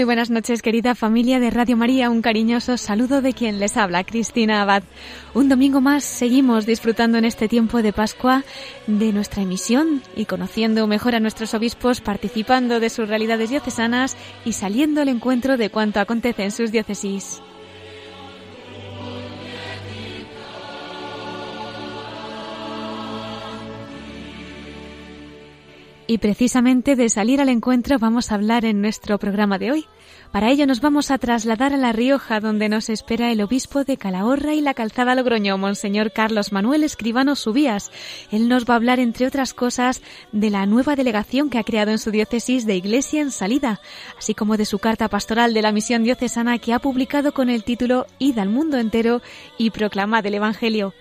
Muy 0.00 0.06
buenas 0.06 0.30
noches, 0.30 0.62
querida 0.62 0.94
familia 0.94 1.40
de 1.40 1.50
Radio 1.50 1.76
María. 1.76 2.08
Un 2.08 2.22
cariñoso 2.22 2.78
saludo 2.78 3.20
de 3.20 3.34
quien 3.34 3.60
les 3.60 3.76
habla, 3.76 4.02
Cristina 4.02 4.62
Abad. 4.62 4.82
Un 5.34 5.50
domingo 5.50 5.82
más 5.82 6.04
seguimos 6.04 6.64
disfrutando 6.64 7.18
en 7.18 7.26
este 7.26 7.48
tiempo 7.48 7.82
de 7.82 7.92
Pascua 7.92 8.42
de 8.86 9.12
nuestra 9.12 9.42
emisión 9.42 10.00
y 10.16 10.24
conociendo 10.24 10.86
mejor 10.86 11.16
a 11.16 11.20
nuestros 11.20 11.52
obispos, 11.52 12.00
participando 12.00 12.80
de 12.80 12.88
sus 12.88 13.10
realidades 13.10 13.50
diocesanas 13.50 14.16
y 14.46 14.54
saliendo 14.54 15.02
al 15.02 15.08
encuentro 15.08 15.58
de 15.58 15.68
cuanto 15.68 16.00
acontece 16.00 16.44
en 16.44 16.52
sus 16.52 16.72
diócesis. 16.72 17.42
Y 26.10 26.18
precisamente 26.18 26.96
de 26.96 27.08
salir 27.08 27.40
al 27.40 27.48
encuentro 27.48 28.00
vamos 28.00 28.32
a 28.32 28.34
hablar 28.34 28.64
en 28.64 28.80
nuestro 28.80 29.16
programa 29.20 29.58
de 29.58 29.70
hoy. 29.70 29.86
Para 30.32 30.50
ello 30.50 30.66
nos 30.66 30.80
vamos 30.80 31.12
a 31.12 31.18
trasladar 31.18 31.72
a 31.72 31.76
La 31.76 31.92
Rioja, 31.92 32.40
donde 32.40 32.68
nos 32.68 32.88
espera 32.88 33.30
el 33.30 33.40
obispo 33.40 33.84
de 33.84 33.96
Calahorra 33.96 34.54
y 34.54 34.60
la 34.60 34.74
Calzada 34.74 35.14
Logroño, 35.14 35.56
Monseñor 35.56 36.10
Carlos 36.10 36.50
Manuel 36.50 36.82
Escribano 36.82 37.36
Subías. 37.36 37.92
Él 38.32 38.48
nos 38.48 38.64
va 38.64 38.74
a 38.74 38.78
hablar, 38.78 38.98
entre 38.98 39.24
otras 39.24 39.54
cosas, 39.54 40.02
de 40.32 40.50
la 40.50 40.66
nueva 40.66 40.96
delegación 40.96 41.48
que 41.48 41.58
ha 41.58 41.64
creado 41.64 41.92
en 41.92 41.98
su 42.00 42.10
diócesis 42.10 42.66
de 42.66 42.74
Iglesia 42.74 43.20
en 43.20 43.30
Salida, 43.30 43.80
así 44.18 44.34
como 44.34 44.56
de 44.56 44.64
su 44.64 44.80
carta 44.80 45.08
pastoral 45.08 45.54
de 45.54 45.62
la 45.62 45.70
misión 45.70 46.02
diocesana 46.02 46.58
que 46.58 46.72
ha 46.72 46.80
publicado 46.80 47.30
con 47.30 47.48
el 47.50 47.62
título 47.62 48.06
Id 48.18 48.36
al 48.40 48.48
mundo 48.48 48.78
entero 48.78 49.22
y 49.58 49.70
proclamad 49.70 50.26
el 50.26 50.34
Evangelio. 50.34 50.92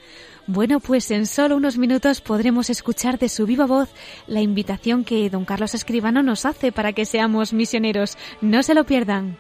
Bueno, 0.52 0.80
pues 0.80 1.12
en 1.12 1.28
solo 1.28 1.56
unos 1.56 1.78
minutos 1.78 2.22
podremos 2.22 2.72
escuchar 2.72 3.20
de 3.20 3.30
su 3.30 3.46
viva 3.46 3.68
voz 3.68 3.88
la 4.26 4.42
invitación 4.42 5.04
que 5.04 5.30
don 5.30 5.46
Carlos 5.46 5.76
Escribano 5.76 6.24
nos 6.24 6.44
hace 6.44 6.72
para 6.72 6.92
que 6.92 7.06
seamos 7.06 7.54
misioneros. 7.54 8.18
No 8.42 8.64
se 8.64 8.74
lo 8.74 8.84
pierdan. 8.84 9.38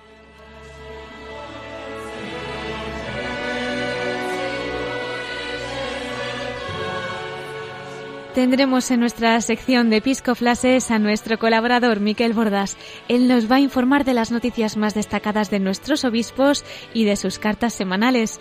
Tendremos 8.33 8.91
en 8.91 8.99
nuestra 8.99 9.41
sección 9.41 9.89
de 9.89 9.97
Episcoflases 9.97 10.91
a 10.91 10.99
nuestro 10.99 11.39
colaborador 11.39 11.99
Miquel 11.99 12.33
Bordas. 12.33 12.77
Él 13.07 13.27
nos 13.27 13.51
va 13.51 13.55
a 13.55 13.59
informar 13.59 14.05
de 14.05 14.13
las 14.13 14.31
noticias 14.31 14.77
más 14.77 14.93
destacadas 14.93 15.49
de 15.49 15.59
nuestros 15.59 16.05
obispos 16.05 16.63
y 16.93 17.05
de 17.05 17.15
sus 17.15 17.39
cartas 17.39 17.73
semanales. 17.73 18.39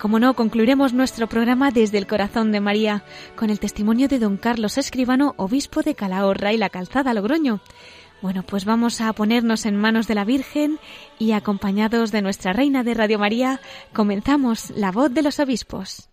Como 0.00 0.18
no, 0.18 0.34
concluiremos 0.34 0.94
nuestro 0.94 1.26
programa 1.26 1.70
desde 1.70 1.98
el 1.98 2.06
corazón 2.06 2.50
de 2.50 2.60
María, 2.60 3.04
con 3.36 3.50
el 3.50 3.60
testimonio 3.60 4.08
de 4.08 4.18
don 4.18 4.38
Carlos 4.38 4.78
Escribano, 4.78 5.34
obispo 5.36 5.82
de 5.82 5.94
Calahorra 5.94 6.54
y 6.54 6.56
la 6.56 6.70
Calzada 6.70 7.12
Logroño. 7.12 7.60
Bueno, 8.22 8.42
pues 8.42 8.64
vamos 8.64 9.02
a 9.02 9.12
ponernos 9.12 9.66
en 9.66 9.76
manos 9.76 10.06
de 10.06 10.14
la 10.14 10.24
Virgen 10.24 10.78
y 11.18 11.32
acompañados 11.32 12.10
de 12.10 12.22
nuestra 12.22 12.54
Reina 12.54 12.82
de 12.82 12.94
Radio 12.94 13.18
María, 13.18 13.60
comenzamos 13.92 14.70
la 14.70 14.90
voz 14.92 15.12
de 15.12 15.22
los 15.22 15.38
obispos. 15.40 16.05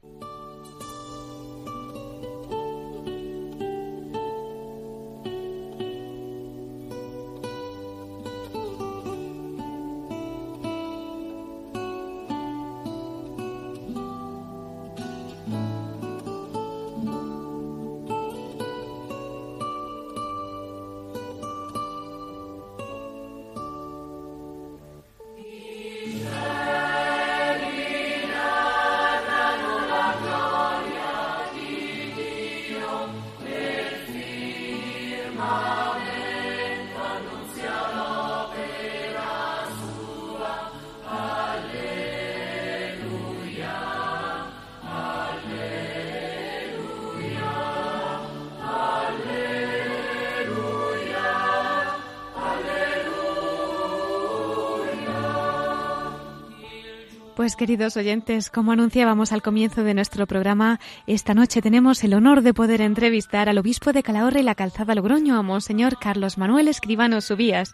Pues 57.35 57.55
queridos 57.55 57.97
oyentes, 57.97 58.51
como 58.51 58.73
anunciábamos 58.73 59.31
al 59.31 59.41
comienzo 59.41 59.83
de 59.83 59.95
nuestro 59.95 60.27
programa, 60.27 60.79
esta 61.07 61.33
noche 61.33 61.63
tenemos 61.63 62.03
el 62.03 62.13
honor 62.13 62.43
de 62.43 62.53
poder 62.53 62.79
entrevistar 62.79 63.49
al 63.49 63.57
obispo 63.57 63.91
de 63.91 64.03
Calahorra 64.03 64.39
y 64.39 64.43
la 64.43 64.53
Calzada 64.53 64.93
Logroño, 64.93 65.35
a 65.35 65.41
Monseñor 65.41 65.97
Carlos 65.97 66.37
Manuel 66.37 66.67
Escribano 66.67 67.21
Subías. 67.21 67.73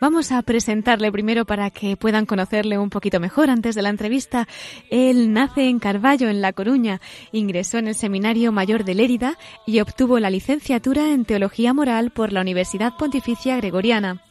Vamos 0.00 0.30
a 0.30 0.40
presentarle 0.42 1.10
primero 1.10 1.44
para 1.44 1.70
que 1.70 1.96
puedan 1.96 2.24
conocerle 2.24 2.78
un 2.78 2.88
poquito 2.88 3.18
mejor 3.18 3.50
antes 3.50 3.74
de 3.74 3.82
la 3.82 3.88
entrevista. 3.88 4.46
Él 4.90 5.32
nace 5.32 5.68
en 5.68 5.80
Carballo, 5.80 6.28
en 6.28 6.40
La 6.40 6.52
Coruña, 6.52 7.00
ingresó 7.32 7.78
en 7.78 7.88
el 7.88 7.96
Seminario 7.96 8.52
Mayor 8.52 8.84
de 8.84 8.94
Lérida 8.94 9.38
y 9.66 9.80
obtuvo 9.80 10.20
la 10.20 10.30
licenciatura 10.30 11.12
en 11.12 11.24
Teología 11.24 11.74
Moral 11.74 12.12
por 12.12 12.32
la 12.32 12.42
Universidad 12.42 12.92
Pontificia 12.96 13.56
Gregoriana. 13.56 14.22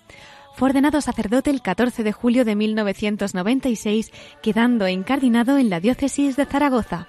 Fue 0.60 0.68
ordenado 0.68 1.00
sacerdote 1.00 1.52
el 1.52 1.62
14 1.62 2.04
de 2.04 2.12
julio 2.12 2.44
de 2.44 2.54
1996, 2.54 4.12
quedando 4.44 4.90
incardinado 4.90 5.58
en 5.58 5.70
la 5.70 5.80
diócesis 5.80 6.36
de 6.36 6.46
Zaragoza. 6.46 7.08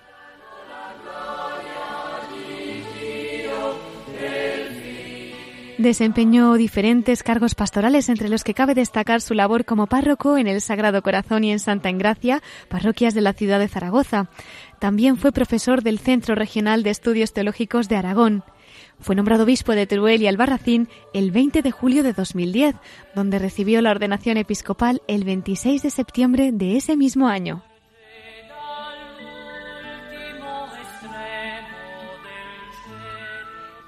Desempeñó 5.79 6.55
diferentes 6.55 7.25
cargos 7.25 7.57
pastorales, 7.57 8.09
entre 8.09 8.29
los 8.29 8.45
que 8.45 8.55
cabe 8.55 8.75
destacar 8.77 9.21
su 9.21 9.35
labor 9.35 9.65
como 9.65 9.89
párroco 9.89 10.39
en 10.39 10.47
el 10.47 10.61
Sagrado 10.61 11.03
Corazón 11.03 11.43
y 11.43 11.51
en 11.51 11.59
Santa 11.59 11.89
Engracia, 11.89 12.45
parroquias 12.69 13.15
de 13.15 13.23
la 13.23 13.33
ciudad 13.33 13.59
de 13.59 13.67
Zaragoza. 13.67 14.29
También 14.79 15.17
fue 15.17 15.33
profesor 15.33 15.83
del 15.83 15.99
Centro 15.99 16.37
Regional 16.37 16.85
de 16.85 16.91
Estudios 16.91 17.33
Teológicos 17.33 17.89
de 17.89 17.97
Aragón. 17.97 18.45
Fue 19.01 19.17
nombrado 19.17 19.45
obispo 19.45 19.73
de 19.73 19.87
Teruel 19.87 20.23
y 20.23 20.27
Albarracín 20.27 20.89
el 21.15 21.31
20 21.31 21.63
de 21.63 21.71
julio 21.71 22.03
de 22.03 22.13
2010, 22.13 22.77
donde 23.15 23.39
recibió 23.39 23.81
la 23.81 23.91
ordenación 23.91 24.37
episcopal 24.37 25.03
el 25.09 25.25
26 25.25 25.83
de 25.83 25.91
septiembre 25.91 26.51
de 26.53 26.77
ese 26.77 26.97
mismo 26.97 27.29
año. 27.29 27.63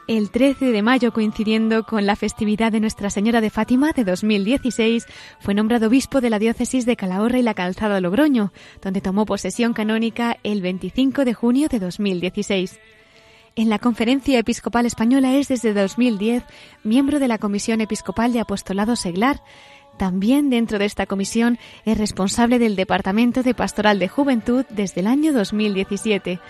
El 0.09 0.31
13 0.31 0.73
de 0.73 0.83
mayo, 0.83 1.13
coincidiendo 1.13 1.85
con 1.85 2.07
la 2.07 2.17
festividad 2.17 2.73
de 2.73 2.81
Nuestra 2.81 3.09
Señora 3.09 3.41
de 3.41 3.51
Fátima 3.51 3.93
de 3.93 4.05
2016, 4.05 5.07
fue 5.39 5.55
nombrado 5.55 5.87
obispo 5.87 6.21
de 6.21 6.29
la 6.29 6.39
diócesis 6.39 6.85
de 6.85 6.97
Calahorra 6.97 7.39
y 7.39 7.43
la 7.43 7.55
Calzada 7.55 8.01
Logroño, 8.01 8.53
donde 8.83 9.01
tomó 9.01 9.27
posesión 9.27 9.75
canónica 9.75 10.39
el 10.43 10.61
25 10.61 11.25
de 11.25 11.35
junio 11.35 11.69
de 11.69 11.79
2016. 11.79 12.81
En 13.55 13.69
la 13.69 13.79
Conferencia 13.79 14.39
Episcopal 14.39 14.87
Española 14.87 15.35
es 15.37 15.49
desde 15.49 15.75
2010 15.75 16.43
miembro 16.85 17.19
de 17.19 17.29
la 17.29 17.37
Comisión 17.37 17.83
Episcopal 17.83 18.33
de 18.33 18.41
Apostolado 18.41 18.97
Seglar. 18.97 19.43
También 19.99 20.49
dentro 20.49 20.79
de 20.79 20.87
esta 20.87 21.05
comisión 21.05 21.59
es 21.85 21.99
responsable 21.99 22.59
del 22.59 22.77
Departamento 22.77 23.43
de 23.43 23.53
Pastoral 23.53 23.99
de 23.99 24.09
Juventud 24.09 24.65
desde 24.71 25.03
el 25.03 25.07
año 25.07 25.35
2017, 25.35 26.41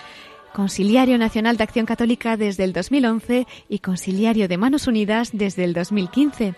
Conciliario 0.55 1.19
Nacional 1.19 1.57
de 1.57 1.65
Acción 1.65 1.87
Católica 1.87 2.37
desde 2.37 2.63
el 2.63 2.73
2011 2.73 3.49
y 3.69 3.81
Conciliario 3.81 4.47
de 4.47 4.59
Manos 4.59 4.87
Unidas 4.87 5.31
desde 5.33 5.65
el 5.65 5.75
2015. 5.75 6.55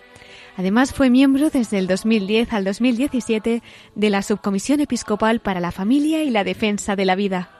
Además, 0.57 0.93
fue 0.93 1.09
miembro 1.09 1.49
desde 1.49 1.79
el 1.79 1.87
2010 1.87 2.53
al 2.53 2.65
2017 2.65 3.63
de 3.95 4.09
la 4.11 4.21
Subcomisión 4.21 4.79
Episcopal 4.79 5.39
para 5.39 5.59
la 5.59 5.71
Familia 5.71 6.21
y 6.23 6.29
la 6.29 6.43
Defensa 6.43 6.95
de 6.95 7.05
la 7.05 7.15
Vida. 7.15 7.54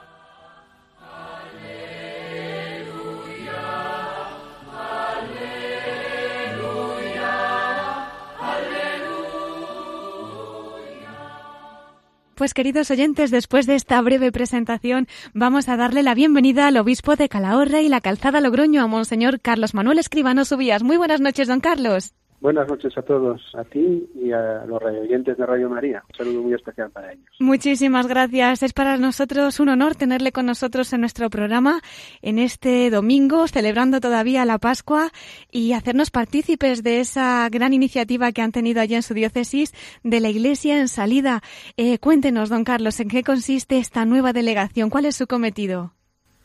Pues 12.46 12.54
queridos 12.54 12.92
oyentes, 12.92 13.32
después 13.32 13.66
de 13.66 13.74
esta 13.74 14.00
breve 14.04 14.32
presentación, 14.32 15.08
vamos 15.34 15.68
a 15.68 15.78
darle 15.78 16.04
la 16.04 16.14
bienvenida 16.14 16.68
al 16.68 16.78
obispo 16.78 17.16
de 17.16 17.28
Calahorra 17.28 17.82
y 17.82 17.90
la 17.90 18.02
Calzada 18.02 18.40
Logroño, 18.40 18.84
a 18.84 18.88
Monseñor 18.88 19.42
Carlos 19.42 19.74
Manuel 19.74 19.98
Escribano 19.98 20.46
Subías. 20.46 20.84
Muy 20.84 20.98
buenas 20.98 21.22
noches, 21.22 21.48
don 21.48 21.60
Carlos. 21.60 22.14
Buenas 22.42 22.68
noches 22.68 22.96
a 22.98 23.02
todos, 23.02 23.42
a 23.56 23.64
ti 23.64 24.08
y 24.14 24.32
a 24.32 24.66
los 24.66 24.82
oyentes 24.84 25.38
de 25.38 25.46
Radio 25.46 25.70
María. 25.70 26.04
Un 26.10 26.16
saludo 26.16 26.44
muy 26.44 26.54
especial 26.54 26.92
para 26.92 27.14
ellos. 27.14 27.26
Muchísimas 27.40 28.08
gracias. 28.08 28.62
Es 28.62 28.74
para 28.74 28.98
nosotros 28.98 29.60
un 29.60 29.70
honor 29.70 29.96
tenerle 29.96 30.32
con 30.32 30.46
nosotros 30.46 30.92
en 30.94 31.00
nuestro 31.00 31.30
programa 31.30 31.80
en 32.22 32.38
este 32.38 32.90
domingo, 32.90 33.48
celebrando 33.48 34.00
todavía 34.00 34.46
la 34.46 34.58
Pascua 34.60 35.10
y 35.52 35.74
hacernos 35.74 36.12
partícipes 36.12 36.84
de 36.84 37.00
esa 37.00 37.48
gran 37.50 37.74
iniciativa 37.74 38.32
que 38.32 38.42
han 38.42 38.52
tenido 38.52 38.82
allí 38.82 38.96
en 38.96 39.04
su 39.04 39.14
diócesis 39.14 39.74
de 40.04 40.20
la 40.20 40.30
Iglesia 40.30 40.80
en 40.80 40.88
salida. 40.88 41.42
Eh, 41.78 42.00
cuéntenos, 42.00 42.50
don 42.50 42.64
Carlos, 42.64 43.00
¿en 43.00 43.08
qué 43.08 43.24
consiste 43.24 43.78
esta 43.78 44.06
nueva 44.06 44.34
delegación? 44.34 44.90
¿Cuál 44.90 45.06
es 45.06 45.16
su 45.16 45.26
cometido? 45.26 45.94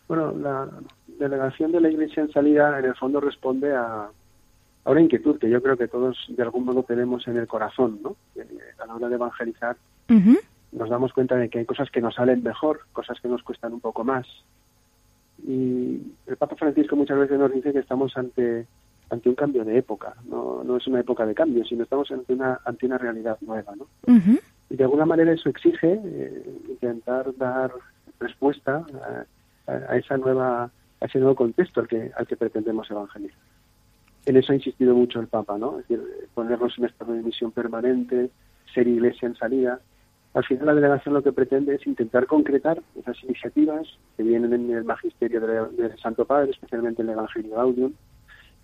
Bueno, 0.09 0.33
la 0.33 0.69
delegación 1.19 1.73
de 1.73 1.81
la 1.81 1.91
Iglesia 1.91 2.23
en 2.23 2.33
salida 2.33 2.79
en 2.79 2.87
el 2.87 2.95
fondo 2.95 3.21
responde 3.21 3.75
a 3.75 4.09
a 4.85 4.91
una 4.91 5.03
inquietud 5.03 5.39
que 5.39 5.51
yo 5.51 5.63
creo 5.63 5.77
que 5.77 5.89
todos 5.89 6.17
de 6.29 6.43
algún 6.43 6.65
modo 6.65 6.83
tenemos 6.83 7.27
en 7.29 7.37
el 7.37 7.47
corazón, 7.47 8.01
¿no? 8.03 8.17
A 8.79 8.87
la 8.87 8.95
hora 8.95 9.09
de 9.09 9.15
evangelizar 9.15 9.77
nos 10.73 10.89
damos 10.89 11.13
cuenta 11.13 11.37
de 11.37 11.49
que 11.49 11.61
hay 11.61 11.65
cosas 11.65 11.91
que 11.91 12.01
nos 12.01 12.15
salen 12.15 12.43
mejor, 12.43 12.81
cosas 12.93 13.19
que 13.21 13.29
nos 13.29 13.43
cuestan 13.43 13.73
un 13.73 13.81
poco 13.81 14.05
más. 14.05 14.27
Y 15.47 16.01
el 16.27 16.37
Papa 16.39 16.57
Francisco 16.57 16.97
muchas 16.97 17.19
veces 17.19 17.39
nos 17.39 17.53
dice 17.53 17.73
que 17.73 17.81
estamos 17.81 18.17
ante 18.17 18.67
ante 19.09 19.29
un 19.29 19.35
cambio 19.35 19.65
de 19.65 19.77
época, 19.77 20.15
no, 20.29 20.63
no 20.63 20.77
es 20.77 20.87
una 20.87 21.01
época 21.01 21.27
de 21.27 21.35
cambio, 21.35 21.65
sino 21.65 21.83
estamos 21.83 22.13
ante 22.13 22.33
una 22.33 22.61
ante 22.65 22.87
una 22.87 22.99
realidad 22.99 23.39
nueva, 23.41 23.75
¿no? 23.75 23.87
Y 24.69 24.77
de 24.77 24.85
alguna 24.85 25.05
manera 25.05 25.33
eso 25.33 25.49
exige 25.49 26.01
eh, 26.05 26.61
intentar 26.69 27.37
dar 27.37 27.73
respuesta 28.21 28.85
a, 29.67 29.73
a, 29.73 29.97
esa 29.97 30.17
nueva 30.17 30.71
a 31.01 31.05
ese 31.05 31.19
nuevo 31.19 31.35
contexto 31.35 31.81
al 31.81 31.89
que 31.89 32.13
al 32.15 32.27
que 32.27 32.37
pretendemos 32.37 32.89
evangelizar 32.89 33.39
en 34.31 34.37
eso 34.37 34.53
ha 34.53 34.57
insistido 34.57 34.95
mucho 34.95 35.19
el 35.19 35.27
Papa, 35.27 35.59
¿no? 35.59 35.81
Es 35.81 35.89
decir, 35.89 36.07
ponernos 36.35 36.79
en 36.79 36.85
estado 36.85 37.15
de 37.15 37.23
misión 37.23 37.51
permanente, 37.51 38.31
ser 38.73 38.87
iglesia 38.87 39.27
en 39.27 39.35
salida. 39.35 39.81
Al 40.35 40.45
final 40.45 40.67
la 40.67 40.75
delegación 40.75 41.15
lo 41.15 41.23
que 41.23 41.33
pretende 41.33 41.75
es 41.75 41.85
intentar 41.85 42.27
concretar 42.27 42.81
esas 42.95 43.21
iniciativas 43.25 43.89
que 44.17 44.23
vienen 44.23 44.53
en 44.53 44.71
el 44.71 44.85
magisterio 44.85 45.41
del 45.41 45.99
Santo 45.99 46.25
Padre, 46.25 46.53
especialmente 46.53 47.03
en 47.03 47.09
el 47.09 47.15
Evangelio 47.15 47.61
Audium, 47.61 47.93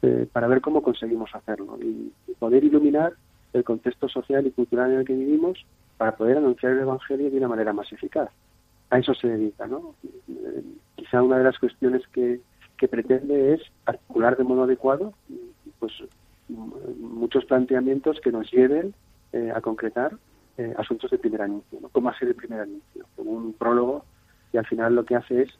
eh, 0.03 0.29
para 0.33 0.47
ver 0.47 0.61
cómo 0.61 0.83
conseguimos 0.83 1.35
hacerlo 1.35 1.77
y, 1.83 2.13
poder 2.39 2.63
iluminar 2.63 3.15
el 3.53 3.65
contexto 3.65 4.09
social 4.09 4.47
y 4.47 4.53
cultural 4.53 4.93
en 4.93 4.99
el 5.01 5.07
que 5.07 5.15
vivimos 5.15 5.65
para 5.97 6.15
poder 6.15 6.37
anunciar 6.37 6.73
el 6.73 6.81
Evangelio 6.81 7.29
de 7.29 7.39
una 7.39 7.49
manera 7.49 7.73
más 7.73 7.91
eficaz. 7.93 8.31
A 8.91 8.99
eso 8.99 9.15
se 9.15 9.27
dedica, 9.27 9.67
¿no? 9.67 9.97
Eh, 10.29 10.63
quizá 10.95 11.23
una 11.23 11.39
de 11.39 11.45
las 11.45 11.59
cuestiones 11.59 12.07
que, 12.13 12.41
que 12.79 12.87
pretende 12.87 13.55
es 13.55 13.63
articular 13.85 14.37
de 14.37 14.45
modo 14.45 14.63
adecuado 14.63 15.13
pues 15.87 16.11
muchos 16.99 17.45
planteamientos 17.45 18.21
que 18.21 18.33
nos 18.33 18.51
lleven 18.51 18.95
eh, 19.33 19.53
a 19.55 19.61
concretar 19.61 20.13
eh, 20.59 20.75
asuntos 20.79 21.11
de 21.11 21.19
primer 21.19 21.43
anuncio, 21.43 21.79
cómo 21.93 22.09
hacer 22.09 22.29
el 22.29 22.35
primer 22.35 22.61
anuncio, 22.61 23.07
un 23.17 23.53
prólogo 23.53 24.05
y 24.53 24.57
al 24.57 24.67
final 24.67 24.95
lo 24.95 25.05
que 25.05 25.17
hace 25.17 25.43
es 25.43 25.51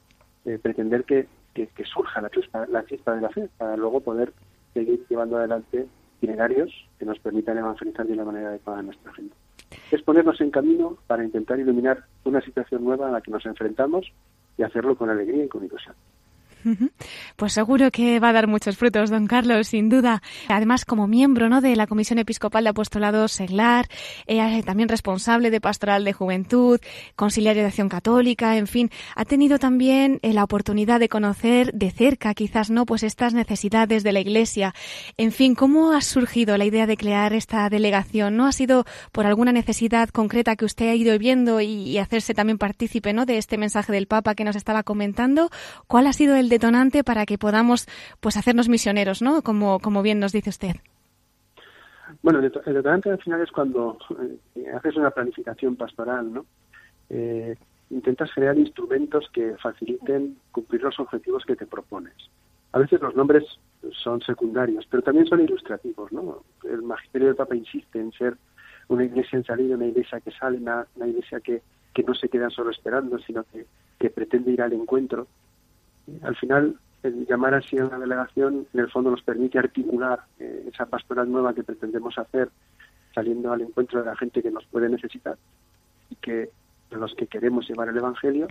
eh, 0.45 0.59
pretender 0.61 1.05
que, 1.05 1.29
que, 1.55 1.69
surja 1.85 2.21
la 2.21 2.31
chispa, 2.31 2.67
la 2.67 2.85
chispa 2.87 3.15
de 3.15 3.21
la 3.21 3.29
fe 3.31 3.49
para 3.59 3.77
luego 3.77 4.01
poder 4.01 4.33
seguir 4.75 5.05
llevando 5.09 5.37
adelante 5.37 5.87
itinerarios 6.19 6.73
que 6.99 7.05
nos 7.05 7.19
permitan 7.19 7.59
evangelizar 7.59 8.07
de 8.07 8.13
una 8.13 8.25
manera 8.25 8.49
adecuada 8.49 8.81
a 8.81 8.83
nuestra 8.83 9.13
gente. 9.13 9.35
Es 9.91 10.03
ponernos 10.03 10.41
en 10.41 10.51
camino 10.51 10.97
para 11.07 11.25
intentar 11.25 11.59
iluminar 11.59 12.05
una 12.25 12.41
situación 12.41 12.85
nueva 12.85 13.09
a 13.09 13.13
la 13.13 13.21
que 13.21 13.31
nos 13.31 13.45
enfrentamos 13.45 14.07
y 14.57 14.63
hacerlo 14.63 14.97
con 14.97 15.11
alegría 15.11 15.45
y 15.45 15.49
con 15.49 15.65
ilusión. 15.65 15.95
Pues 17.37 17.53
seguro 17.53 17.91
que 17.91 18.19
va 18.21 18.31
a 18.31 18.33
dar 18.33 18.47
muchos 18.47 18.77
frutos, 18.77 19.11
don 19.11 19.27
Carlos, 19.27 19.69
sin 19.69 19.89
duda. 19.89 20.23
Además, 20.49 20.85
como 20.85 21.07
miembro 21.07 21.49
¿no? 21.49 21.61
de 21.61 21.77
la 21.77 21.87
Comisión 21.87 22.19
Episcopal 22.19 22.65
de 22.65 22.71
Apostolado 22.71 23.29
Seglar, 23.29 23.89
eh, 24.27 24.63
también 24.65 24.89
responsable 24.89 25.51
de 25.51 25.61
Pastoral 25.61 26.05
de 26.05 26.13
Juventud, 26.13 26.81
conciliario 27.15 27.63
de 27.63 27.69
Acción 27.69 27.89
Católica, 27.89 28.57
en 28.57 28.67
fin, 28.67 28.91
ha 29.15 29.25
tenido 29.25 29.59
también 29.59 30.19
eh, 30.23 30.33
la 30.33 30.45
oportunidad 30.45 31.01
de 31.01 31.09
conocer 31.09 31.73
de 31.73 31.91
cerca, 31.91 32.35
quizás 32.35 32.71
no, 32.71 32.87
pues 32.87 33.03
estas 33.03 33.35
necesidades 33.35 34.03
de 34.03 34.13
la 34.13 34.21
Iglesia. 34.21 34.75
En 35.17 35.33
fin, 35.33 35.55
¿cómo 35.55 35.93
ha 35.93 36.01
surgido 36.01 36.57
la 36.57 36.65
idea 36.65 36.87
de 36.87 36.97
crear 36.97 37.33
esta 37.33 37.69
delegación? 37.69 38.37
¿No 38.37 38.47
ha 38.47 38.53
sido 38.53 38.85
por 39.13 39.27
alguna 39.27 39.53
necesidad 39.53 40.09
concreta 40.09 40.57
que 40.57 40.65
usted 40.65 40.89
ha 40.89 40.95
ido 40.95 41.17
viendo 41.19 41.61
y, 41.61 41.97
hacerse 41.99 42.35
también 42.35 42.59
partícipe 42.59 43.13
¿no? 43.13 43.25
de 43.25 43.39
este 43.39 43.57
mensaje 43.57 43.93
del 43.93 44.07
Papa 44.07 44.35
que 44.35 44.45
nos 44.45 44.57
estaba 44.57 44.83
comentando? 44.83 45.51
¿Cuál 45.87 46.07
ha 46.07 46.13
sido 46.13 46.37
el 46.37 46.49
detonante 46.57 47.05
para 47.05 47.27
que 47.27 47.39
podamos 47.39 47.87
pues 48.21 48.37
hacernos 48.37 48.69
misioneros, 48.69 49.23
¿no? 49.23 49.43
Como, 49.43 49.79
como 49.79 50.03
bien 50.03 50.19
nos 50.19 50.33
dice 50.33 50.51
usted. 50.51 50.77
Bueno, 52.23 52.39
el 52.41 52.75
detonante 52.75 53.11
al 53.11 53.23
final 53.23 53.41
es 53.43 53.51
cuando 53.51 53.99
eh, 54.55 54.71
haces 54.77 54.97
una 54.97 55.11
planificación 55.11 55.77
pastoral, 55.77 56.33
¿no? 56.33 56.47
Eh, 57.11 57.57
intentas 57.91 58.31
crear 58.35 58.59
instrumentos 58.59 59.29
que 59.33 59.57
faciliten 59.59 60.37
cumplir 60.51 60.83
los 60.83 60.99
objetivos 60.99 61.45
que 61.45 61.57
te 61.57 61.67
propones. 61.67 62.15
A 62.73 62.79
veces 62.79 63.01
los 63.01 63.15
nombres 63.15 63.45
son 64.03 64.21
secundarios, 64.23 64.87
pero 64.91 65.03
también 65.03 65.27
son 65.27 65.41
ilustrativos, 65.41 66.11
¿no? 66.13 66.43
El 66.65 66.83
magisterio 66.83 67.29
del 67.29 67.37
Papa 67.37 67.55
insiste 67.55 68.01
en 68.01 68.13
ser 68.13 68.37
una 68.89 69.05
iglesia 69.05 69.37
en 69.39 69.45
salida, 69.45 69.77
una 69.77 69.87
iglesia 69.87 70.21
que 70.21 70.31
sale, 70.33 70.59
una, 70.59 70.87
iglesia 71.07 71.41
que, 71.41 71.63
que 71.95 72.03
no 72.03 72.15
se 72.15 72.29
queda 72.29 72.51
solo 72.51 72.71
esperando, 72.71 73.19
sino 73.21 73.45
que, 73.45 73.67
que 73.99 74.11
pretende 74.11 74.53
ir 74.53 74.63
al 74.63 74.73
encuentro 74.73 75.27
al 76.23 76.37
final, 76.37 76.77
el 77.03 77.27
llamar 77.27 77.55
así 77.55 77.79
a 77.79 77.87
una 77.87 77.99
delegación, 77.99 78.67
en 78.73 78.81
el 78.81 78.91
fondo 78.91 79.11
nos 79.11 79.23
permite 79.23 79.59
articular 79.59 80.21
eh, 80.39 80.69
esa 80.73 80.87
pastoral 80.87 81.31
nueva 81.31 81.55
que 81.55 81.63
pretendemos 81.63 82.19
hacer, 82.19 82.51
saliendo 83.15 83.53
al 83.53 83.63
encuentro 83.63 84.01
de 84.01 84.07
la 84.07 84.17
gente 84.17 84.43
que 84.43 84.51
nos 84.51 84.65
puede 84.67 84.89
necesitar 84.89 85.37
y 86.11 86.17
que 86.17 86.51
de 86.91 86.97
los 86.97 87.15
que 87.15 87.27
queremos 87.27 87.69
llevar 87.69 87.89
el 87.89 87.97
Evangelio, 87.97 88.49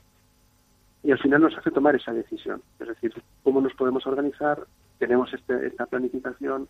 y 1.03 1.11
al 1.11 1.19
final 1.19 1.41
nos 1.41 1.55
hace 1.57 1.71
tomar 1.71 1.95
esa 1.95 2.13
decisión, 2.13 2.61
es 2.79 2.87
decir, 2.87 3.13
cómo 3.43 3.61
nos 3.61 3.73
podemos 3.75 4.05
organizar, 4.07 4.65
tenemos 4.97 5.31
este, 5.33 5.67
esta 5.67 5.85
planificación, 5.85 6.67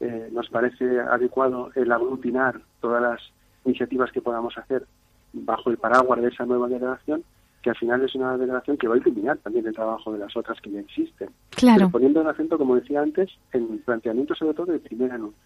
eh, 0.00 0.28
nos 0.30 0.48
parece 0.50 1.00
adecuado 1.00 1.70
el 1.74 1.90
aglutinar 1.90 2.60
todas 2.80 3.02
las 3.02 3.20
iniciativas 3.64 4.12
que 4.12 4.20
podamos 4.20 4.56
hacer 4.58 4.86
bajo 5.32 5.70
el 5.70 5.78
paraguas 5.78 6.20
de 6.20 6.28
esa 6.28 6.46
nueva 6.46 6.68
delegación 6.68 7.24
que 7.62 7.70
al 7.70 7.76
final 7.76 8.02
es 8.04 8.14
una 8.14 8.36
delegación 8.36 8.76
que 8.76 8.88
va 8.88 8.94
a 8.94 8.98
iluminar 8.98 9.38
también 9.38 9.66
el 9.66 9.74
trabajo 9.74 10.12
de 10.12 10.18
las 10.18 10.36
otras 10.36 10.60
que 10.60 10.70
ya 10.70 10.80
existen. 10.80 11.30
Claro. 11.50 11.90
poniendo 11.90 12.20
el 12.20 12.28
acento, 12.28 12.56
como 12.56 12.76
decía 12.76 13.02
antes, 13.02 13.30
en 13.52 13.78
planteamiento 13.80 14.34
sobre 14.34 14.54
todo 14.54 14.72
de 14.72 14.78
primer 14.78 15.10
anuncio, 15.12 15.40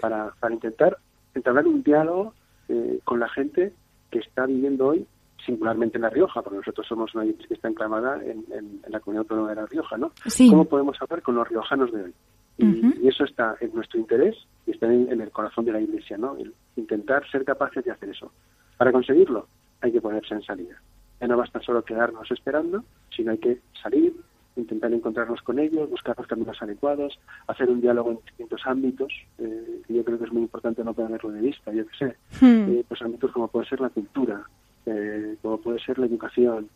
para, 0.00 0.32
para 0.40 0.54
intentar 0.54 0.96
entablar 1.34 1.66
un 1.66 1.82
diálogo 1.82 2.34
eh, 2.68 3.00
con 3.04 3.20
la 3.20 3.28
gente 3.28 3.72
que 4.10 4.18
está 4.18 4.46
viviendo 4.46 4.88
hoy 4.88 5.06
singularmente 5.44 5.98
en 5.98 6.02
La 6.02 6.10
Rioja, 6.10 6.40
porque 6.40 6.58
nosotros 6.58 6.86
somos 6.86 7.14
una 7.14 7.24
iglesia 7.24 7.48
que 7.48 7.54
está 7.54 7.68
enclamada 7.68 8.20
en, 8.24 8.44
la 8.86 9.00
comunidad 9.00 9.22
autónoma 9.22 9.48
de 9.50 9.56
La 9.56 9.66
Rioja, 9.66 9.96
¿no? 9.98 10.12
Sí. 10.26 10.48
¿Cómo 10.48 10.66
podemos 10.66 10.96
hablar 11.00 11.20
con 11.22 11.34
los 11.34 11.48
riojanos 11.48 11.92
de 11.92 12.04
hoy? 12.04 12.14
Y, 12.58 13.08
eso 13.08 13.24
está 13.24 13.56
en 13.60 13.74
nuestro 13.74 13.98
interés 13.98 14.36
y 14.66 14.70
está 14.70 14.86
en, 14.86 15.10
en, 15.10 15.20
el 15.20 15.30
corazón 15.30 15.64
de 15.64 15.72
la 15.72 15.80
iglesia, 15.80 16.16
¿no? 16.16 16.36
El 16.36 16.54
intentar 16.76 17.28
ser 17.28 17.44
capaces 17.44 17.84
de 17.84 17.90
hacer 17.90 18.10
eso. 18.10 18.30
Para 18.76 18.92
conseguirlo 18.92 19.48
hay 19.80 19.90
que 19.90 20.00
ponerse 20.00 20.34
en 20.34 20.42
salida. 20.42 20.80
Ya 21.22 21.28
no 21.28 21.36
basta 21.36 21.60
solo 21.60 21.84
quedarnos 21.84 22.28
esperando, 22.32 22.82
sino 23.16 23.30
hay 23.30 23.38
que 23.38 23.60
salir, 23.80 24.12
intentar 24.56 24.92
encontrarnos 24.92 25.40
con 25.42 25.60
ellos, 25.60 25.88
buscar 25.88 26.18
los 26.18 26.26
caminos 26.26 26.60
adecuados, 26.60 27.16
hacer 27.46 27.70
un 27.70 27.80
diálogo 27.80 28.10
en 28.10 28.18
distintos 28.26 28.60
ámbitos, 28.64 29.12
eh, 29.38 29.82
que 29.86 29.94
yo 29.94 30.04
creo 30.04 30.18
que 30.18 30.24
es 30.24 30.32
muy 30.32 30.42
importante 30.42 30.82
no 30.82 30.92
perderlo 30.92 31.30
de 31.30 31.40
vista, 31.40 31.72
yo 31.72 31.84
que 31.86 31.96
sé, 31.96 32.16
hmm. 32.44 32.72
eh, 32.72 32.84
pues 32.88 33.00
ámbitos 33.02 33.30
como 33.30 33.46
puede 33.46 33.68
ser 33.68 33.80
la 33.80 33.90
cultura, 33.90 34.42
eh, 34.84 35.36
como 35.42 35.58
puede 35.58 35.78
ser 35.78 35.96
la 36.00 36.06
educación, 36.06 36.68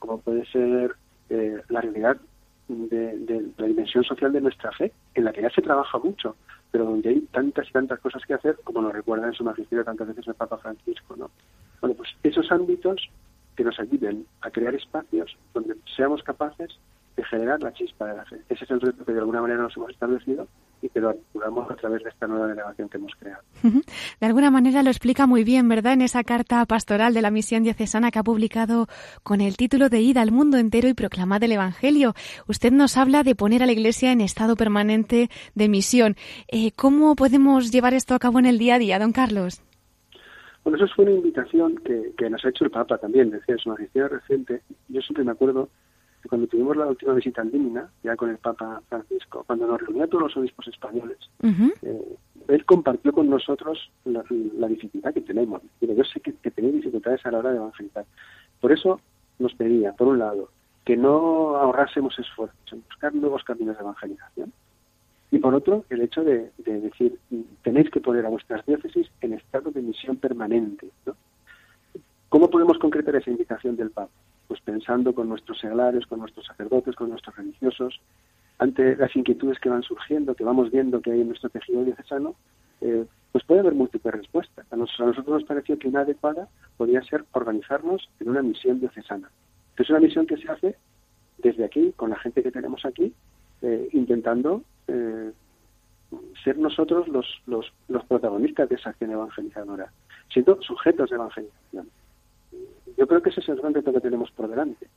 como 0.00 0.18
puede 0.18 0.44
ser 0.46 0.96
la 1.28 1.80
realidad 1.80 2.18
de, 2.68 3.18
de, 3.18 3.50
la 3.56 3.66
dimensión 3.68 4.02
social 4.02 4.32
de 4.32 4.40
nuestra 4.40 4.72
fe, 4.72 4.92
en 5.14 5.24
la 5.24 5.32
que 5.32 5.42
ya 5.42 5.50
se 5.50 5.62
trabaja 5.62 5.96
mucho, 5.98 6.34
pero 6.72 6.86
donde 6.86 7.08
hay 7.08 7.20
tantas 7.30 7.68
y 7.68 7.72
tantas 7.72 8.00
cosas 8.00 8.22
que 8.26 8.34
hacer, 8.34 8.56
como 8.64 8.82
nos 8.82 8.92
recuerda 8.92 9.28
en 9.28 9.32
su 9.32 9.44
magisterio 9.44 9.84
tantas 9.84 10.08
veces 10.08 10.26
el 10.26 10.34
Papa 10.34 10.58
Francisco, 10.58 11.14
¿no? 11.16 11.30
Bueno, 11.80 11.94
pues 11.96 12.10
esos 12.22 12.50
ámbitos 12.50 13.08
que 13.56 13.64
nos 13.64 13.78
ayuden 13.78 14.26
a 14.40 14.50
crear 14.50 14.74
espacios 14.74 15.36
donde 15.54 15.76
seamos 15.96 16.22
capaces 16.22 16.70
de 17.16 17.24
generar 17.24 17.62
la 17.62 17.72
chispa 17.72 18.06
de 18.06 18.16
la 18.16 18.24
fe. 18.24 18.40
Ese 18.48 18.64
es 18.64 18.70
el 18.70 18.80
reto 18.80 19.04
que 19.04 19.12
de 19.12 19.18
alguna 19.18 19.42
manera 19.42 19.60
nos 19.60 19.76
hemos 19.76 19.90
establecido 19.90 20.48
y 20.80 20.88
que 20.88 21.00
lo 21.00 21.10
articulamos 21.10 21.70
a 21.70 21.76
través 21.76 22.02
de 22.02 22.08
esta 22.08 22.26
nueva 22.26 22.46
delegación 22.46 22.88
que 22.88 22.96
hemos 22.96 23.12
creado. 23.16 23.42
De 24.20 24.26
alguna 24.26 24.50
manera 24.50 24.82
lo 24.82 24.90
explica 24.90 25.26
muy 25.26 25.44
bien, 25.44 25.68
¿verdad? 25.68 25.92
En 25.92 26.02
esa 26.02 26.24
carta 26.24 26.64
pastoral 26.64 27.12
de 27.14 27.22
la 27.22 27.30
misión 27.30 27.62
diocesana 27.62 28.10
que 28.10 28.18
ha 28.18 28.22
publicado 28.22 28.88
con 29.22 29.40
el 29.40 29.56
título 29.56 29.88
de 29.88 30.00
Ida 30.00 30.22
al 30.22 30.32
mundo 30.32 30.56
entero 30.56 30.88
y 30.88 30.94
proclamad 30.94 31.42
el 31.42 31.52
Evangelio. 31.52 32.14
Usted 32.48 32.72
nos 32.72 32.96
habla 32.96 33.22
de 33.22 33.34
poner 33.34 33.62
a 33.62 33.66
la 33.66 33.72
Iglesia 33.72 34.10
en 34.10 34.20
estado 34.20 34.56
permanente 34.56 35.28
de 35.54 35.68
misión. 35.68 36.16
Eh, 36.48 36.72
¿Cómo 36.72 37.14
podemos 37.14 37.70
llevar 37.70 37.94
esto 37.94 38.14
a 38.14 38.18
cabo 38.18 38.38
en 38.38 38.46
el 38.46 38.58
día 38.58 38.76
a 38.76 38.78
día, 38.78 38.98
don 38.98 39.12
Carlos? 39.12 39.62
Bueno, 40.64 40.76
eso 40.76 40.94
fue 40.94 41.04
una 41.06 41.14
invitación 41.14 41.76
que, 41.76 42.12
que 42.16 42.30
nos 42.30 42.44
ha 42.44 42.50
hecho 42.50 42.64
el 42.64 42.70
Papa 42.70 42.98
también, 42.98 43.30
decía 43.30 43.56
su 43.58 43.70
magisterio 43.70 44.08
reciente. 44.08 44.62
Yo 44.88 45.00
siempre 45.00 45.24
me 45.24 45.32
acuerdo 45.32 45.68
que 46.22 46.28
cuando 46.28 46.46
tuvimos 46.46 46.76
la 46.76 46.86
última 46.86 47.14
visita 47.14 47.42
en 47.42 47.50
Dímina, 47.50 47.90
ya 48.04 48.14
con 48.14 48.30
el 48.30 48.38
Papa 48.38 48.80
Francisco, 48.88 49.42
cuando 49.44 49.66
nos 49.66 49.80
reunía 49.80 50.06
todos 50.06 50.22
los 50.22 50.36
obispos 50.36 50.68
españoles, 50.68 51.18
eh, 51.42 52.16
él 52.48 52.64
compartió 52.64 53.12
con 53.12 53.28
nosotros 53.28 53.90
la, 54.04 54.22
dificultad 54.68 55.12
que 55.12 55.20
tenemos. 55.20 55.62
yo 55.80 56.04
sé 56.04 56.20
que, 56.20 56.32
que 56.34 56.50
tenéis 56.52 56.74
dificultades 56.74 57.24
a 57.26 57.32
la 57.32 57.38
hora 57.38 57.50
de 57.50 57.56
evangelizar. 57.56 58.04
Por 58.60 58.70
eso 58.70 59.00
nos 59.40 59.54
pedía, 59.54 59.92
por 59.92 60.08
un 60.08 60.20
lado, 60.20 60.48
que 60.84 60.96
no 60.96 61.56
ahorrásemos 61.56 62.16
esfuerzos 62.18 62.72
en 62.72 62.82
buscar 62.82 63.14
nuevos 63.14 63.42
caminos 63.44 63.76
de 63.76 63.82
evangelización, 63.82 64.52
y 65.32 65.38
por 65.38 65.54
otro, 65.54 65.86
el 65.88 66.02
hecho 66.02 66.22
de, 66.22 66.52
decir, 66.58 67.18
tenéis 67.62 67.90
que 67.90 68.02
poner 68.02 68.26
a 68.26 68.28
vuestras 68.28 68.64
diócesis 68.66 69.10
en 69.22 69.32
estado 69.32 69.70
de 69.70 69.80
misión 69.80 70.16
permanente. 70.18 70.88
¿Cómo 72.28 72.50
podemos 72.50 72.78
concretar 72.78 73.16
esa 73.16 73.30
invitación 73.30 73.74
del 73.74 73.90
Papa? 73.90 74.12
Pues 74.46 74.60
pensando 74.60 75.14
con 75.14 75.30
nuestros 75.30 75.58
seglares, 75.58 76.04
con 76.06 76.20
nuestros 76.20 76.44
sacerdotes, 76.44 76.94
con 76.96 77.08
nuestros 77.08 77.34
religiosos, 77.34 77.98
ante 78.58 78.94
las 78.94 79.16
inquietudes 79.16 79.58
que 79.58 79.70
van 79.70 79.82
surgiendo, 79.82 80.34
que 80.34 80.44
vamos 80.44 80.70
viendo 80.70 81.00
que 81.00 81.12
hay 81.12 81.22
en 81.22 81.28
nuestro 81.28 81.48
tejido 81.48 81.82
diocesano, 81.82 82.34
eh, 82.82 83.06
pues 83.32 83.42
puede 83.44 83.60
haber 83.60 83.74
múltiples 83.74 84.14
respuestas. 84.14 84.70
A 84.70 84.76
nosotros, 84.76 85.26
nos 85.26 85.44
pareció 85.44 85.78
que 85.78 85.88
una 85.88 86.00
adecuada 86.00 86.46
podría 86.76 87.02
ser 87.04 87.24
organizarnos 87.32 88.06
en 88.20 88.28
una 88.28 88.42
misión 88.42 88.80
diocesana. 88.80 89.30
Es 89.78 89.88
una 89.88 90.00
misión 90.00 90.26
que 90.26 90.36
se 90.36 90.50
hace 90.52 90.76
desde 91.38 91.64
aquí, 91.64 91.94
con 91.96 92.10
la 92.10 92.18
gente 92.18 92.42
que 92.42 92.50
tenemos 92.50 92.84
aquí, 92.84 93.14
eh, 93.62 93.88
intentando 93.92 94.62
eh, 94.88 95.32
ser 96.42 96.58
nosotros 96.58 97.08
los, 97.08 97.26
los, 97.46 97.72
los, 97.88 98.04
protagonistas 98.04 98.68
de 98.68 98.74
esa 98.74 98.90
acción 98.90 99.12
evangelizadora, 99.12 99.92
siendo 100.32 100.60
sujetos 100.62 101.10
de 101.10 101.16
evangelización. 101.16 101.88
Yo 102.98 103.06
creo 103.06 103.22
que 103.22 103.30
ese 103.30 103.40
es 103.40 103.48
el 103.48 103.56
gran 103.56 103.72
reto 103.72 103.92
que 103.92 104.00
tenemos 104.00 104.30
por 104.32 104.48
delante, 104.48 104.88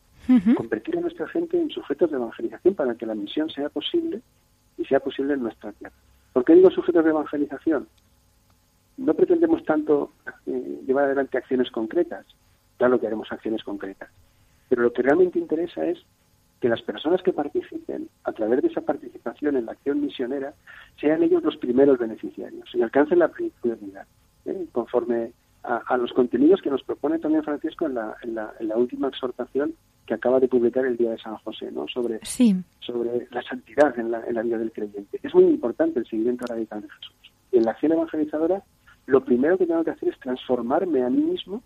convertir 0.57 0.97
a 0.97 1.01
nuestra 1.01 1.27
gente 1.27 1.59
en 1.59 1.69
sujetos 1.69 2.09
de 2.09 2.17
evangelización 2.17 2.75
para 2.75 2.95
que 2.95 3.05
la 3.05 3.15
misión 3.15 3.49
sea 3.49 3.69
posible 3.69 4.21
y 4.77 4.85
sea 4.85 4.99
posible 4.99 5.35
en 5.35 5.43
nuestra 5.43 5.71
tierra. 5.71 5.95
¿Por 6.33 6.43
qué 6.43 6.55
digo 6.55 6.69
sujetos 6.71 7.03
de 7.03 7.11
evangelización? 7.11 7.87
No 8.97 9.13
pretendemos 9.13 9.63
tanto 9.63 10.11
eh, 10.45 10.81
llevar 10.85 11.05
adelante 11.05 11.37
acciones 11.37 11.71
concretas, 11.71 12.25
claro 12.77 12.99
que 12.99 13.07
haremos 13.07 13.31
acciones 13.31 13.63
concretas, 13.63 14.09
pero 14.67 14.81
lo 14.81 14.91
que 14.91 15.01
realmente 15.01 15.39
interesa 15.39 15.85
es 15.85 15.99
que 16.59 16.69
las 16.69 16.81
personas 16.81 17.21
que 17.21 17.33
participen 17.33 18.09
a 18.23 18.31
través 18.31 18.61
de 18.61 18.69
esa 18.69 18.81
participación 18.81 19.57
en 19.57 19.65
la 19.65 19.73
acción 19.73 20.01
misionera 20.01 20.53
sean 20.99 21.21
ellos 21.23 21.43
los 21.43 21.57
primeros 21.57 21.99
beneficiarios 21.99 22.69
y 22.73 22.81
alcancen 22.81 23.19
la 23.19 23.29
prioridad, 23.29 24.07
¿eh? 24.45 24.65
conforme 24.71 25.31
a, 25.63 25.97
los 25.97 26.13
contenidos 26.13 26.61
que 26.61 26.69
nos 26.69 26.83
propone 26.83 27.19
también 27.19 27.43
Francisco 27.43 27.87
en 27.87 27.95
la, 27.95 28.15
en 28.21 28.35
la, 28.35 28.77
última 28.77 29.07
exhortación 29.07 29.73
que 30.05 30.13
acaba 30.13 30.39
de 30.39 30.47
publicar 30.47 30.85
el 30.85 30.95
día 30.95 31.11
de 31.11 31.17
San 31.17 31.37
José, 31.37 31.71
¿no? 31.71 31.87
Sobre, 31.87 32.19
sobre 32.79 33.27
la 33.31 33.41
santidad 33.41 33.97
en 33.97 34.11
la, 34.11 34.23
en 34.27 34.35
la 34.35 34.43
vida 34.43 34.59
del 34.59 34.71
creyente. 34.71 35.19
Es 35.23 35.33
muy 35.33 35.45
importante 35.45 35.99
el 35.99 36.05
seguimiento 36.05 36.45
radical 36.45 36.81
de 36.81 36.89
Jesús. 36.89 37.15
Y 37.51 37.57
en 37.57 37.63
la 37.63 37.71
acción 37.71 37.93
evangelizadora, 37.93 38.63
lo 39.07 39.23
primero 39.25 39.57
que 39.57 39.65
tengo 39.65 39.83
que 39.83 39.91
hacer 39.91 40.09
es 40.09 40.19
transformarme 40.19 41.03
a 41.03 41.09
mí 41.09 41.21
mismo 41.23 41.63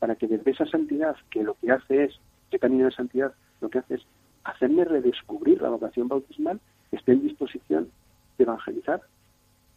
para 0.00 0.16
que 0.16 0.26
desde 0.26 0.50
esa 0.50 0.66
santidad, 0.66 1.16
que 1.30 1.44
lo 1.44 1.54
que 1.54 1.70
hace 1.70 2.04
es, 2.04 2.14
ese 2.48 2.58
camino 2.58 2.86
de 2.86 2.92
santidad, 2.92 3.32
lo 3.60 3.68
que 3.68 3.78
hace 3.78 3.94
es 3.94 4.06
hacerme 4.50 4.84
redescubrir 4.84 5.60
la 5.60 5.68
vocación 5.68 6.08
bautismal, 6.08 6.60
esté 6.92 7.12
en 7.12 7.22
disposición 7.22 7.90
de 8.38 8.44
evangelizar, 8.44 9.02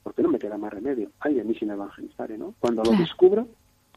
porque 0.03 0.21
no 0.21 0.29
me 0.29 0.39
queda 0.39 0.57
más 0.57 0.73
remedio. 0.73 1.09
Ay, 1.19 1.39
a 1.39 1.43
mí 1.43 1.55
sin 1.55 1.71
evangelizar, 1.71 2.29
¿no? 2.31 2.53
Cuando 2.59 2.83
lo 2.83 2.91
descubro, 2.91 3.47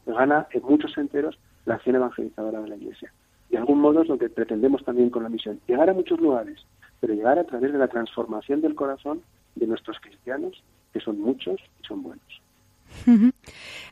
gana 0.05 0.47
en 0.51 0.63
muchos 0.63 0.97
enteros 0.97 1.37
la 1.65 1.75
acción 1.75 1.95
evangelizadora 1.95 2.61
de 2.61 2.69
la 2.69 2.75
Iglesia. 2.75 3.13
De 3.49 3.57
algún 3.57 3.79
modo 3.79 4.01
es 4.01 4.07
lo 4.07 4.17
que 4.17 4.29
pretendemos 4.29 4.83
también 4.83 5.09
con 5.09 5.23
la 5.23 5.29
misión, 5.29 5.59
llegar 5.67 5.89
a 5.89 5.93
muchos 5.93 6.19
lugares, 6.19 6.65
pero 6.99 7.13
llegar 7.13 7.37
a 7.37 7.43
través 7.43 7.71
de 7.71 7.77
la 7.77 7.87
transformación 7.87 8.61
del 8.61 8.75
corazón 8.75 9.21
de 9.55 9.67
nuestros 9.67 9.99
cristianos, 9.99 10.63
que 10.91 10.99
son 10.99 11.19
muchos 11.19 11.59
y 11.81 11.87
son 11.87 12.01
buenos. 12.01 12.42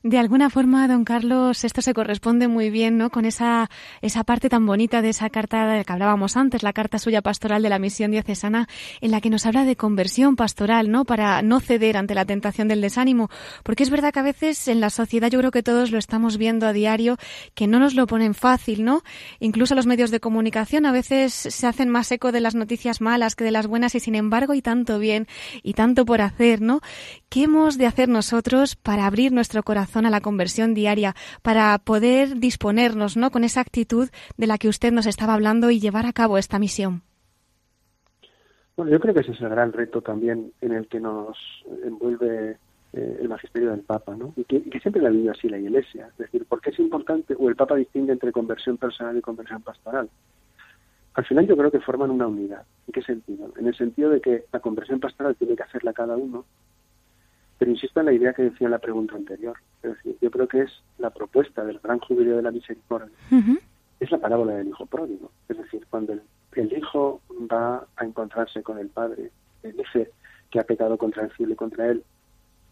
De 0.03 0.17
alguna 0.17 0.49
forma, 0.49 0.87
don 0.87 1.03
Carlos, 1.03 1.63
esto 1.63 1.81
se 1.81 1.93
corresponde 1.93 2.47
muy 2.47 2.69
bien 2.69 2.97
¿no? 2.97 3.09
con 3.09 3.25
esa, 3.25 3.69
esa 4.01 4.23
parte 4.23 4.49
tan 4.49 4.65
bonita 4.65 5.01
de 5.01 5.09
esa 5.09 5.29
carta 5.29 5.83
que 5.83 5.93
hablábamos 5.93 6.37
antes, 6.37 6.63
la 6.63 6.73
carta 6.73 6.97
suya 6.97 7.21
pastoral 7.21 7.61
de 7.61 7.69
la 7.69 7.77
misión 7.77 8.11
diocesana, 8.11 8.67
en 8.99 9.11
la 9.11 9.21
que 9.21 9.29
nos 9.29 9.45
habla 9.45 9.63
de 9.63 9.75
conversión 9.75 10.35
pastoral, 10.35 10.89
¿no? 10.89 11.05
para 11.05 11.41
no 11.41 11.59
ceder 11.59 11.97
ante 11.97 12.15
la 12.15 12.25
tentación 12.25 12.67
del 12.67 12.81
desánimo. 12.81 13.29
Porque 13.63 13.83
es 13.83 13.89
verdad 13.89 14.11
que 14.11 14.19
a 14.19 14.23
veces 14.23 14.67
en 14.67 14.79
la 14.79 14.89
sociedad, 14.89 15.29
yo 15.29 15.39
creo 15.39 15.51
que 15.51 15.63
todos 15.63 15.91
lo 15.91 15.99
estamos 15.99 16.37
viendo 16.37 16.65
a 16.65 16.73
diario, 16.73 17.17
que 17.53 17.67
no 17.67 17.79
nos 17.79 17.93
lo 17.93 18.07
ponen 18.07 18.33
fácil, 18.33 18.83
¿no? 18.83 19.03
Incluso 19.39 19.75
los 19.75 19.85
medios 19.85 20.09
de 20.09 20.19
comunicación 20.19 20.85
a 20.85 20.91
veces 20.91 21.33
se 21.33 21.67
hacen 21.67 21.89
más 21.89 22.11
eco 22.11 22.31
de 22.31 22.41
las 22.41 22.55
noticias 22.55 23.01
malas 23.01 23.35
que 23.35 23.43
de 23.43 23.51
las 23.51 23.67
buenas 23.67 23.93
y 23.95 23.99
sin 23.99 24.15
embargo 24.15 24.53
hay 24.53 24.61
tanto 24.61 24.99
bien 24.99 25.27
y 25.61 25.73
tanto 25.73 26.05
por 26.05 26.21
hacer, 26.21 26.61
¿no? 26.61 26.81
¿Qué 27.31 27.43
hemos 27.43 27.77
de 27.77 27.85
hacer 27.85 28.09
nosotros 28.09 28.75
para 28.75 29.05
abrir 29.05 29.31
nuestro 29.31 29.63
corazón 29.63 30.05
a 30.05 30.09
la 30.09 30.19
conversión 30.19 30.73
diaria, 30.73 31.15
para 31.41 31.77
poder 31.77 32.35
disponernos, 32.41 33.15
¿no? 33.15 33.31
Con 33.31 33.45
esa 33.45 33.61
actitud 33.61 34.09
de 34.35 34.47
la 34.47 34.57
que 34.57 34.67
usted 34.67 34.91
nos 34.91 35.07
estaba 35.07 35.33
hablando 35.33 35.71
y 35.71 35.79
llevar 35.79 36.05
a 36.05 36.11
cabo 36.11 36.37
esta 36.37 36.59
misión. 36.59 37.03
Bueno, 38.75 38.91
yo 38.91 38.99
creo 38.99 39.13
que 39.13 39.21
ese 39.21 39.31
es 39.31 39.39
el 39.39 39.47
gran 39.47 39.71
reto 39.71 40.01
también 40.01 40.51
en 40.59 40.73
el 40.73 40.89
que 40.89 40.99
nos 40.99 41.37
envuelve 41.85 42.57
eh, 42.91 43.17
el 43.21 43.29
magisterio 43.29 43.71
del 43.71 43.79
Papa, 43.79 44.13
¿no? 44.13 44.33
Y 44.35 44.43
que, 44.43 44.79
siempre 44.81 45.01
la 45.01 45.07
ha 45.07 45.11
vivido 45.13 45.31
así 45.31 45.47
la 45.47 45.57
Iglesia. 45.57 46.09
Es 46.11 46.17
decir, 46.17 46.43
¿por 46.43 46.59
qué 46.59 46.71
es 46.71 46.79
importante 46.79 47.33
o 47.39 47.47
el 47.47 47.55
Papa 47.55 47.77
distingue 47.77 48.11
entre 48.11 48.33
conversión 48.33 48.75
personal 48.75 49.15
y 49.15 49.21
conversión 49.21 49.61
pastoral? 49.61 50.09
Al 51.13 51.25
final 51.25 51.47
yo 51.47 51.55
creo 51.55 51.71
que 51.71 51.79
forman 51.79 52.11
una 52.11 52.27
unidad. 52.27 52.65
¿En 52.87 52.91
qué 52.91 53.01
sentido? 53.01 53.53
En 53.57 53.67
el 53.67 53.77
sentido 53.77 54.09
de 54.09 54.19
que 54.19 54.43
la 54.51 54.59
conversión 54.59 54.99
pastoral 54.99 55.37
tiene 55.37 55.55
que 55.55 55.63
hacerla 55.63 55.93
cada 55.93 56.17
uno 56.17 56.43
pero 57.61 57.73
insisto 57.73 57.99
en 57.99 58.07
la 58.07 58.13
idea 58.13 58.33
que 58.33 58.41
decía 58.41 58.65
en 58.65 58.71
la 58.71 58.79
pregunta 58.79 59.15
anterior. 59.15 59.55
Es 59.83 59.91
decir, 59.91 60.17
yo 60.19 60.31
creo 60.31 60.47
que 60.47 60.61
es 60.61 60.71
la 60.97 61.11
propuesta 61.11 61.63
del 61.63 61.77
gran 61.77 61.99
jubileo 61.99 62.37
de 62.37 62.41
la 62.41 62.49
misericordia. 62.49 63.15
Es 63.99 64.09
la 64.09 64.17
parábola 64.17 64.55
del 64.55 64.69
hijo 64.69 64.87
pródigo. 64.87 65.29
Es 65.47 65.59
decir, 65.59 65.85
cuando 65.87 66.13
el, 66.53 66.73
hijo 66.75 67.21
va 67.31 67.85
a 67.97 68.03
encontrarse 68.03 68.63
con 68.63 68.79
el 68.79 68.87
padre, 68.87 69.29
dice 69.61 70.09
que 70.49 70.59
ha 70.59 70.63
pecado 70.63 70.97
contra 70.97 71.21
el 71.23 71.31
cielo 71.33 71.53
y 71.53 71.55
contra 71.55 71.85
él, 71.85 72.03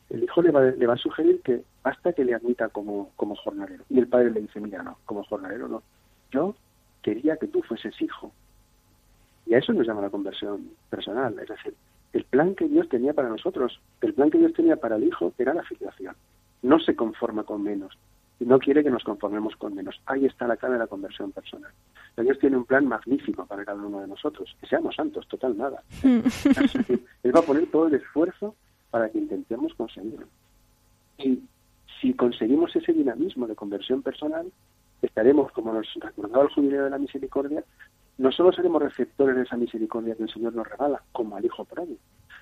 el 0.09 0.23
hijo 0.23 0.41
le 0.41 0.49
va, 0.49 0.63
le 0.63 0.87
va 0.87 0.95
a 0.95 0.97
sugerir 0.97 1.39
que 1.43 1.61
basta 1.83 2.13
que 2.13 2.25
le 2.25 2.33
admita 2.33 2.69
como, 2.69 3.11
como 3.15 3.35
jornalero. 3.35 3.83
Y 3.91 3.99
el 3.99 4.07
padre 4.07 4.31
le 4.31 4.41
dice, 4.41 4.59
mira, 4.59 4.81
no, 4.81 4.97
como 5.05 5.23
jornalero 5.23 5.67
no. 5.67 5.83
Yo 6.31 6.55
quería 7.03 7.37
que 7.37 7.45
tú 7.45 7.61
fueses 7.61 7.93
hijo. 8.01 8.31
Y 9.45 9.53
a 9.53 9.59
eso 9.59 9.71
nos 9.71 9.85
llama 9.85 10.01
la 10.01 10.09
conversión 10.09 10.71
personal. 10.89 11.37
Es 11.37 11.47
decir, 11.47 11.75
el 12.13 12.23
plan 12.25 12.55
que 12.55 12.67
Dios 12.67 12.89
tenía 12.89 13.13
para 13.13 13.29
nosotros, 13.29 13.79
el 14.01 14.13
plan 14.13 14.29
que 14.29 14.39
Dios 14.39 14.53
tenía 14.53 14.77
para 14.77 14.95
el 14.95 15.03
Hijo 15.03 15.33
era 15.37 15.53
la 15.53 15.63
filiación. 15.63 16.15
No 16.61 16.79
se 16.79 16.95
conforma 16.95 17.43
con 17.43 17.63
menos 17.63 17.97
y 18.39 18.45
no 18.45 18.57
quiere 18.59 18.83
que 18.83 18.89
nos 18.89 19.03
conformemos 19.03 19.55
con 19.57 19.75
menos. 19.75 19.99
Ahí 20.05 20.25
está 20.25 20.47
la 20.47 20.57
clave 20.57 20.75
de 20.75 20.79
la 20.79 20.87
conversión 20.87 21.31
personal. 21.31 21.71
Dios 22.17 22.39
tiene 22.39 22.57
un 22.57 22.65
plan 22.65 22.85
magnífico 22.87 23.45
para 23.45 23.65
cada 23.65 23.81
uno 23.81 24.01
de 24.01 24.07
nosotros, 24.07 24.55
que 24.59 24.67
seamos 24.67 24.95
santos, 24.95 25.27
total 25.27 25.57
nada. 25.57 25.83
Él 26.03 27.35
va 27.35 27.39
a 27.39 27.43
poner 27.43 27.67
todo 27.67 27.87
el 27.87 27.95
esfuerzo 27.95 28.55
para 28.91 29.09
que 29.09 29.19
intentemos 29.19 29.73
conseguirlo. 29.73 30.27
Y 31.17 31.39
si 32.01 32.13
conseguimos 32.13 32.75
ese 32.75 32.93
dinamismo 32.93 33.47
de 33.47 33.55
conversión 33.55 34.01
personal, 34.01 34.51
estaremos, 35.01 35.51
como 35.51 35.73
nos 35.73 35.87
recordaba 35.95 36.43
el 36.43 36.49
jubileo 36.49 36.85
de 36.85 36.89
la 36.89 36.97
misericordia, 36.97 37.63
no 38.19 38.33
solo 38.33 38.51
seremos 38.51 38.81
receptores 38.81 39.35
de 39.37 39.43
esa 39.43 39.55
misericordia 39.55 40.13
que 40.13 40.23
el 40.23 40.29
Señor 40.29 40.53
nos 40.53 40.67
regala, 40.67 41.01
como 41.13 41.37
al 41.37 41.45
Hijo 41.45 41.63
pródigo, 41.63 41.99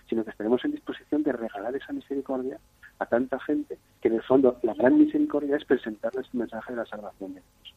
sino 0.09 0.23
que 0.23 0.31
estaremos 0.31 0.65
en 0.65 0.71
disposición 0.71 1.21
de 1.21 1.31
regalar 1.31 1.75
esa 1.75 1.93
misericordia 1.93 2.59
a 2.97 3.05
tanta 3.05 3.39
gente, 3.39 3.77
que 4.01 4.07
en 4.07 4.15
el 4.15 4.23
fondo 4.23 4.57
la 4.63 4.73
gran 4.73 4.97
misericordia 4.97 5.55
es 5.55 5.65
presentarles 5.65 6.25
el 6.33 6.39
mensaje 6.39 6.73
de 6.73 6.77
la 6.77 6.85
salvación 6.87 7.35
de 7.35 7.41
Dios. 7.41 7.75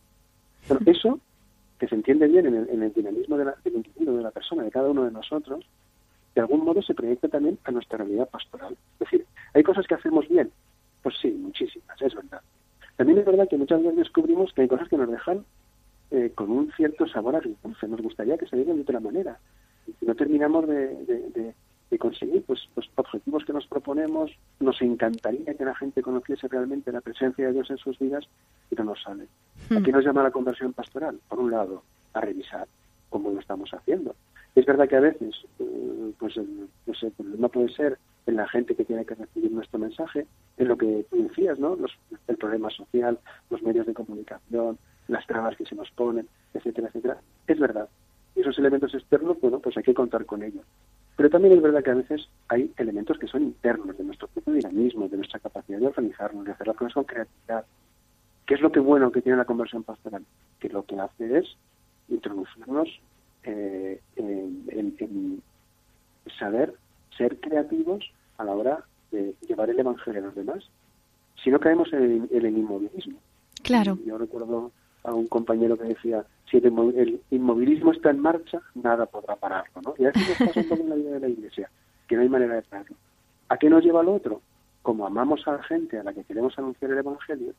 Pero 0.67 0.81
eso, 0.91 1.21
que 1.79 1.89
se 1.89 1.95
entiende 1.95 2.27
bien 2.27 2.47
en 2.47 2.83
el, 2.83 2.93
dinamismo 2.95 3.37
de 3.37 3.45
la, 3.45 3.55
del 3.63 3.75
individuo, 3.75 4.17
de 4.17 4.23
la 4.23 4.31
persona, 4.31 4.63
de 4.63 4.71
cada 4.71 4.89
uno 4.89 5.05
de 5.05 5.11
nosotros, 5.11 5.67
de 6.35 6.41
algún 6.41 6.65
modo 6.65 6.81
se 6.81 6.95
proyecta 6.95 7.29
también 7.29 7.59
a 7.65 7.71
nuestra 7.71 7.99
realidad 7.99 8.31
pastoral. 8.31 8.79
Es 8.95 8.99
decir, 9.01 9.27
hay 9.53 9.63
cosas 9.63 9.87
que 9.87 9.95
hacemos 9.95 10.27
bien, 10.27 10.51
pues 11.03 11.17
sí, 11.21 11.29
muchísimas, 11.33 12.01
es 12.01 12.15
verdad. 12.15 12.41
También 12.97 13.19
es 13.19 13.27
verdad 13.27 13.47
que 13.47 13.59
muchas 13.59 13.83
veces 13.83 13.99
descubrimos 13.99 14.55
que 14.55 14.63
hay 14.63 14.69
cosas 14.69 14.89
que 14.89 14.97
nos 14.97 15.11
dejan 15.11 15.45
eh, 16.11 16.33
con 16.35 16.51
un 16.51 16.73
cierto 16.73 17.07
sabor 17.07 17.37
a 17.37 17.41
dulce. 17.41 17.89
Nos 17.89 18.01
gustaría 18.01 18.37
que 18.37 18.47
salieran 18.47 18.77
de 18.77 18.83
otra 18.83 19.01
manera. 19.01 19.39
Si 19.99 20.07
no 20.07 20.15
terminamos 20.15 20.67
de, 20.67 21.55
conseguir 21.99 22.43
pues, 22.45 22.61
pues, 22.75 22.89
objetivos 22.95 23.45
que 23.45 23.53
nos 23.53 23.67
proponemos, 23.67 24.31
nos 24.59 24.81
encantaría 24.81 25.55
que 25.55 25.65
la 25.65 25.75
gente 25.75 26.03
conociese 26.03 26.49
realmente 26.49 26.93
la 26.93 27.01
presencia 27.01 27.47
de 27.47 27.53
Dios 27.53 27.71
en 27.71 27.79
sus 27.79 27.99
vidas 27.99 28.25
y 28.71 28.75
no 28.75 28.85
nos 28.85 29.03
sale. 29.03 29.27
Hmm. 29.69 29.79
Aquí 29.79 29.93
nos 29.93 30.05
llama 30.05 30.23
la 30.23 30.31
conversión 30.31 30.73
pastoral, 30.73 31.21
por 31.29 31.41
un 31.41 31.51
lado, 31.51 31.83
a 32.15 32.21
revisar 32.21 32.67
cómo 33.11 33.31
lo 33.31 33.41
estamos 33.41 33.71
haciendo. 33.75 34.15
Es 34.55 34.67
verdad 34.67 34.89
que 34.89 34.97
a 34.97 35.01
veces, 35.01 35.35
eh, 35.59 36.13
pues, 36.19 36.37
no 36.39 36.95
sé, 36.95 37.13
no 37.19 37.49
puede 37.49 37.69
ser 37.69 37.99
en 38.27 38.37
la 38.37 38.49
gente 38.49 38.75
que 38.75 38.85
tiene 38.85 39.05
que 39.05 39.15
recibir 39.15 39.51
nuestro 39.53 39.79
mensaje, 39.79 40.27
en 40.57 40.69
lo 40.69 40.77
que 40.77 41.07
tú 41.11 41.23
decías, 41.23 41.59
¿no? 41.59 41.77
el 42.29 42.37
problema 42.37 42.71
social, 42.71 43.19
los 43.51 43.63
medios 43.63 43.87
de 43.87 43.95
comunicación, 43.95 44.79
las 45.13 45.27
trabas 45.27 45.57
que 45.57 45.67
se 45.67 45.75
nos 45.75 45.91
ponen, 45.91 46.29
etcétera, 46.55 46.89
etcétera. 46.89 47.19
Es 47.47 47.59
verdad. 47.59 47.89
Y 48.35 48.41
esos 48.41 48.59
elementos 48.59 48.95
externos, 48.95 49.41
bueno, 49.41 49.59
pues 49.59 49.77
hay 49.77 49.83
que 49.83 49.95
contar 49.95 50.25
con 50.25 50.43
ellos. 50.43 50.65
Pero 51.17 51.29
también 51.29 51.55
es 51.55 51.63
verdad 51.63 51.83
que 51.83 51.91
a 51.91 51.95
veces 51.95 52.29
hay 52.49 52.73
elementos 52.79 53.19
que 53.19 53.27
son 53.27 53.43
internos 53.43 53.97
de 53.99 54.05
nuestro 54.05 54.29
propio 54.29 54.55
dinamismo, 54.55 55.09
de 55.09 55.19
nuestra 55.19 55.39
capacidad 55.39 55.79
de 55.79 55.87
organizarnos, 55.87 56.47
de 56.47 56.53
hacer 56.53 56.67
las 56.67 56.77
cosas 56.77 56.95
con 56.95 57.05
creatividad. 57.05 57.67
¿Qué 58.47 58.55
es 58.55 58.61
lo 58.61 58.73
que 58.73 58.81
bueno 58.81 59.13
que 59.13 59.23
tiene 59.23 59.37
la 59.37 59.45
conversión 59.45 59.83
pastoral? 59.83 60.25
Que 60.59 60.69
lo 60.71 60.85
que 60.85 60.99
hace 60.99 61.39
es 61.39 61.57
introducirnos 62.09 62.89
eh, 63.45 64.01
en, 64.17 65.43
saber 66.39 66.75
ser 67.17 67.39
creativos 67.39 68.11
a 68.39 68.45
la 68.45 68.53
hora 68.53 68.85
de 69.11 69.35
llevar 69.47 69.69
el 69.69 69.79
Evangelio 69.79 70.21
a 70.21 70.25
los 70.25 70.35
demás. 70.35 70.65
Si 71.45 71.51
no 71.51 71.61
caemos 71.61 71.93
en, 71.93 72.29
el 72.33 72.47
inmovilismo. 72.47 73.19
Claro. 73.63 73.99
Yo 74.07 74.17
recuerdo 74.17 74.73
a 75.05 75.15
un 75.15 75.27
compañero 75.29 75.77
que 75.77 75.85
decía, 75.85 76.25
si 76.51 76.59
el 76.59 77.21
inmovilismo 77.31 77.93
está 77.93 78.11
en 78.11 78.21
marcha, 78.21 78.61
nada 78.75 79.07
podrá 79.07 79.37
pararlo. 79.37 79.81
¿no? 79.83 79.95
Y 79.99 80.07
así 80.07 80.21
nos 80.21 80.49
pasa 80.53 80.75
un 80.75 80.81
en 80.81 80.89
la 80.89 80.95
vida 80.97 81.11
de 81.13 81.21
la 81.21 81.29
Iglesia, 81.29 81.71
que 82.07 82.17
no 82.17 82.23
hay 82.23 82.29
manera 82.29 82.57
de 82.57 82.63
pararlo. 82.63 82.97
¿A 83.49 83.57
qué 83.57 83.71
nos 83.71 83.85
lleva 83.85 84.03
lo 84.03 84.15
otro? 84.15 84.43
Como 84.83 85.07
amamos 85.07 85.47
a 85.47 85.53
la 85.53 85.63
gente 85.63 85.99
a 85.99 86.05
la 86.05 86.13
que 86.13 86.25
queremos 86.25 86.59
anunciar 86.59 86.91
el 86.91 86.99
Evangelio, 86.99 87.53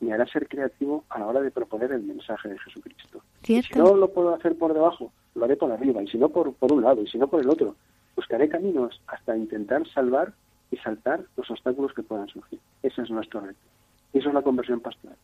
me 0.00 0.12
hará 0.12 0.26
ser 0.26 0.48
creativo 0.48 1.04
a 1.08 1.18
la 1.18 1.26
hora 1.26 1.40
de 1.40 1.50
proponer 1.50 1.92
el 1.92 2.02
mensaje 2.02 2.48
de 2.48 2.58
Jesucristo. 2.58 3.22
si 3.42 3.62
no 3.74 3.94
lo 3.94 4.12
puedo 4.12 4.34
hacer 4.34 4.56
por 4.56 4.74
debajo, 4.74 5.12
lo 5.34 5.44
haré 5.44 5.56
por 5.56 5.72
arriba, 5.72 6.02
y 6.02 6.08
si 6.08 6.18
no 6.18 6.28
por, 6.28 6.52
por 6.54 6.72
un 6.72 6.82
lado, 6.82 7.02
y 7.02 7.06
si 7.06 7.18
no 7.18 7.28
por 7.28 7.40
el 7.40 7.48
otro. 7.48 7.74
Buscaré 8.14 8.48
caminos 8.48 9.00
hasta 9.06 9.36
intentar 9.36 9.86
salvar 9.88 10.32
y 10.70 10.76
saltar 10.78 11.24
los 11.36 11.50
obstáculos 11.50 11.92
que 11.94 12.02
puedan 12.02 12.28
surgir. 12.28 12.58
Ese 12.82 13.02
es 13.02 13.10
nuestro 13.10 13.40
reto. 13.40 13.58
Y 14.12 14.18
eso 14.18 14.28
es 14.28 14.34
la 14.34 14.42
conversión 14.42 14.80
pastoral. 14.80 15.16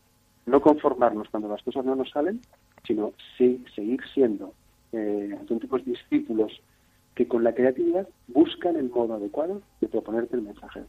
No 0.45 0.61
conformarnos 0.61 1.29
cuando 1.29 1.49
las 1.49 1.63
cosas 1.63 1.85
no 1.85 1.95
nos 1.95 2.09
salen, 2.09 2.41
sino 2.85 3.13
sí, 3.37 3.63
seguir 3.75 4.01
siendo 4.13 4.53
eh, 4.91 5.35
auténticos 5.39 5.85
discípulos 5.85 6.61
que 7.15 7.27
con 7.27 7.43
la 7.43 7.53
creatividad 7.53 8.07
buscan 8.27 8.75
el 8.75 8.89
modo 8.89 9.13
adecuado 9.15 9.61
de 9.79 9.87
proponerte 9.87 10.35
el 10.35 10.41
mensaje. 10.41 10.81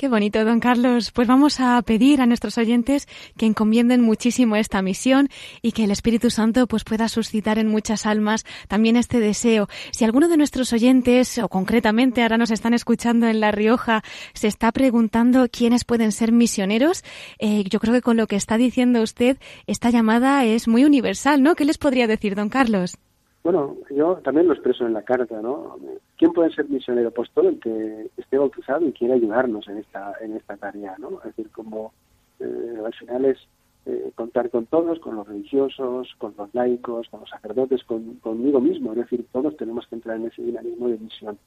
Qué 0.00 0.08
bonito, 0.08 0.42
don 0.46 0.60
Carlos. 0.60 1.12
Pues 1.12 1.28
vamos 1.28 1.60
a 1.60 1.82
pedir 1.82 2.22
a 2.22 2.26
nuestros 2.26 2.56
oyentes 2.56 3.06
que 3.36 3.44
encomienden 3.44 4.00
muchísimo 4.00 4.56
esta 4.56 4.80
misión 4.80 5.28
y 5.60 5.72
que 5.72 5.84
el 5.84 5.90
Espíritu 5.90 6.30
Santo 6.30 6.66
pues 6.66 6.84
pueda 6.84 7.06
suscitar 7.06 7.58
en 7.58 7.68
muchas 7.68 8.06
almas 8.06 8.46
también 8.66 8.96
este 8.96 9.20
deseo. 9.20 9.66
Si 9.92 10.06
alguno 10.06 10.28
de 10.28 10.38
nuestros 10.38 10.72
oyentes, 10.72 11.36
o 11.36 11.50
concretamente 11.50 12.22
ahora 12.22 12.38
nos 12.38 12.50
están 12.50 12.72
escuchando 12.72 13.26
en 13.26 13.40
La 13.40 13.50
Rioja, 13.50 14.00
se 14.32 14.48
está 14.48 14.72
preguntando 14.72 15.48
quiénes 15.52 15.84
pueden 15.84 16.12
ser 16.12 16.32
misioneros, 16.32 17.04
eh, 17.38 17.64
yo 17.64 17.78
creo 17.78 17.92
que 17.92 18.00
con 18.00 18.16
lo 18.16 18.26
que 18.26 18.36
está 18.36 18.56
diciendo 18.56 19.02
usted, 19.02 19.36
esta 19.66 19.90
llamada 19.90 20.46
es 20.46 20.66
muy 20.66 20.86
universal, 20.86 21.42
¿no? 21.42 21.54
¿Qué 21.54 21.66
les 21.66 21.76
podría 21.76 22.06
decir, 22.06 22.36
don 22.36 22.48
Carlos? 22.48 22.96
Bueno, 23.42 23.76
yo 23.90 24.16
también 24.24 24.48
lo 24.48 24.54
expreso 24.54 24.86
en 24.86 24.94
la 24.94 25.02
carta, 25.02 25.40
¿no? 25.42 25.76
¿Quién 26.20 26.34
puede 26.34 26.52
ser 26.52 26.68
misionero? 26.68 27.10
Pues 27.12 27.30
todo 27.30 27.48
el 27.48 27.58
que 27.58 28.10
esté 28.18 28.36
bautizado 28.36 28.86
y 28.86 28.92
quiera 28.92 29.14
ayudarnos 29.14 29.66
en 29.68 29.78
esta 29.78 30.12
en 30.20 30.36
esta 30.36 30.54
tarea, 30.58 30.94
¿no? 30.98 31.18
Es 31.20 31.34
decir, 31.34 31.48
como 31.50 31.94
eh, 32.38 32.74
al 32.84 32.92
final 32.92 33.24
es 33.24 33.38
eh, 33.86 34.12
contar 34.14 34.50
con 34.50 34.66
todos, 34.66 35.00
con 35.00 35.16
los 35.16 35.26
religiosos, 35.26 36.14
con 36.18 36.34
los 36.36 36.54
laicos, 36.54 37.08
con 37.08 37.20
los 37.20 37.30
sacerdotes, 37.30 37.82
con, 37.84 38.16
conmigo 38.16 38.60
mismo, 38.60 38.92
es 38.92 38.98
decir, 38.98 39.24
todos 39.32 39.56
tenemos 39.56 39.86
que 39.86 39.94
entrar 39.94 40.16
en 40.18 40.26
ese 40.26 40.42
dinamismo 40.42 40.88
de 40.88 40.98
misión. 40.98 41.38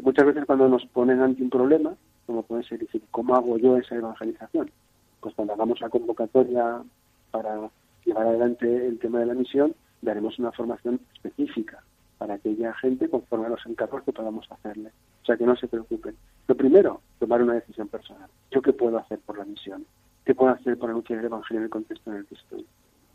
Muchas 0.00 0.26
veces 0.26 0.44
cuando 0.46 0.68
nos 0.68 0.86
ponen 0.86 1.20
ante 1.20 1.42
un 1.42 1.50
problema, 1.50 1.96
como 2.26 2.44
puede 2.44 2.62
ser 2.62 2.78
decir, 2.78 3.02
¿cómo 3.10 3.34
hago 3.34 3.58
yo 3.58 3.76
esa 3.78 3.96
evangelización? 3.96 4.70
Pues 5.18 5.34
cuando 5.34 5.54
hagamos 5.54 5.80
la 5.80 5.88
convocatoria 5.88 6.84
para 7.32 7.68
llevar 8.04 8.28
adelante 8.28 8.86
el 8.86 9.00
tema 9.00 9.18
de 9.18 9.26
la 9.26 9.34
misión, 9.34 9.74
daremos 10.02 10.38
una 10.38 10.52
formación 10.52 11.00
específica 11.14 11.82
para 12.22 12.34
aquella 12.34 12.72
gente 12.74 13.08
conforme 13.08 13.46
a 13.46 13.48
los 13.48 13.66
encargos 13.66 14.04
que 14.04 14.12
podamos 14.12 14.46
hacerle. 14.52 14.90
O 15.22 15.26
sea, 15.26 15.36
que 15.36 15.44
no 15.44 15.56
se 15.56 15.66
preocupen. 15.66 16.14
Lo 16.46 16.54
primero, 16.54 17.00
tomar 17.18 17.42
una 17.42 17.54
decisión 17.54 17.88
personal. 17.88 18.30
¿Yo 18.52 18.62
qué 18.62 18.72
puedo 18.72 18.96
hacer 18.96 19.18
por 19.26 19.38
la 19.38 19.44
misión? 19.44 19.84
¿Qué 20.24 20.32
puedo 20.32 20.52
hacer 20.52 20.78
por 20.78 20.90
anunciar 20.90 21.18
el 21.18 21.24
Evangelio 21.24 21.58
en 21.58 21.64
el 21.64 21.70
contexto 21.70 22.12
en 22.12 22.18
el 22.18 22.26
que 22.26 22.36
estoy? 22.36 22.66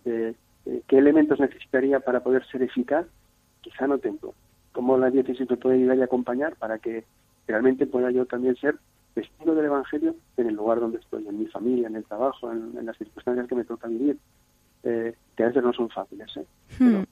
Eh, 0.04 0.36
eh, 0.66 0.82
¿Qué 0.86 0.98
elementos 0.98 1.40
necesitaría 1.40 2.02
para 2.02 2.20
poder 2.20 2.46
ser 2.48 2.64
eficaz? 2.64 3.06
Quizá 3.62 3.88
no 3.88 3.98
tengo. 3.98 4.34
¿Cómo 4.74 4.98
la 4.98 5.10
diócesis 5.10 5.50
me 5.50 5.56
puede 5.56 5.78
ayudar 5.78 6.00
y 6.00 6.02
acompañar 6.02 6.58
para 6.58 6.78
que 6.78 7.06
realmente 7.48 7.86
pueda 7.86 8.12
yo 8.12 8.26
también 8.26 8.58
ser 8.58 8.76
testigo 9.14 9.56
del 9.56 9.68
Evangelio 9.68 10.16
en 10.36 10.48
el 10.48 10.56
lugar 10.56 10.82
donde 10.82 10.98
estoy, 10.98 11.26
en 11.26 11.40
mi 11.40 11.46
familia, 11.46 11.88
en 11.88 11.96
el 11.96 12.04
trabajo, 12.04 12.52
en 12.52 12.86
las 12.86 12.98
circunstancias 12.98 13.48
que 13.48 13.56
me 13.56 13.64
toca 13.64 13.88
vivir? 13.88 14.18
eh, 14.88 15.16
que 15.36 15.44
a 15.44 15.48
veces 15.48 15.64
no 15.64 15.74
son 15.74 15.90
fáciles. 15.90 16.30
¿eh? 16.38 16.46
Hmm. 16.80 17.04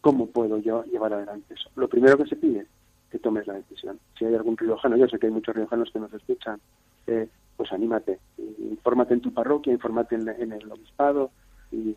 ¿Cómo 0.00 0.26
puedo 0.26 0.58
yo 0.58 0.84
llevar 0.84 1.12
adelante 1.12 1.54
eso? 1.54 1.70
Lo 1.76 1.88
primero 1.88 2.16
que 2.16 2.26
se 2.26 2.36
pide, 2.36 2.66
que 3.10 3.18
tomes 3.18 3.46
la 3.46 3.54
decisión. 3.54 3.98
Si 4.18 4.24
hay 4.24 4.34
algún 4.34 4.56
riojano, 4.56 4.96
yo 4.96 5.08
sé 5.08 5.18
que 5.18 5.26
hay 5.26 5.32
muchos 5.32 5.54
riojanos 5.54 5.90
que 5.92 5.98
nos 5.98 6.12
escuchan, 6.12 6.60
eh, 7.06 7.28
pues 7.56 7.72
anímate, 7.72 8.18
infórmate 8.58 9.14
en 9.14 9.20
tu 9.20 9.32
parroquia, 9.32 9.72
infórmate 9.72 10.14
en, 10.14 10.52
el 10.52 10.70
obispado 10.70 11.30
y 11.72 11.96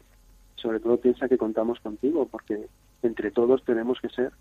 sobre 0.55 0.79
todo 0.79 0.97
piensa 0.97 1.27
que 1.27 1.37
contamos 1.37 1.79
contigo, 1.79 2.27
porque 2.29 2.67
entre 3.03 3.31
todos 3.31 3.63
tenemos 3.63 3.99
que 4.01 4.09
ser 4.09 4.31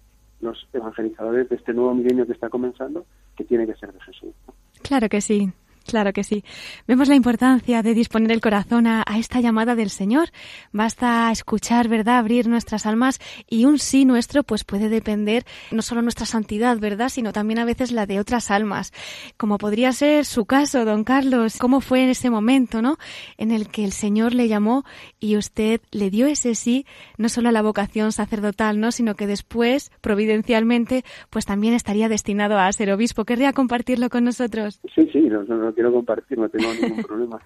los 0.41 0.67
evangelizadores 0.73 1.49
de 1.49 1.57
este 1.57 1.75
nuevo 1.75 1.95
milenio 1.95 2.27
que 2.27 2.33
está 2.33 2.49
comenzando, 2.49 3.05
que 3.37 3.45
tiene 3.45 3.67
que 3.67 3.75
ser 3.75 3.93
de 3.93 4.01
Jesús. 4.01 4.35
Claro 4.83 5.09
que 5.09 5.21
sí. 5.21 5.53
Claro 5.87 6.13
que 6.13 6.25
sí. 6.25 6.45
Vemos 6.87 7.09
la 7.09 7.15
importancia 7.15 7.83
de 7.83 7.95
disponer 7.95 8.31
el 8.33 8.41
corazón 8.41 8.87
a, 8.87 9.05
esta 9.17 9.41
llamada 9.41 9.75
del 9.75 9.91
Señor. 9.91 10.29
Basta 10.73 11.31
escuchar, 11.33 11.89
¿verdad? 11.89 12.19
Abrir 12.19 12.49
nuestras 12.49 12.87
almas 12.87 13.19
y 13.49 13.65
un 13.65 13.79
sí 13.79 14.05
nuestro 14.05 14.43
pues 14.43 14.65
puede 14.65 14.89
depender 14.89 15.45
no 15.71 15.83
solo 15.83 16.03
nuestra 16.03 16.27
santidad, 16.27 16.79
¿verdad? 16.79 17.09
Sino 17.09 17.33
también 17.33 17.59
a 17.59 17.65
veces 17.65 17.93
la 17.93 18.07
de 18.07 18.21
otras 18.21 18.51
almas. 18.51 18.93
Como 19.37 19.59
podría 19.59 19.93
ser 19.93 20.25
su 20.25 20.45
caso, 20.45 20.85
don 20.85 21.05
Carlos. 21.05 21.57
¿Cómo 21.59 21.81
fue 21.81 22.05
en 22.05 22.11
ese 22.11 22.31
momento, 22.31 22.83
no? 22.83 22.97
En 23.37 23.51
el 23.51 23.69
que 23.69 23.85
el 23.85 23.93
Señor 23.93 24.35
le 24.35 24.49
llamó 24.49 24.85
y 25.19 25.37
usted 25.37 25.81
le 25.91 26.11
dio 26.11 26.27
ese 26.27 26.55
sí, 26.55 26.87
no 27.19 27.29
solo 27.29 27.49
a 27.49 27.53
la 27.53 27.63
vocación 27.63 28.13
sacerdotal, 28.13 28.81
¿no? 28.81 28.93
Sino 28.93 29.15
que 29.15 29.27
después, 29.27 29.91
providencialmente, 30.01 31.05
pues 31.31 31.47
también 31.47 31.75
estaría 31.75 32.09
destinado 32.09 32.59
a 32.59 32.71
ser 32.73 32.93
obispo. 32.93 33.25
¿Querría 33.25 33.53
compartirlo 33.53 34.09
con 34.09 34.25
nosotros? 34.25 34.81
Sí, 34.95 35.09
sí, 35.13 35.21
no, 35.21 35.43
no, 35.45 35.70
quiero 35.75 35.93
compartir, 35.93 36.39
no 36.39 36.49
tengo 36.49 36.73
ningún 36.73 37.03
problema. 37.07 37.41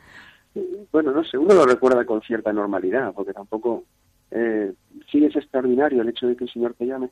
Bueno, 0.93 1.13
no 1.13 1.25
sé, 1.25 1.37
uno 1.37 1.55
lo 1.55 1.67
recuerda 1.67 2.05
con 2.05 2.21
cierta 2.23 2.53
normalidad, 2.53 3.13
porque 3.13 3.33
tampoco 3.33 3.85
eh, 4.31 4.73
sí 5.11 5.25
es 5.25 5.35
extraordinario 5.37 6.03
el 6.03 6.09
hecho 6.09 6.27
de 6.27 6.37
que 6.37 6.45
el 6.45 6.51
Señor 6.51 6.75
te 6.75 6.87
llame, 6.87 7.11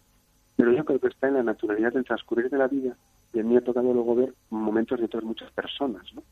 pero 0.56 0.72
yo 0.72 0.84
creo 0.84 1.00
que 1.00 1.08
está 1.08 1.28
en 1.28 1.34
la 1.34 1.42
naturalidad 1.42 1.92
del 1.92 2.04
transcurrir 2.04 2.50
de 2.50 2.58
la 2.58 2.68
vida 2.68 2.96
y 3.32 3.40
a 3.40 3.42
mí 3.42 3.52
me 3.52 3.58
ha 3.58 3.64
tocado 3.64 3.92
luego 3.92 4.14
ver 4.14 4.34
momentos 4.50 4.98
de 4.98 5.06
otras 5.06 5.24
muchas 5.24 5.50
personas, 5.52 6.04
¿no? 6.14 6.22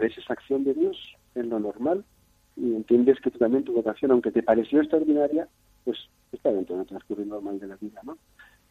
Ves 0.00 0.16
esa 0.16 0.32
acción 0.32 0.64
de 0.64 0.74
Dios 0.74 0.96
en 1.34 1.50
lo 1.50 1.60
normal 1.60 2.04
y 2.56 2.74
entiendes 2.74 3.20
que 3.20 3.30
tú 3.30 3.38
también 3.38 3.64
tu 3.64 3.74
vocación, 3.74 4.10
aunque 4.10 4.32
te 4.32 4.42
pareció 4.42 4.80
extraordinaria, 4.80 5.48
pues 5.84 5.98
está 6.32 6.50
dentro 6.50 6.76
del 6.76 6.86
transcurrir 6.86 7.26
normal 7.26 7.58
de 7.58 7.66
la 7.66 7.76
vida, 7.76 8.00
¿no? 8.04 8.16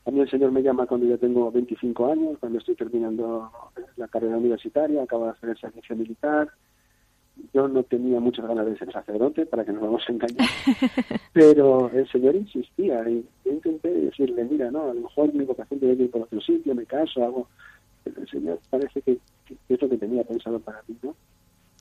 A 0.06 0.12
mí 0.12 0.22
el 0.22 0.30
Señor 0.30 0.52
me 0.52 0.64
llama 0.64 0.88
cuando 0.88 1.06
yo 1.06 1.18
tengo 1.18 1.52
25 1.52 2.12
años, 2.12 2.38
cuando 2.40 2.58
estoy 2.58 2.76
terminando 2.76 3.52
la 3.98 4.08
carrera 4.08 4.38
universitaria, 4.38 5.04
acabo 5.04 5.26
de 5.26 5.32
hacer 5.32 5.50
el 5.50 5.58
servicio 5.58 5.96
militar. 5.96 6.50
Yo 7.54 7.68
no 7.68 7.84
tenía 7.84 8.20
muchas 8.20 8.48
ganas 8.48 8.66
de 8.66 8.78
ser 8.78 8.92
sacerdote, 8.92 9.46
para 9.46 9.64
que 9.64 9.72
no 9.72 9.80
nos 9.80 9.90
vamos 9.90 10.04
a 10.08 10.12
engañar. 10.12 10.48
Pero 11.34 11.90
el 11.92 12.10
Señor 12.10 12.36
insistía 12.36 13.08
y 13.10 13.26
yo 13.46 13.52
intenté 13.52 13.90
decirle, 13.90 14.44
mira, 14.46 14.72
no, 14.72 14.90
a 14.90 14.94
lo 14.94 15.02
mejor 15.02 15.34
mi 15.34 15.46
vocación 15.46 15.80
tiene 15.80 15.96
que 15.96 16.04
ir 16.04 16.12
por 16.12 16.24
otro 16.24 16.42
sitio, 16.42 16.76
me 16.76 16.86
caso, 16.86 17.24
hago... 17.24 17.48
Pero 18.04 18.22
el 18.22 18.30
Señor 18.30 18.60
parece 18.70 19.02
que, 19.02 19.20
es 19.70 19.82
lo 19.82 19.90
que 19.90 19.98
tenía 19.98 20.24
pensado 20.24 20.60
para 20.60 20.82
mí, 20.88 20.96
¿no? 21.04 21.16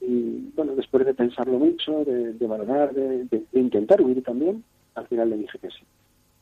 Y 0.00 0.50
bueno, 0.54 0.74
después 0.74 1.06
de 1.06 1.14
pensarlo 1.14 1.58
mucho, 1.58 2.04
de, 2.04 2.46
valorar, 2.46 2.92
de 2.92 3.44
intentar 3.52 4.00
huir 4.00 4.22
también, 4.22 4.62
al 4.94 5.06
final 5.06 5.30
le 5.30 5.38
dije 5.38 5.58
que 5.58 5.70
sí 5.70 5.84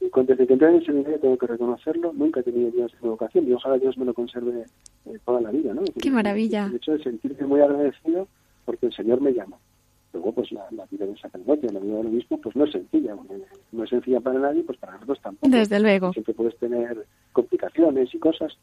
desde 0.00 0.46
que 0.46 0.52
entré 0.52 0.68
en 0.68 0.76
el 0.76 0.87
seminario 0.87 1.18
tengo 1.18 1.37
que 1.37 1.46
reconocerlo, 1.46 2.12
nunca 2.12 2.40
he 2.40 2.42
tenido 2.42 2.70
Dios 2.70 2.92
de 3.00 3.09
vocación 3.09 3.48
y 3.48 3.52
ojalá 3.52 3.78
Dios 3.78 3.98
me 3.98 4.04
lo 4.04 4.14
conserve 4.14 4.64
eh, 5.06 5.18
toda 5.24 5.40
la 5.40 5.50
vida, 5.50 5.74
¿no? 5.74 5.82
Qué 6.00 6.11
maravilla. 6.11 6.66
El 6.66 6.76
hecho 6.76 6.92
de 6.92 7.02
sentirme 7.02 7.46
muy 7.46 7.61
agradecido 7.61 8.28
porque 8.64 8.87
el 8.87 8.92
Señor 8.92 9.20
me 9.20 9.32
llama. 9.32 9.56
Luego, 10.12 10.32
pues 10.32 10.50
la, 10.52 10.66
vida 10.90 11.06
de 11.06 11.16
sacerdote, 11.18 11.70
la 11.72 11.80
vida 11.80 11.98
del 11.98 12.06
obispo, 12.06 12.38
pues 12.38 12.56
no 12.56 12.64
es 12.64 12.72
sencilla. 12.72 13.16
No 13.72 13.85
es 13.85 13.90
sencilla 13.90 14.20
para 14.20 14.38
nadie, 14.38 14.62
pues 14.62 14.78
para 14.78 14.94
nosotros 14.94 15.20
tampoco. 15.20 15.54
Desde 15.54 15.78
luego. 15.78 16.12
Siempre 16.12 16.35
puedes 16.35 16.56
tener 16.56 17.06
complicaciones 17.32 18.14
y 18.14 18.18
cosas, 18.18 18.56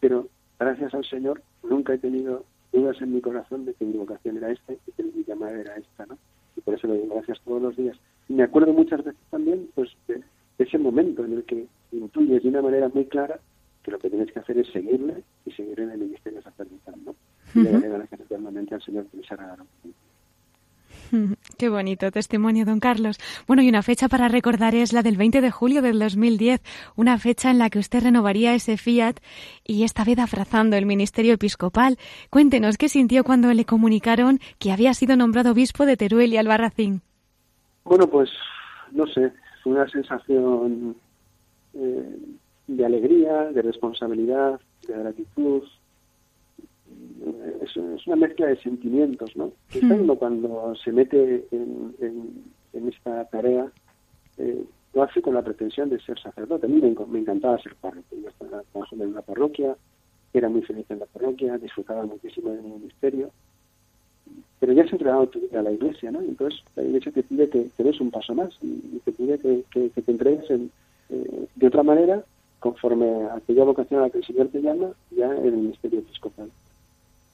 pero 0.00 0.28
gracias 0.58 0.94
al 0.94 1.04
Señor 1.04 1.42
nunca 1.62 1.94
he 1.94 1.98
tenido 1.98 2.44
dudas 2.72 3.00
en 3.00 3.14
mi 3.14 3.20
corazón 3.20 3.64
de 3.64 3.74
que 3.74 3.84
mi 3.84 3.96
vocación 3.96 4.36
era 4.38 4.50
esta 4.50 4.72
y 4.72 4.92
que 4.96 5.02
mi 5.04 5.24
llamada 5.24 5.58
era 5.60 5.76
esta, 5.76 6.06
¿no? 6.06 6.18
Y 6.56 6.60
por 6.60 6.74
eso 6.74 6.88
le 6.88 6.98
doy 6.98 7.08
gracias 7.08 7.40
todos 7.44 7.62
los 7.62 7.76
días. 7.76 7.96
Y 8.28 8.34
me 8.34 8.42
acuerdo 8.42 8.72
muchas 8.72 9.04
veces 9.04 9.20
también, 9.30 9.68
pues, 9.74 9.90
de 10.08 10.22
ese 10.58 10.78
momento 10.78 11.24
en 11.24 11.34
el 11.34 11.44
que 11.44 11.66
intuyes 11.92 12.42
de 12.42 12.48
una 12.48 12.62
manera 12.62 12.88
muy 12.88 13.04
clara 13.06 13.38
que 13.82 13.90
lo 13.90 13.98
que 13.98 14.10
tienes 14.10 14.32
que 14.32 14.40
hacer 14.40 14.58
es 14.58 14.68
seguirle 14.72 15.22
y 15.44 15.52
seguir 15.52 15.80
en 15.80 15.90
el 15.90 15.98
ministerio 15.98 16.42
sacerdotal, 16.42 16.94
¿no? 17.04 17.14
Y 17.54 17.60
le 17.60 17.70
daré 17.70 17.88
gracias 17.88 18.20
eternamente 18.20 18.74
al 18.74 18.82
Señor 18.82 19.06
que 19.06 19.18
regalado. 19.36 19.64
Qué 21.58 21.68
bonito 21.68 22.10
testimonio, 22.10 22.64
don 22.64 22.80
Carlos. 22.80 23.18
Bueno, 23.46 23.62
y 23.62 23.68
una 23.68 23.82
fecha 23.82 24.08
para 24.08 24.28
recordar 24.28 24.74
es 24.74 24.92
la 24.92 25.02
del 25.02 25.16
20 25.16 25.40
de 25.40 25.50
julio 25.50 25.82
del 25.82 25.98
2010, 25.98 26.60
una 26.96 27.18
fecha 27.18 27.50
en 27.50 27.58
la 27.58 27.70
que 27.70 27.78
usted 27.78 28.02
renovaría 28.02 28.54
ese 28.54 28.76
fiat 28.76 29.20
y 29.64 29.84
esta 29.84 30.04
vez 30.04 30.18
abrazando 30.18 30.76
el 30.76 30.86
ministerio 30.86 31.34
episcopal. 31.34 31.96
Cuéntenos 32.30 32.76
qué 32.78 32.88
sintió 32.88 33.24
cuando 33.24 33.52
le 33.52 33.64
comunicaron 33.64 34.40
que 34.58 34.72
había 34.72 34.94
sido 34.94 35.16
nombrado 35.16 35.52
obispo 35.52 35.86
de 35.86 35.96
Teruel 35.96 36.32
y 36.32 36.36
Albarracín. 36.36 37.02
Bueno, 37.84 38.08
pues 38.08 38.28
no 38.92 39.06
sé, 39.06 39.32
una 39.66 39.88
sensación 39.88 40.96
eh, 41.74 42.18
de 42.66 42.86
alegría, 42.86 43.52
de 43.52 43.62
responsabilidad, 43.62 44.60
de 44.86 44.94
gratitud, 44.94 45.62
es, 47.62 48.06
una 48.06 48.16
mezcla 48.16 48.46
de 48.46 48.56
sentimientos, 48.58 49.36
¿no? 49.36 49.52
Hmm. 49.74 50.06
cuando 50.16 50.74
se 50.76 50.92
mete 50.92 51.46
en, 51.50 52.44
esta 52.72 53.24
tarea 53.26 53.70
eh, 54.38 54.64
lo 54.94 55.02
hace 55.02 55.20
con 55.20 55.34
la 55.34 55.42
pretensión 55.42 55.90
de 55.90 56.00
ser 56.00 56.18
sacerdote. 56.20 56.66
A 56.66 56.68
mí 56.68 56.80
me, 56.80 57.18
encantaba 57.18 57.58
ser 57.58 57.74
párroco. 57.74 58.14
Yo 58.22 58.28
estaba 58.28 58.62
trabajando 58.72 59.04
en 59.04 59.10
una 59.10 59.22
parroquia, 59.22 59.76
era 60.32 60.48
muy 60.48 60.62
feliz 60.62 60.86
en 60.90 61.00
la 61.00 61.06
parroquia, 61.06 61.58
disfrutaba 61.58 62.04
muchísimo 62.06 62.50
del 62.50 62.62
ministerio, 62.62 63.30
pero 64.58 64.72
ya 64.72 64.84
has 64.84 64.92
entregado 64.92 65.26
tu 65.28 65.40
vida 65.40 65.60
a 65.60 65.62
la 65.62 65.72
iglesia, 65.72 66.10
¿no? 66.10 66.20
Entonces 66.20 66.60
la 66.76 66.82
iglesia 66.82 67.12
te 67.12 67.22
pide 67.22 67.48
que, 67.48 67.66
te 67.76 67.82
des 67.82 68.00
un 68.00 68.10
paso 68.10 68.34
más 68.34 68.50
y 68.62 69.00
te 69.04 69.12
pide 69.12 69.38
que, 69.38 69.64
te 69.70 70.10
entregues 70.10 70.50
en, 70.50 70.70
eh, 71.10 71.46
de 71.54 71.66
otra 71.66 71.82
manera 71.82 72.24
conforme 72.58 73.08
a 73.24 73.36
aquella 73.36 73.64
vocación 73.64 74.00
a 74.00 74.04
la 74.04 74.10
que 74.10 74.18
el 74.18 74.24
Señor 74.24 74.48
te 74.48 74.62
llama 74.62 74.92
ya 75.10 75.30
en 75.36 75.46
el 75.46 75.56
ministerio 75.56 76.00
episcopal 76.00 76.50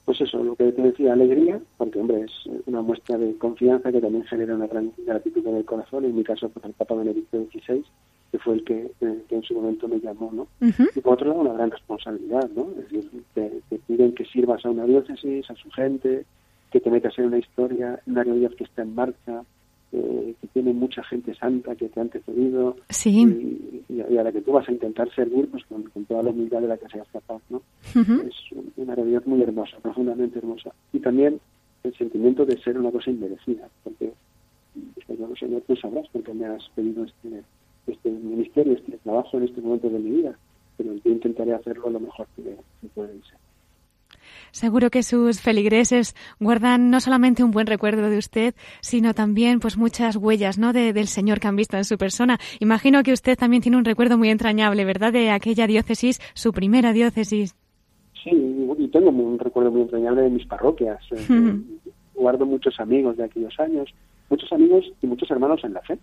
pues 0.05 0.19
eso, 0.19 0.43
lo 0.43 0.55
que 0.55 0.71
te 0.71 0.81
decía, 0.81 1.13
alegría, 1.13 1.59
porque 1.77 1.99
hombre, 1.99 2.21
es 2.21 2.31
una 2.65 2.81
muestra 2.81 3.17
de 3.17 3.37
confianza 3.37 3.91
que 3.91 4.01
también 4.01 4.25
genera 4.25 4.55
una 4.55 4.67
gran 4.67 4.91
gratitud 4.97 5.45
en 5.47 5.57
el 5.57 5.65
corazón, 5.65 6.03
en 6.03 6.15
mi 6.15 6.23
caso, 6.23 6.49
pues 6.49 6.65
el 6.65 6.73
Papa 6.73 6.95
Benedicto 6.95 7.37
XVI, 7.51 7.83
que 8.31 8.39
fue 8.39 8.55
el 8.55 8.63
que, 8.65 8.91
eh, 8.99 9.23
en 9.29 9.43
su 9.43 9.53
momento 9.53 9.87
me 9.87 9.99
llamó, 9.99 10.29
¿no? 10.33 10.47
Y 10.59 10.99
por 10.99 11.13
otro 11.13 11.29
lado, 11.29 11.41
una 11.41 11.53
gran 11.53 11.71
responsabilidad, 11.71 12.49
¿no? 12.53 12.67
Es 12.79 12.91
decir, 12.91 13.23
te, 13.33 13.79
piden 13.87 14.13
que 14.13 14.25
sirvas 14.25 14.65
a 14.65 14.71
una 14.71 14.85
diócesis, 14.85 15.49
a 15.49 15.55
su 15.55 15.71
gente, 15.71 16.25
que 16.73 16.79
te 16.79 16.89
metas 16.89 17.13
en 17.19 17.25
una 17.25 17.37
historia, 17.37 18.01
una 18.07 18.23
realidad 18.23 18.49
que 18.57 18.63
está 18.63 18.81
en 18.81 18.95
marcha, 18.95 19.43
que 19.91 20.47
tiene 20.53 20.73
mucha 20.73 21.03
gente 21.03 21.35
santa 21.35 21.75
que 21.75 21.87
te 21.87 21.99
ha 21.99 22.01
antecedido 22.01 22.75
sí. 22.89 23.83
y, 23.87 24.17
a 24.17 24.23
la 24.23 24.31
que 24.31 24.41
tú 24.41 24.51
vas 24.51 24.67
a 24.67 24.71
intentar 24.71 25.07
servir 25.13 25.47
pues 25.51 25.63
con, 25.65 25.83
toda 26.05 26.23
la 26.23 26.31
humildad 26.31 26.61
de 26.61 26.67
la 26.67 26.77
que 26.77 26.89
seas 26.89 27.07
capaz 27.13 27.43
no 27.51 27.61
es 27.93 28.35
una 28.75 28.95
realidad 28.95 29.21
muy 29.27 29.43
hermosa 29.43 29.77
profundamente 29.83 30.39
hermosa 30.39 30.71
y 30.93 30.99
también 30.99 31.39
el 31.83 31.95
sentimiento 31.95 32.43
de 32.43 32.57
ser 32.57 32.79
una 32.79 32.89
cosa 32.89 33.11
inmerecida 33.11 33.69
porque 33.83 34.13
pues, 34.95 35.19
yo 35.19 35.27
no 35.27 35.35
sé 35.35 35.47
tú 35.67 35.75
sabrás 35.75 36.07
porque 36.11 36.33
me 36.33 36.47
has 36.47 36.67
pedido 36.69 37.03
este 37.03 37.43
este 37.85 38.09
ministerio 38.09 38.73
este 38.73 38.97
trabajo 38.97 39.37
en 39.37 39.43
este 39.43 39.61
momento 39.61 39.91
de 39.91 39.99
mi 39.99 40.09
vida 40.09 40.35
pero 40.75 40.95
yo 40.95 41.11
intentaré 41.11 41.53
hacerlo 41.53 41.91
lo 41.91 41.99
mejor 41.99 42.25
que, 42.35 42.41
que 42.81 42.87
pueda 42.95 43.09
ser 43.09 43.42
Seguro 44.51 44.89
que 44.89 45.03
sus 45.03 45.41
feligreses 45.41 46.15
guardan 46.39 46.89
no 46.89 46.99
solamente 46.99 47.43
un 47.43 47.51
buen 47.51 47.67
recuerdo 47.67 48.09
de 48.09 48.17
usted, 48.17 48.55
sino 48.81 49.13
también 49.13 49.59
pues 49.59 49.77
muchas 49.77 50.15
huellas, 50.15 50.57
¿no? 50.57 50.73
del 50.73 51.07
Señor 51.07 51.39
que 51.39 51.47
han 51.47 51.55
visto 51.55 51.77
en 51.77 51.85
su 51.85 51.97
persona. 51.97 52.39
Imagino 52.59 53.03
que 53.03 53.13
usted 53.13 53.37
también 53.37 53.61
tiene 53.61 53.77
un 53.77 53.85
recuerdo 53.85 54.17
muy 54.17 54.29
entrañable, 54.29 54.85
¿verdad? 54.85 55.13
De 55.13 55.31
aquella 55.31 55.67
diócesis, 55.67 56.19
su 56.33 56.51
primera 56.51 56.93
diócesis. 56.93 57.55
Sí, 58.23 58.31
y 58.77 58.87
tengo 58.87 59.09
un 59.09 59.37
recuerdo 59.37 59.71
muy 59.71 59.81
entrañable 59.81 60.21
de 60.21 60.29
mis 60.29 60.45
parroquias. 60.45 60.99
Eh, 62.15 62.21
guardo 62.21 62.45
muchos 62.45 62.79
amigos 62.79 63.17
de 63.17 63.23
aquellos 63.23 63.59
años, 63.59 63.93
muchos 64.29 64.51
amigos 64.53 64.85
y 65.01 65.07
muchos 65.07 65.29
hermanos 65.31 65.61
en 65.63 65.73
la 65.73 65.81
fe. 65.81 65.97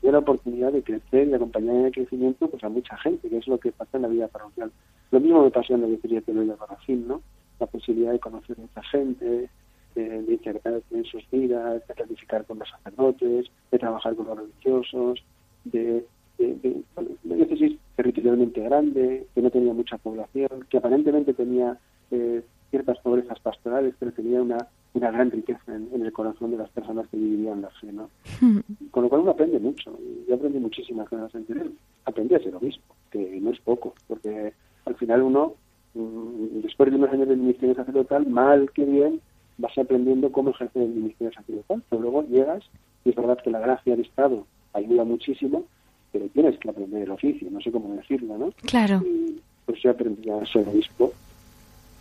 Tuve 0.00 0.12
la 0.12 0.18
oportunidad 0.18 0.72
de 0.72 0.82
crecer 0.82 1.28
y 1.28 1.34
acompañar 1.34 1.76
en 1.76 1.84
el 1.86 1.92
crecimiento 1.92 2.48
pues, 2.48 2.62
a 2.64 2.68
mucha 2.68 2.96
gente, 2.98 3.28
que 3.28 3.38
es 3.38 3.46
lo 3.46 3.58
que 3.58 3.72
pasa 3.72 3.98
en 3.98 4.02
la 4.02 4.08
vida 4.08 4.28
parroquial. 4.28 4.70
Lo 5.10 5.20
mismo 5.20 5.44
me 5.44 5.50
pasó 5.50 5.74
en 5.74 5.82
la 5.82 5.86
diócesis 5.86 6.16
de 6.16 6.22
Teruel 6.22 6.48
de 6.48 6.96
¿no? 6.96 7.22
la 7.58 7.66
posibilidad 7.66 8.12
de 8.12 8.20
conocer 8.20 8.56
a 8.58 8.60
mucha 8.60 8.82
gente, 8.84 9.48
de, 9.94 10.22
de 10.22 10.80
en 10.90 11.04
sus 11.04 11.28
vidas, 11.30 11.86
de 11.86 11.94
planificar 11.94 12.44
con 12.44 12.58
los 12.58 12.68
sacerdotes, 12.68 13.46
de 13.70 13.78
trabajar 13.78 14.14
con 14.14 14.26
los 14.26 14.38
religiosos, 14.38 15.24
de, 15.64 16.04
de, 16.38 16.82
una 17.24 17.34
diócesis 17.34 17.78
territorialmente 17.96 18.60
grande, 18.62 19.26
que 19.34 19.42
no 19.42 19.50
tenía 19.50 19.72
mucha 19.72 19.98
población, 19.98 20.66
que 20.70 20.78
aparentemente 20.78 21.34
tenía 21.34 21.76
eh, 22.10 22.42
ciertas 22.70 22.98
pobrezas 22.98 23.40
pastorales, 23.40 23.94
pero 23.98 24.12
tenía 24.12 24.40
una, 24.40 24.68
una 24.94 25.10
gran 25.10 25.30
riqueza 25.30 25.74
en, 25.74 26.04
el 26.04 26.12
corazón 26.12 26.50
de 26.50 26.58
las 26.58 26.70
personas 26.70 27.08
que 27.08 27.16
vivían 27.16 27.62
la 27.62 27.70
fe, 27.70 27.92
¿no? 27.92 28.10
Con 28.90 29.02
lo 29.02 29.08
cual 29.08 29.22
uno 29.22 29.32
aprende 29.32 29.58
mucho. 29.58 29.98
Yo 30.28 30.34
aprendí 30.34 30.58
muchísimas 30.58 31.08
cosas 31.08 31.34
en. 31.34 31.76
Aprendí 32.04 32.34
a 32.34 32.38
ser 32.38 32.54
obispo, 32.54 32.94
que 33.10 33.38
no 33.40 33.50
es 33.50 33.60
poco, 33.60 33.94
porque 34.06 34.52
al 34.88 34.96
final 34.96 35.22
uno 35.22 35.54
Mm, 35.94 36.60
después 36.62 36.90
de 36.90 36.96
unos 36.96 37.12
años 37.12 37.28
del 37.28 37.38
ministerio 37.38 37.74
sacerdotal, 37.74 38.26
mal 38.26 38.70
que 38.72 38.84
bien, 38.84 39.20
vas 39.56 39.76
aprendiendo 39.76 40.30
cómo 40.30 40.50
ejercer 40.50 40.82
el 40.82 40.90
ministerio 40.90 41.32
sacerdotal. 41.32 41.82
Pero 41.88 42.02
luego 42.02 42.22
llegas, 42.28 42.62
y 43.04 43.10
es 43.10 43.16
verdad 43.16 43.38
que 43.42 43.50
la 43.50 43.58
gracia 43.58 43.96
del 43.96 44.04
Estado 44.04 44.46
ayuda 44.74 45.04
muchísimo, 45.04 45.64
pero 46.12 46.26
tienes 46.28 46.58
que 46.58 46.70
aprender 46.70 47.02
el 47.02 47.10
oficio, 47.10 47.50
no 47.50 47.60
sé 47.60 47.72
cómo 47.72 47.94
decirlo, 47.94 48.38
¿no? 48.38 48.52
Claro. 48.66 49.02
Y 49.04 49.40
pues 49.66 49.82
yo 49.82 49.90
aprendí 49.90 50.30
a 50.30 50.46
ser 50.46 50.68
obispo, 50.68 51.12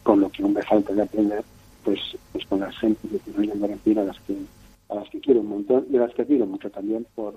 con 0.03 0.21
lo 0.21 0.29
que 0.29 0.43
aún 0.43 0.53
me 0.53 0.61
falta 0.61 0.93
de 0.93 1.01
aprender, 1.01 1.43
pues, 1.83 1.99
pues 2.31 2.45
con 2.45 2.59
las 2.59 2.77
gentes 2.77 3.11
que 3.11 3.31
tienen 3.31 3.63
a 3.97 4.03
las 4.03 4.19
que 4.21 4.35
a 4.89 4.95
las 4.95 5.09
que 5.09 5.19
quiero 5.19 5.41
un 5.41 5.49
montón 5.49 5.85
y 5.91 5.97
a 5.97 6.01
las 6.01 6.13
que 6.13 6.25
quiero 6.25 6.45
mucho 6.45 6.69
también 6.69 7.05
por 7.13 7.35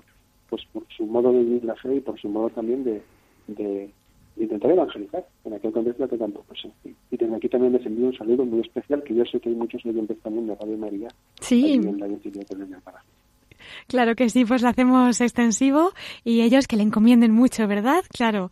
pues 0.49 0.65
por 0.71 0.83
su 0.95 1.05
modo 1.05 1.33
de 1.33 1.39
vivir 1.39 1.65
la 1.65 1.75
fe 1.75 1.95
y 1.95 1.99
por 1.99 2.17
su 2.17 2.29
modo 2.29 2.49
también 2.49 2.85
de, 2.85 3.01
de, 3.47 3.89
intentar 4.37 4.71
evangelizar 4.71 5.25
en 5.45 5.53
aquel 5.53 5.71
contexto 5.71 6.07
que 6.07 6.17
tampoco 6.17 6.55
sé. 6.55 6.71
Y 6.83 7.17
desde 7.17 7.35
aquí 7.35 7.49
también 7.49 7.73
les 7.73 7.85
envío 7.85 8.07
un 8.07 8.17
saludo 8.17 8.45
muy 8.45 8.61
especial, 8.61 9.03
que 9.03 9.15
yo 9.15 9.23
sé 9.25 9.39
que 9.39 9.49
hay 9.49 9.55
muchos 9.55 9.85
oyentes 9.85 10.17
también 10.19 10.47
de 10.47 10.55
Radio 10.55 10.77
María. 10.77 11.07
Sí. 11.39 11.73
En 11.73 11.99
la 11.99 12.07
Claro 13.87 14.15
que 14.15 14.29
sí, 14.29 14.45
pues 14.45 14.61
lo 14.61 14.69
hacemos 14.69 15.21
extensivo 15.21 15.91
y 16.23 16.41
ellos 16.41 16.67
que 16.67 16.77
le 16.77 16.83
encomienden 16.83 17.31
mucho, 17.31 17.67
¿verdad? 17.67 18.03
Claro. 18.11 18.49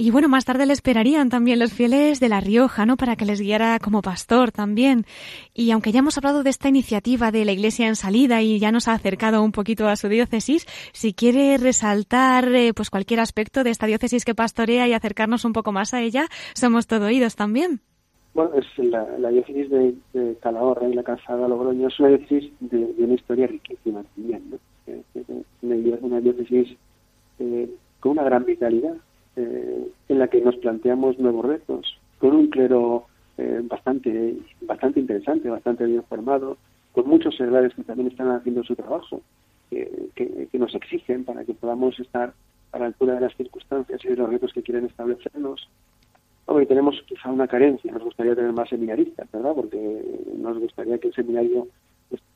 Y 0.00 0.10
bueno, 0.10 0.30
más 0.30 0.46
tarde 0.46 0.64
le 0.64 0.72
esperarían 0.72 1.28
también 1.28 1.58
los 1.58 1.74
fieles 1.74 2.20
de 2.20 2.30
La 2.30 2.40
Rioja, 2.40 2.86
¿no? 2.86 2.96
Para 2.96 3.16
que 3.16 3.26
les 3.26 3.38
guiara 3.38 3.78
como 3.78 4.00
pastor 4.00 4.50
también. 4.50 5.04
Y 5.52 5.72
aunque 5.72 5.92
ya 5.92 5.98
hemos 5.98 6.16
hablado 6.16 6.42
de 6.42 6.48
esta 6.48 6.70
iniciativa 6.70 7.30
de 7.30 7.44
la 7.44 7.52
Iglesia 7.52 7.86
en 7.86 7.96
salida 7.96 8.40
y 8.40 8.58
ya 8.58 8.72
nos 8.72 8.88
ha 8.88 8.94
acercado 8.94 9.42
un 9.42 9.52
poquito 9.52 9.88
a 9.88 9.96
su 9.96 10.08
diócesis, 10.08 10.64
si 10.94 11.12
quiere 11.12 11.58
resaltar 11.58 12.48
eh, 12.54 12.72
pues 12.72 12.88
cualquier 12.88 13.20
aspecto 13.20 13.62
de 13.62 13.68
esta 13.68 13.84
diócesis 13.84 14.24
que 14.24 14.34
pastorea 14.34 14.88
y 14.88 14.94
acercarnos 14.94 15.44
un 15.44 15.52
poco 15.52 15.70
más 15.70 15.92
a 15.92 16.00
ella, 16.00 16.28
somos 16.54 16.86
todo 16.86 17.04
oídos 17.04 17.36
también. 17.36 17.82
Bueno, 18.32 18.52
es 18.54 18.64
la, 18.78 19.28
diócesis 19.28 19.68
de, 19.68 20.36
Calahorra 20.40 20.88
y 20.88 20.94
la 20.94 21.02
Calzada 21.02 21.46
Logroño 21.46 21.88
es 21.88 22.00
una 22.00 22.08
diócesis 22.08 22.50
de, 22.60 22.94
una 22.96 23.14
historia 23.16 23.48
riquísima 23.48 24.02
también, 24.14 24.44
¿no? 24.48 24.58
una, 25.60 26.20
diócesis 26.20 26.74
eh, 27.38 27.68
con 28.00 28.12
una 28.12 28.22
gran 28.22 28.46
vitalidad, 28.46 28.94
eh, 29.36 29.88
en 30.08 30.18
la 30.18 30.28
que 30.28 30.40
nos 30.40 30.56
planteamos 30.56 31.18
nuevos 31.18 31.44
retos, 31.44 31.98
con 32.18 32.34
un 32.34 32.48
clero 32.48 33.04
eh, 33.38 33.60
bastante, 33.64 34.36
bastante 34.62 35.00
interesante, 35.00 35.48
bastante 35.48 35.86
bien 35.86 36.02
formado, 36.04 36.56
con 36.92 37.08
muchos 37.08 37.36
seglares 37.36 37.74
que 37.74 37.84
también 37.84 38.08
están 38.08 38.30
haciendo 38.30 38.62
su 38.64 38.74
trabajo, 38.74 39.20
que, 39.70 40.48
nos 40.52 40.74
exigen 40.74 41.24
para 41.24 41.44
que 41.44 41.54
podamos 41.54 41.98
estar 41.98 42.34
a 42.72 42.78
la 42.78 42.86
altura 42.86 43.14
de 43.14 43.20
las 43.22 43.36
circunstancias 43.36 44.04
y 44.04 44.08
de 44.08 44.16
los 44.16 44.28
retos 44.28 44.52
que 44.52 44.62
quieren 44.62 44.84
establecernos. 44.84 45.68
Hombre, 46.44 46.66
tenemos 46.66 47.02
quizá 47.06 47.30
una 47.30 47.46
carencia, 47.46 47.90
nos 47.92 48.02
gustaría 48.02 48.34
tener 48.34 48.52
más 48.52 48.68
seminaristas, 48.68 49.30
¿verdad? 49.32 49.52
Porque 49.54 50.02
nos 50.36 50.58
gustaría 50.58 50.98
que 50.98 51.08
el 51.08 51.14
seminario 51.14 51.66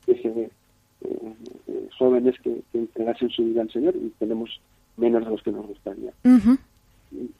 tuviese 0.05 0.49
eh, 1.01 1.89
jóvenes 1.97 2.35
que, 2.41 2.61
entregasen 2.73 3.29
su 3.29 3.43
vida 3.43 3.61
al 3.61 3.71
Señor 3.71 3.95
y 3.95 4.09
tenemos 4.17 4.59
menos 4.97 5.23
de 5.23 5.29
los 5.29 5.41
que 5.43 5.51
nos 5.51 5.67
gustaría. 5.67 6.11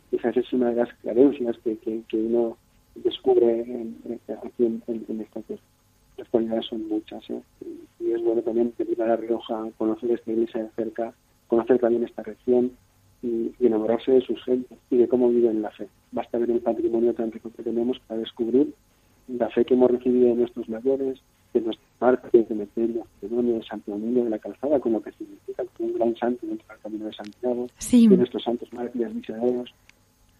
Quizás 0.09 0.37
es 0.37 0.53
una 0.53 0.69
de 0.69 0.75
las 0.75 0.93
carencias 1.03 1.57
que, 1.63 1.77
que, 1.77 2.17
uno 2.17 2.57
descubre 2.95 3.61
aquí 3.61 4.65
en, 4.65 4.81
en, 4.87 5.21
estas 5.21 5.43
Las 6.17 6.29
cualidades 6.29 6.65
son 6.67 6.87
muchas, 6.87 7.29
¿eh? 7.29 7.41
y 7.99 8.11
es 8.11 8.23
bueno 8.23 8.41
también 8.41 8.73
venir 8.77 9.01
a 9.01 9.07
La 9.07 9.15
Rioja, 9.17 9.69
conocer 9.77 10.11
esta 10.11 10.31
iglesia 10.31 10.63
de 10.63 10.69
cerca, 10.71 11.13
conocer 11.47 11.79
también 11.79 12.03
esta 12.03 12.23
región 12.23 12.71
y, 13.21 13.51
enamorarse 13.59 14.11
de 14.11 14.21
sus 14.21 14.43
gentes 14.43 14.77
y 14.89 14.97
de 14.97 15.07
cómo 15.07 15.29
viven 15.29 15.61
la 15.61 15.71
fe. 15.71 15.87
Basta 16.11 16.37
ver 16.37 16.51
el 16.51 16.61
patrimonio 16.61 17.13
tan 17.13 17.31
rico 17.31 17.51
que 17.55 17.63
tenemos 17.63 17.99
para 18.07 18.19
descubrir 18.19 18.73
la 19.27 19.49
fe 19.49 19.65
que 19.65 19.73
hemos 19.73 19.91
recibido 19.91 20.29
de 20.29 20.35
nuestros 20.35 20.69
mayores, 20.69 21.19
de 21.53 21.61
nuestros 21.61 21.89
mártires, 21.99 22.47
de 22.47 22.55
Cementerio, 22.55 23.05
de 23.21 23.63
Santo 23.63 23.91
Domingo 23.91 24.23
de 24.23 24.29
la 24.29 24.39
Calzada, 24.39 24.79
con 24.79 24.93
lo 24.93 25.01
que 25.01 25.11
significa 25.13 25.63
como 25.77 25.89
un 25.89 25.95
gran 25.95 26.15
santo 26.15 26.45
dentro 26.45 26.67
del 26.67 26.79
camino 26.79 27.05
de 27.05 27.13
Santiago, 27.13 27.67
de 27.91 28.17
nuestros 28.17 28.43
santos 28.43 28.71
mártires 28.73 29.13
misioneros. 29.13 29.73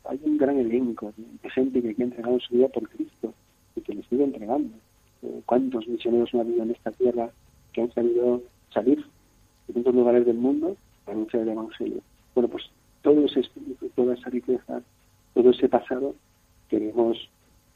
hay 0.05 0.19
un 0.23 0.37
gran 0.37 0.57
elenco 0.57 1.13
de, 1.17 1.49
gente 1.49 1.81
que, 1.81 2.01
ha 2.01 2.05
entregado 2.05 2.39
su 2.39 2.55
vida 2.55 2.67
por 2.67 2.87
Cristo 2.89 3.33
y 3.75 3.81
que 3.81 3.93
le 3.93 4.03
sigue 4.03 4.23
entregando. 4.23 4.75
Eh, 5.23 5.41
¿Cuántos 5.45 5.87
misioneros 5.87 6.33
no 6.33 6.39
ha 6.39 6.43
habido 6.43 6.63
en 6.63 6.71
esta 6.71 6.91
tierra 6.91 7.29
que 7.73 7.81
han 7.81 7.91
sabido 7.93 8.41
salir 8.73 9.05
de 9.67 9.73
muchos 9.73 9.95
lugares 9.95 10.25
del 10.25 10.37
mundo 10.37 10.75
para 11.05 11.17
anunciar 11.17 11.43
el 11.43 11.49
Evangelio? 11.49 12.01
Bueno, 12.33 12.49
pues 12.49 12.63
todo 13.01 13.25
ese 13.25 13.41
espíritu, 13.41 13.89
toda 13.95 14.13
esa 14.13 14.29
riqueza, 14.29 14.81
todo 15.33 15.49
ese 15.49 15.69
pasado, 15.69 16.15
queremos 16.69 17.17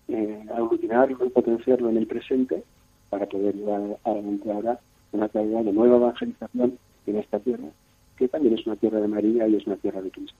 eh, 0.08 0.46
aglutinarlo 0.54 1.26
y 1.26 1.30
potenciarlo 1.30 1.90
en 1.90 1.98
el 1.98 2.08
presente 2.08 2.64
para 3.10 3.26
poder 3.26 3.56
llevar 3.56 3.98
adelante 4.04 4.52
ahora 4.52 4.80
una 5.12 5.28
tarea 5.28 5.64
de 5.64 5.74
nueva 5.74 5.98
evangelización 5.98 6.78
en 7.08 7.16
esta 7.16 7.40
tierra, 7.40 7.70
que 8.18 8.28
también 8.28 8.58
es 8.58 8.66
una 8.68 8.76
tierra 8.76 9.00
de 9.00 9.08
María 9.08 9.48
y 9.48 9.56
es 9.56 9.66
una 9.66 9.78
tierra 9.78 10.02
de 10.02 10.12
Cristo. 10.12 10.36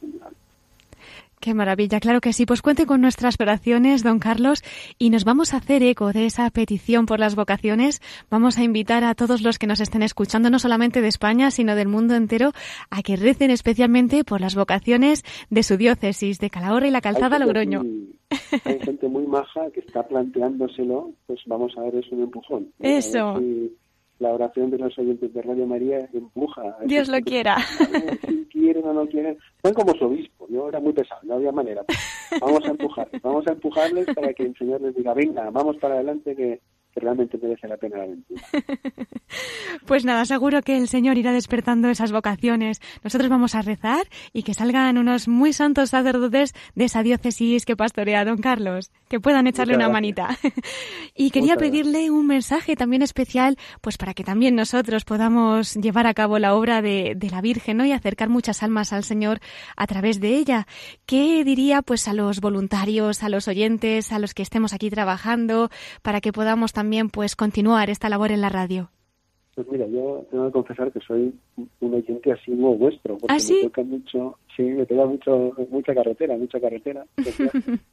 Qué 1.40 1.54
maravilla, 1.54 2.02
claro 2.02 2.20
que 2.20 2.34
sí. 2.34 2.46
Pues 2.46 2.62
cuente 2.62 2.86
con 2.86 3.00
nuestras 3.00 3.36
oraciones, 3.40 4.04
don 4.04 4.20
Carlos, 4.20 4.62
y 4.98 5.10
nos 5.10 5.24
vamos 5.24 5.54
a 5.54 5.58
hacer 5.58 5.84
eco 5.84 6.12
de 6.12 6.26
esa 6.26 6.50
petición 6.50 7.06
por 7.06 7.20
las 7.20 7.36
vocaciones. 7.36 8.02
Vamos 8.30 8.58
a 8.58 8.64
invitar 8.64 9.06
a 9.06 9.16
todos 9.16 9.42
los 9.42 9.58
que 9.58 9.66
nos 9.66 9.80
estén 9.80 10.04
escuchando, 10.04 10.50
no 10.50 10.60
solamente 10.60 11.02
de 11.02 11.08
España, 11.08 11.50
sino 11.50 11.76
del 11.76 11.88
mundo 11.88 12.16
entero, 12.16 12.52
a 12.90 13.02
que 13.04 13.16
recen 13.16 13.52
especialmente 13.52 14.26
por 14.26 14.42
las 14.42 14.56
vocaciones 14.56 15.24
de 15.50 15.64
su 15.64 15.78
diócesis, 15.78 16.40
de 16.40 16.50
Calahorra 16.50 16.88
y 16.88 16.92
la 16.92 17.00
Calzada 17.00 17.40
Logroño. 17.40 17.84
hay 18.66 18.80
gente 18.82 19.08
muy 19.08 19.26
maja 19.26 19.72
que 19.74 19.80
está 19.80 20.06
planteándoselo, 20.06 21.14
pues 21.26 21.40
vamos 21.46 21.72
a 21.78 21.82
ver 21.84 21.96
es 21.96 22.12
un 22.12 22.24
empujón. 22.24 22.74
Eso 22.80 23.40
la 24.20 24.34
oración 24.34 24.70
de 24.70 24.78
los 24.78 24.98
oyentes 25.00 25.34
de 25.34 25.42
Radio 25.42 25.66
María 25.66 26.10
empuja. 26.14 26.78
Dios 26.86 27.08
lo 27.08 27.20
quiera. 27.22 27.58
Si 28.28 28.46
quieren 28.46 28.86
o 28.86 28.94
no 28.94 29.08
quieren. 29.08 29.38
Son 29.64 29.74
como 29.74 29.94
su 29.94 30.06
obispo. 30.06 30.48
Yo 30.50 30.70
era 30.70 30.80
muy 30.80 30.94
pesado, 30.94 31.22
no 31.24 31.36
había 31.36 31.52
manera. 31.52 31.84
Vamos 32.40 32.64
a 32.66 32.70
empujar, 32.70 33.10
vamos 33.24 33.48
a 33.48 33.54
empujarles 33.54 34.06
para 34.14 34.34
que 34.34 34.44
el 34.44 34.56
Señor 34.58 34.82
les 34.82 34.96
diga, 34.96 35.14
venga, 35.14 35.50
vamos 35.50 35.78
para 35.78 35.96
adelante 35.96 36.36
que 36.36 36.62
realmente 37.00 37.38
merece 37.42 37.68
la 37.68 37.78
pena 37.78 37.98
la 37.98 38.04
aventura. 38.04 38.42
Pues 39.86 40.06
nada, 40.06 40.26
seguro 40.26 40.62
que 40.62 40.78
el 40.78 40.88
Señor 40.88 41.18
irá 41.18 41.32
despertando 41.32 41.90
esas 41.90 42.12
vocaciones. 42.12 42.82
Nosotros 43.04 43.30
vamos 43.30 43.56
a 43.56 43.62
rezar 43.62 44.08
y 44.34 44.44
que 44.44 44.54
salgan 44.54 44.98
unos 44.98 45.28
muy 45.28 45.54
santos 45.54 45.92
sacerdotes 45.92 46.54
de 46.76 46.86
esa 46.86 47.04
diócesis 47.04 47.66
que 47.66 47.76
pastorea 47.76 48.26
don 48.26 48.38
Carlos, 48.38 48.92
que 49.08 49.20
puedan 49.20 49.48
echarle 49.48 49.76
una 49.76 49.90
manita. 49.90 50.38
y 51.16 51.32
quería 51.32 51.58
pedirle 51.58 52.10
un 52.12 52.28
mensaje 52.28 52.76
también 52.76 53.02
especial, 53.02 53.58
pues 53.82 53.98
para 53.98 54.14
que 54.14 54.24
también 54.24 54.56
nosotros 54.56 55.06
podamos 55.06 55.76
llevar 55.76 56.08
a 56.08 56.14
cabo 56.14 56.40
la 56.40 56.56
obra 56.56 56.82
de, 56.82 57.14
de 57.16 57.30
la 57.30 57.42
Virgen 57.42 57.78
¿no? 57.78 57.86
y 57.86 57.92
acercar 57.92 58.30
muchas 58.30 58.64
almas 58.64 58.94
al 58.94 59.04
Señor 59.04 59.40
a 59.76 59.88
través 59.88 60.20
de 60.20 60.36
ella. 60.36 60.68
¿Qué 61.06 61.44
diría 61.44 61.82
pues 61.82 62.08
a 62.08 62.14
los 62.14 62.42
voluntarios, 62.42 63.24
a 63.24 63.30
los 63.30 63.48
oyentes, 63.48 64.12
a 64.12 64.20
los 64.20 64.34
que 64.34 64.44
estemos 64.44 64.74
aquí 64.74 64.90
trabajando, 64.90 65.70
para 66.02 66.22
que 66.22 66.32
podamos 66.32 66.74
también 66.74 66.89
pues 67.12 67.36
continuar 67.36 67.90
esta 67.90 68.10
labor 68.10 68.32
en 68.32 68.42
la 68.42 68.50
radio? 68.50 68.90
Pues 69.56 69.68
mira, 69.70 69.86
yo 69.88 70.26
tengo 70.32 70.46
que 70.48 70.52
confesar 70.52 70.92
que 70.92 71.00
soy 71.02 71.34
un 71.82 71.94
oyente 71.94 72.32
asiduo 72.32 72.76
vuestro, 72.76 73.18
porque 73.18 73.36
¿Ah, 73.36 73.38
me 73.50 73.64
toca 73.64 73.84
mucho, 73.84 74.38
sí, 74.56 74.64
me 74.64 74.86
toca 74.86 75.06
mucho, 75.06 75.54
mucha 75.70 75.94
carretera, 75.94 76.38
mucha 76.38 76.60
carretera. 76.60 77.06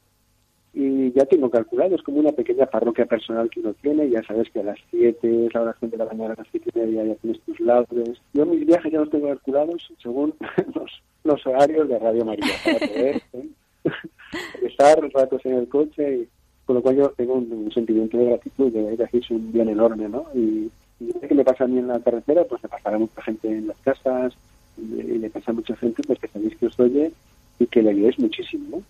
y 0.74 1.12
ya 1.12 1.24
tengo 1.26 1.50
calculado, 1.50 1.96
es 1.96 2.02
como 2.02 2.20
una 2.20 2.32
pequeña 2.32 2.66
parroquia 2.66 3.06
personal 3.06 3.50
que 3.50 3.60
uno 3.60 3.74
tiene, 3.82 4.08
ya 4.08 4.22
sabes 4.22 4.48
que 4.50 4.60
a 4.60 4.64
las 4.64 4.78
7 4.90 5.46
es 5.46 5.54
la 5.54 5.62
oración 5.62 5.90
de 5.90 5.96
la 5.96 6.06
mañana, 6.06 6.34
a 6.34 6.36
las 6.36 6.48
7 6.50 6.70
y 6.74 6.78
media 6.78 7.04
ya 7.04 7.14
tienes 7.16 7.40
tus 7.42 7.58
laudes. 7.60 8.20
Yo 8.32 8.46
mis 8.46 8.64
viajes 8.64 8.92
ya 8.92 9.00
los 9.00 9.10
tengo 9.10 9.28
calculados 9.28 9.92
según 10.02 10.34
los, 10.74 11.02
los 11.24 11.46
horarios 11.46 11.88
de 11.88 11.98
Radio 11.98 12.24
María, 12.24 12.46
para 12.64 12.78
poder 12.78 13.22
¿eh? 13.32 13.48
estar 14.62 14.98
ratos 15.12 15.44
en 15.44 15.54
el 15.54 15.68
coche 15.68 16.14
y 16.14 16.28
con 16.66 16.76
lo 16.76 16.82
cual 16.82 16.96
yo 16.96 17.08
tengo 17.10 17.34
un, 17.34 17.70
sentimiento 17.72 18.18
de 18.18 18.26
gratitud, 18.26 18.72
de 18.72 19.08
que 19.08 19.18
es 19.18 19.30
un 19.30 19.52
bien 19.52 19.68
enorme, 19.68 20.08
¿no? 20.08 20.26
Y, 20.34 20.70
y 20.98 21.12
que 21.26 21.34
me 21.34 21.44
pasa 21.44 21.64
a 21.64 21.68
mí 21.68 21.78
en 21.78 21.88
la 21.88 22.00
carretera, 22.00 22.44
pues 22.44 22.62
me 22.62 22.68
pasará 22.68 22.96
a 22.96 22.98
mucha 22.98 23.22
gente 23.22 23.48
en 23.48 23.68
las 23.68 23.76
casas, 23.78 24.34
y, 24.76 25.18
le 25.18 25.30
pasa 25.30 25.52
a 25.52 25.54
mucha 25.54 25.76
gente 25.76 26.02
pues 26.02 26.18
que 26.18 26.28
sabéis 26.28 26.56
que 26.56 26.66
os 26.66 26.80
oye 26.80 27.12
y 27.58 27.66
que 27.66 27.82
le 27.82 27.90
ayudáis 27.90 28.18
muchísimo, 28.18 28.82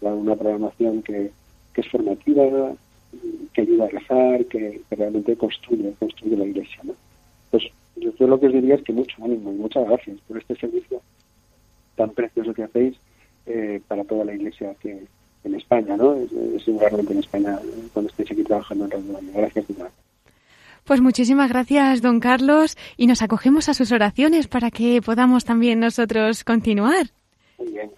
¿no? 0.00 0.14
una 0.14 0.36
programación 0.36 1.02
que, 1.02 1.30
es 1.74 1.88
formativa, 1.88 2.74
que 3.54 3.60
ayuda 3.62 3.84
a 3.84 3.88
rezar, 3.88 4.44
que, 4.46 4.82
realmente 4.90 5.36
construye, 5.36 5.94
construye 5.98 6.36
la 6.36 6.44
iglesia, 6.44 6.80
¿no? 6.82 6.94
Pues 7.50 7.64
yo, 7.96 8.26
lo 8.26 8.38
que 8.38 8.46
os 8.46 8.52
diría 8.52 8.74
es 8.74 8.82
que 8.82 8.92
mucho 8.92 9.24
ánimo 9.24 9.52
y 9.52 9.56
muchas 9.56 9.86
gracias 9.88 10.18
por 10.28 10.38
este 10.38 10.56
servicio 10.56 11.00
tan 11.96 12.10
precioso 12.10 12.52
que 12.52 12.64
hacéis 12.64 12.96
eh, 13.46 13.80
para 13.88 14.04
toda 14.04 14.24
la 14.24 14.34
iglesia 14.34 14.74
que, 14.80 15.06
en 15.44 15.54
España, 15.54 15.96
¿no? 15.96 16.14
Es, 16.14 16.30
en 16.32 17.18
España 17.18 17.58
cuando 17.92 18.10
estéis 18.10 18.30
aquí 18.30 18.42
trabajando 18.44 18.84
en 18.84 18.90
Radio 18.90 19.32
Gracias, 19.34 19.66
Pues 20.84 21.00
muchísimas 21.00 21.50
gracias, 21.50 22.02
don 22.02 22.20
Carlos, 22.20 22.76
y 22.96 23.06
nos 23.06 23.22
acogemos 23.22 23.68
a 23.68 23.74
sus 23.74 23.92
oraciones 23.92 24.48
para 24.48 24.70
que 24.70 25.00
podamos 25.02 25.44
también 25.44 25.80
nosotros 25.80 26.44
continuar. 26.44 27.06
Muy 27.58 27.72
bien, 27.72 27.90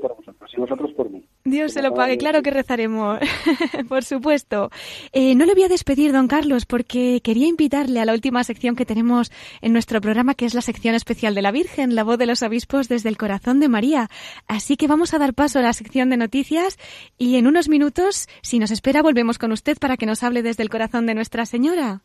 por 0.00 0.16
vosotros 0.16 0.50
y 0.56 0.60
vosotros 0.60 0.92
por 0.92 1.10
mí. 1.10 1.24
Dios 1.44 1.72
se 1.72 1.82
lo 1.82 1.92
pague, 1.92 2.18
claro 2.18 2.40
que 2.42 2.52
rezaremos, 2.52 3.18
por 3.88 4.04
supuesto. 4.04 4.70
Eh, 5.12 5.34
no 5.34 5.44
le 5.44 5.54
voy 5.54 5.64
a 5.64 5.68
despedir, 5.68 6.12
don 6.12 6.28
Carlos, 6.28 6.66
porque 6.66 7.20
quería 7.20 7.48
invitarle 7.48 7.98
a 8.00 8.04
la 8.04 8.12
última 8.12 8.44
sección 8.44 8.76
que 8.76 8.86
tenemos 8.86 9.32
en 9.60 9.72
nuestro 9.72 10.00
programa, 10.00 10.34
que 10.34 10.44
es 10.44 10.54
la 10.54 10.60
sección 10.60 10.94
especial 10.94 11.34
de 11.34 11.42
la 11.42 11.50
Virgen, 11.50 11.96
la 11.96 12.04
voz 12.04 12.16
de 12.18 12.26
los 12.26 12.42
obispos 12.44 12.88
desde 12.88 13.08
el 13.08 13.16
corazón 13.16 13.58
de 13.58 13.68
María. 13.68 14.08
Así 14.46 14.76
que 14.76 14.86
vamos 14.86 15.14
a 15.14 15.18
dar 15.18 15.34
paso 15.34 15.58
a 15.58 15.62
la 15.62 15.72
sección 15.72 16.10
de 16.10 16.16
noticias 16.16 16.78
y 17.18 17.36
en 17.36 17.48
unos 17.48 17.68
minutos, 17.68 18.28
si 18.42 18.60
nos 18.60 18.70
espera, 18.70 19.02
volvemos 19.02 19.38
con 19.38 19.50
usted 19.50 19.78
para 19.78 19.96
que 19.96 20.06
nos 20.06 20.22
hable 20.22 20.42
desde 20.44 20.62
el 20.62 20.70
corazón 20.70 21.06
de 21.06 21.14
Nuestra 21.14 21.44
Señora. 21.44 22.02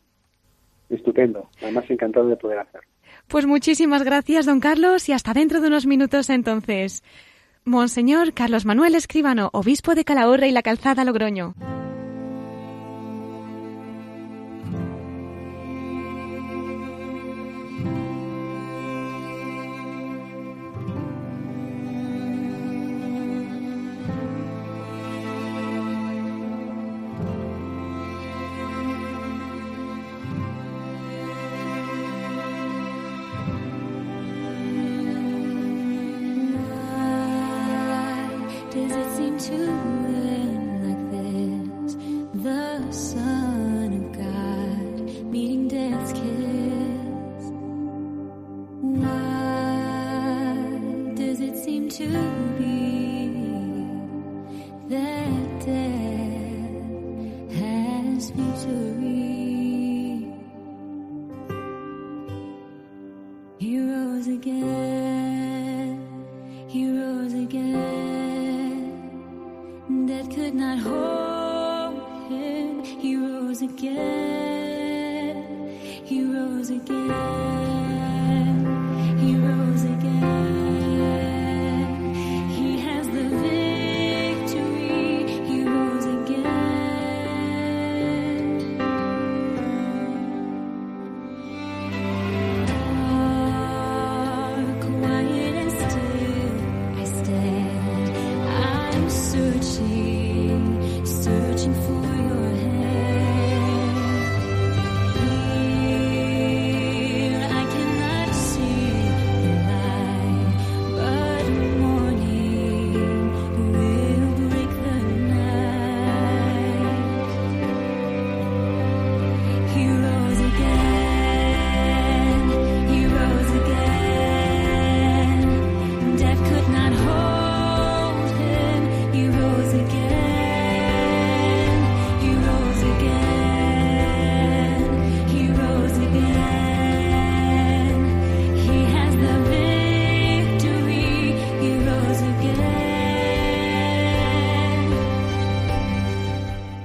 Estupendo, 0.90 1.48
además 1.62 1.84
encantado 1.88 2.26
de 2.26 2.36
poder 2.36 2.58
hacerlo. 2.58 2.88
Pues 3.28 3.46
muchísimas 3.46 4.02
gracias, 4.02 4.46
don 4.46 4.58
Carlos, 4.58 5.08
y 5.08 5.12
hasta 5.12 5.32
dentro 5.32 5.60
de 5.60 5.68
unos 5.68 5.86
minutos 5.86 6.28
entonces. 6.28 7.04
Monseñor 7.68 8.32
Carlos 8.32 8.64
Manuel 8.64 8.94
Escribano, 8.94 9.50
obispo 9.52 9.94
de 9.94 10.04
Calahorra 10.04 10.46
y 10.46 10.52
la 10.52 10.62
Calzada 10.62 11.04
Logroño. 11.04 11.54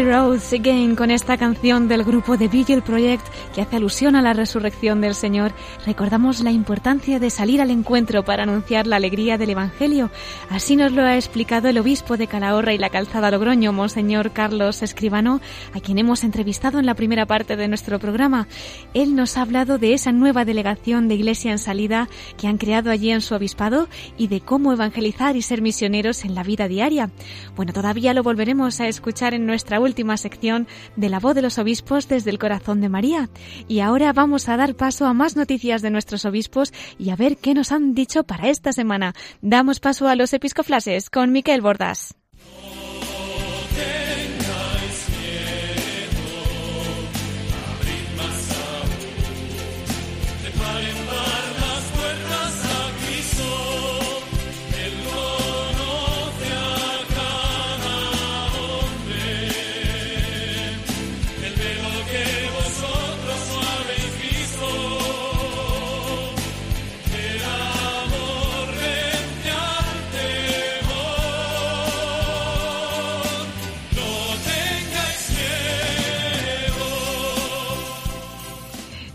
Heroes 0.00 0.50
Again 0.54 0.96
con 0.96 1.10
esta 1.10 1.36
canción 1.36 1.86
del 1.86 2.04
grupo 2.04 2.38
The 2.38 2.48
Vigil 2.48 2.80
Project 2.80 3.26
que 3.54 3.60
hace 3.60 3.76
alusión 3.76 4.16
a 4.16 4.22
la 4.22 4.32
resurrección 4.32 5.02
del 5.02 5.14
Señor. 5.14 5.52
Recordamos 5.84 6.40
la 6.40 6.50
importancia 6.50 7.18
de 7.18 7.28
salir 7.28 7.60
al 7.60 7.70
encuentro 7.70 8.24
para 8.24 8.44
anunciar 8.44 8.86
la 8.86 8.96
alegría 8.96 9.36
del 9.36 9.50
Evangelio. 9.50 10.10
Así 10.48 10.74
nos 10.74 10.92
lo 10.92 11.02
ha 11.02 11.16
explicado 11.16 11.68
el 11.68 11.76
obispo 11.76 12.16
de 12.16 12.28
Calahorra 12.28 12.72
y 12.72 12.78
la 12.78 12.88
Calzada 12.88 13.30
Logroño, 13.30 13.74
Monseñor 13.74 14.30
Carlos 14.32 14.82
Escribano, 14.82 15.42
a 15.74 15.80
quien 15.80 15.98
hemos 15.98 16.24
entrevistado 16.24 16.78
en 16.78 16.86
la 16.86 16.94
primera 16.94 17.26
parte 17.26 17.56
de 17.56 17.68
nuestro 17.68 17.98
programa. 17.98 18.48
Él 18.94 19.14
nos 19.14 19.36
ha 19.36 19.42
hablado 19.42 19.76
de 19.76 19.92
esa 19.92 20.12
nueva 20.12 20.46
delegación 20.46 21.08
de 21.08 21.16
Iglesia 21.16 21.52
en 21.52 21.58
salida 21.58 22.08
que 22.38 22.48
han 22.48 22.56
creado 22.56 22.90
allí 22.90 23.10
en 23.10 23.20
su 23.20 23.34
obispado 23.34 23.86
y 24.16 24.28
de 24.28 24.40
cómo 24.40 24.72
evangelizar 24.72 25.36
y 25.36 25.42
ser 25.42 25.60
misioneros 25.60 26.24
en 26.24 26.34
la 26.34 26.42
vida 26.42 26.68
diaria. 26.68 27.10
Bueno, 27.54 27.74
todavía 27.74 28.14
lo 28.14 28.22
volveremos 28.22 28.80
a 28.80 28.88
escuchar 28.88 29.34
en 29.34 29.44
nuestra 29.44 29.78
última 29.78 29.89
sección 30.16 30.66
de 30.96 31.08
la 31.08 31.20
voz 31.20 31.34
de 31.34 31.42
los 31.42 31.58
obispos 31.58 32.08
desde 32.08 32.30
el 32.30 32.38
corazón 32.38 32.80
de 32.80 32.88
María. 32.88 33.28
Y 33.68 33.80
ahora 33.80 34.12
vamos 34.12 34.48
a 34.48 34.56
dar 34.56 34.74
paso 34.74 35.06
a 35.06 35.14
más 35.14 35.36
noticias 35.36 35.82
de 35.82 35.90
nuestros 35.90 36.24
obispos 36.24 36.72
y 36.98 37.10
a 37.10 37.16
ver 37.16 37.36
qué 37.36 37.54
nos 37.54 37.72
han 37.72 37.94
dicho 37.94 38.24
para 38.24 38.48
esta 38.48 38.72
semana. 38.72 39.14
Damos 39.40 39.80
paso 39.80 40.08
a 40.08 40.16
los 40.16 40.32
episcoflases 40.32 41.10
con 41.10 41.32
Miquel 41.32 41.60
Bordas. 41.60 42.19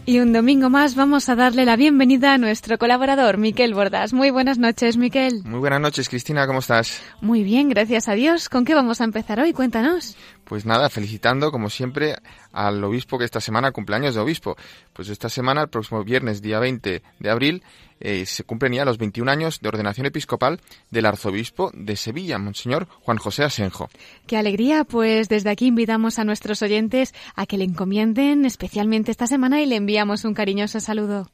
Y 0.08 0.20
un 0.20 0.34
domingo 0.34 0.70
más 0.70 0.94
vamos 0.94 1.30
a 1.30 1.36
darle 1.36 1.66
la 1.66 1.76
bienvenida 1.76 2.36
a 2.36 2.38
nuestro 2.38 2.78
colaborador, 2.78 3.40
Miquel 3.40 3.74
Bordas. 3.74 4.14
Muy 4.14 4.30
buenas 4.30 4.60
noches, 4.60 4.98
Miquel. 4.98 5.42
Muy 5.44 5.58
buenas 5.58 5.82
noches, 5.82 6.10
Cristina, 6.10 6.46
¿cómo 6.46 6.60
estás? 6.60 7.02
Muy 7.22 7.44
bien, 7.44 7.70
gracias 7.70 8.08
a 8.08 8.14
Dios. 8.14 8.48
¿Con 8.48 8.66
qué 8.66 8.76
vamos 8.76 9.02
a 9.02 9.04
empezar 9.04 9.40
hoy? 9.40 9.52
Cuéntanos. 9.52 10.16
Pues 10.44 10.64
nada, 10.64 10.92
felicitando, 10.92 11.52
como 11.52 11.72
siempre, 11.72 12.18
al 12.54 12.84
obispo 12.84 13.18
que 13.18 13.26
esta 13.26 13.42
semana 13.42 13.72
cumpleaños 13.72 14.14
de 14.14 14.22
obispo. 14.22 14.56
Pues 14.94 15.10
esta 15.10 15.28
semana, 15.28 15.64
el 15.64 15.70
próximo 15.70 16.04
viernes, 16.04 16.40
día 16.40 16.60
20 16.60 17.02
de 17.18 17.30
abril, 17.32 17.64
eh, 18.00 18.26
se 18.26 18.44
cumplen 18.44 18.74
ya 18.74 18.86
los 18.86 18.98
21 18.98 19.32
años 19.32 19.62
de 19.62 19.70
ordenación 19.70 20.06
episcopal 20.06 20.60
del 20.92 21.06
arzobispo 21.06 21.72
de 21.74 21.96
Sevilla, 21.96 22.38
Monseñor 22.38 22.88
Juan 23.02 23.18
José 23.18 23.44
Asenjo. 23.44 23.90
Qué 24.28 24.38
alegría, 24.38 24.84
pues 24.84 25.30
desde 25.30 25.50
aquí 25.50 25.68
invitamos 25.68 26.20
a 26.20 26.24
nuestros 26.24 26.62
oyentes 26.62 27.14
a 27.36 27.46
que 27.46 27.58
le 27.58 27.64
encomienden 27.64 28.46
especialmente 28.46 29.12
esta 29.12 29.28
semana 29.28 29.62
y 29.62 29.66
le 29.66 29.78
enviamos 29.78 30.26
un 30.26 30.34
cariñoso 30.34 30.80
saludo. 30.80 31.32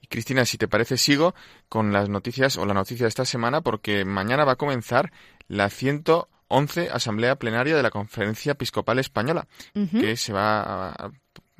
Y 0.00 0.06
Cristina, 0.08 0.44
si 0.44 0.58
te 0.58 0.68
parece, 0.68 0.96
sigo 0.96 1.34
con 1.68 1.92
las 1.92 2.08
noticias 2.08 2.56
o 2.58 2.66
la 2.66 2.74
noticia 2.74 3.04
de 3.04 3.08
esta 3.08 3.24
semana 3.24 3.62
porque 3.62 4.04
mañana 4.04 4.44
va 4.44 4.52
a 4.52 4.56
comenzar 4.56 5.12
la 5.48 5.70
111 5.70 6.90
Asamblea 6.90 7.36
Plenaria 7.36 7.76
de 7.76 7.82
la 7.82 7.90
Conferencia 7.90 8.52
Episcopal 8.52 8.98
Española, 8.98 9.46
que 9.72 10.16
se 10.16 10.32
va 10.32 10.90
a 10.90 11.10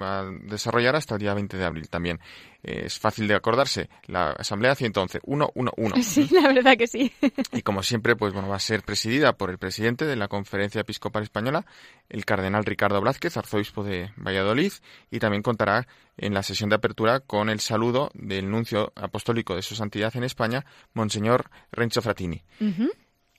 a 0.00 0.24
desarrollar 0.42 0.96
hasta 0.96 1.14
el 1.14 1.20
día 1.20 1.34
20 1.34 1.56
de 1.56 1.64
abril 1.64 1.88
también. 1.88 2.20
es 2.62 2.98
fácil 2.98 3.28
de 3.28 3.34
acordarse, 3.34 3.88
la 4.06 4.30
Asamblea 4.30 4.74
111, 4.74 5.20
111. 5.24 6.02
Sí, 6.08 6.28
la 6.32 6.52
verdad 6.52 6.76
que 6.76 6.86
sí. 6.86 7.12
y 7.52 7.62
como 7.62 7.82
siempre, 7.82 8.16
pues 8.16 8.32
bueno, 8.32 8.48
va 8.48 8.56
a 8.56 8.60
ser 8.60 8.82
presidida 8.82 9.32
por 9.34 9.50
el 9.50 9.58
presidente 9.58 10.04
de 10.06 10.16
la 10.16 10.28
Conferencia 10.28 10.80
Episcopal 10.80 11.22
Española, 11.22 11.66
el 12.08 12.24
cardenal 12.24 12.64
Ricardo 12.64 13.00
Blázquez, 13.00 13.36
arzobispo 13.36 13.84
de 13.84 14.10
Valladolid, 14.16 14.72
y 15.10 15.18
también 15.18 15.42
contará 15.42 15.86
en 16.16 16.34
la 16.34 16.42
sesión 16.42 16.68
de 16.68 16.76
apertura 16.76 17.20
con 17.20 17.48
el 17.48 17.60
saludo 17.60 18.10
del 18.14 18.50
nuncio 18.50 18.92
apostólico 18.96 19.54
de 19.54 19.62
su 19.62 19.74
santidad 19.74 20.14
en 20.16 20.24
España, 20.24 20.66
Monseñor 20.94 21.50
Renzo 21.72 22.02
Fratini. 22.02 22.42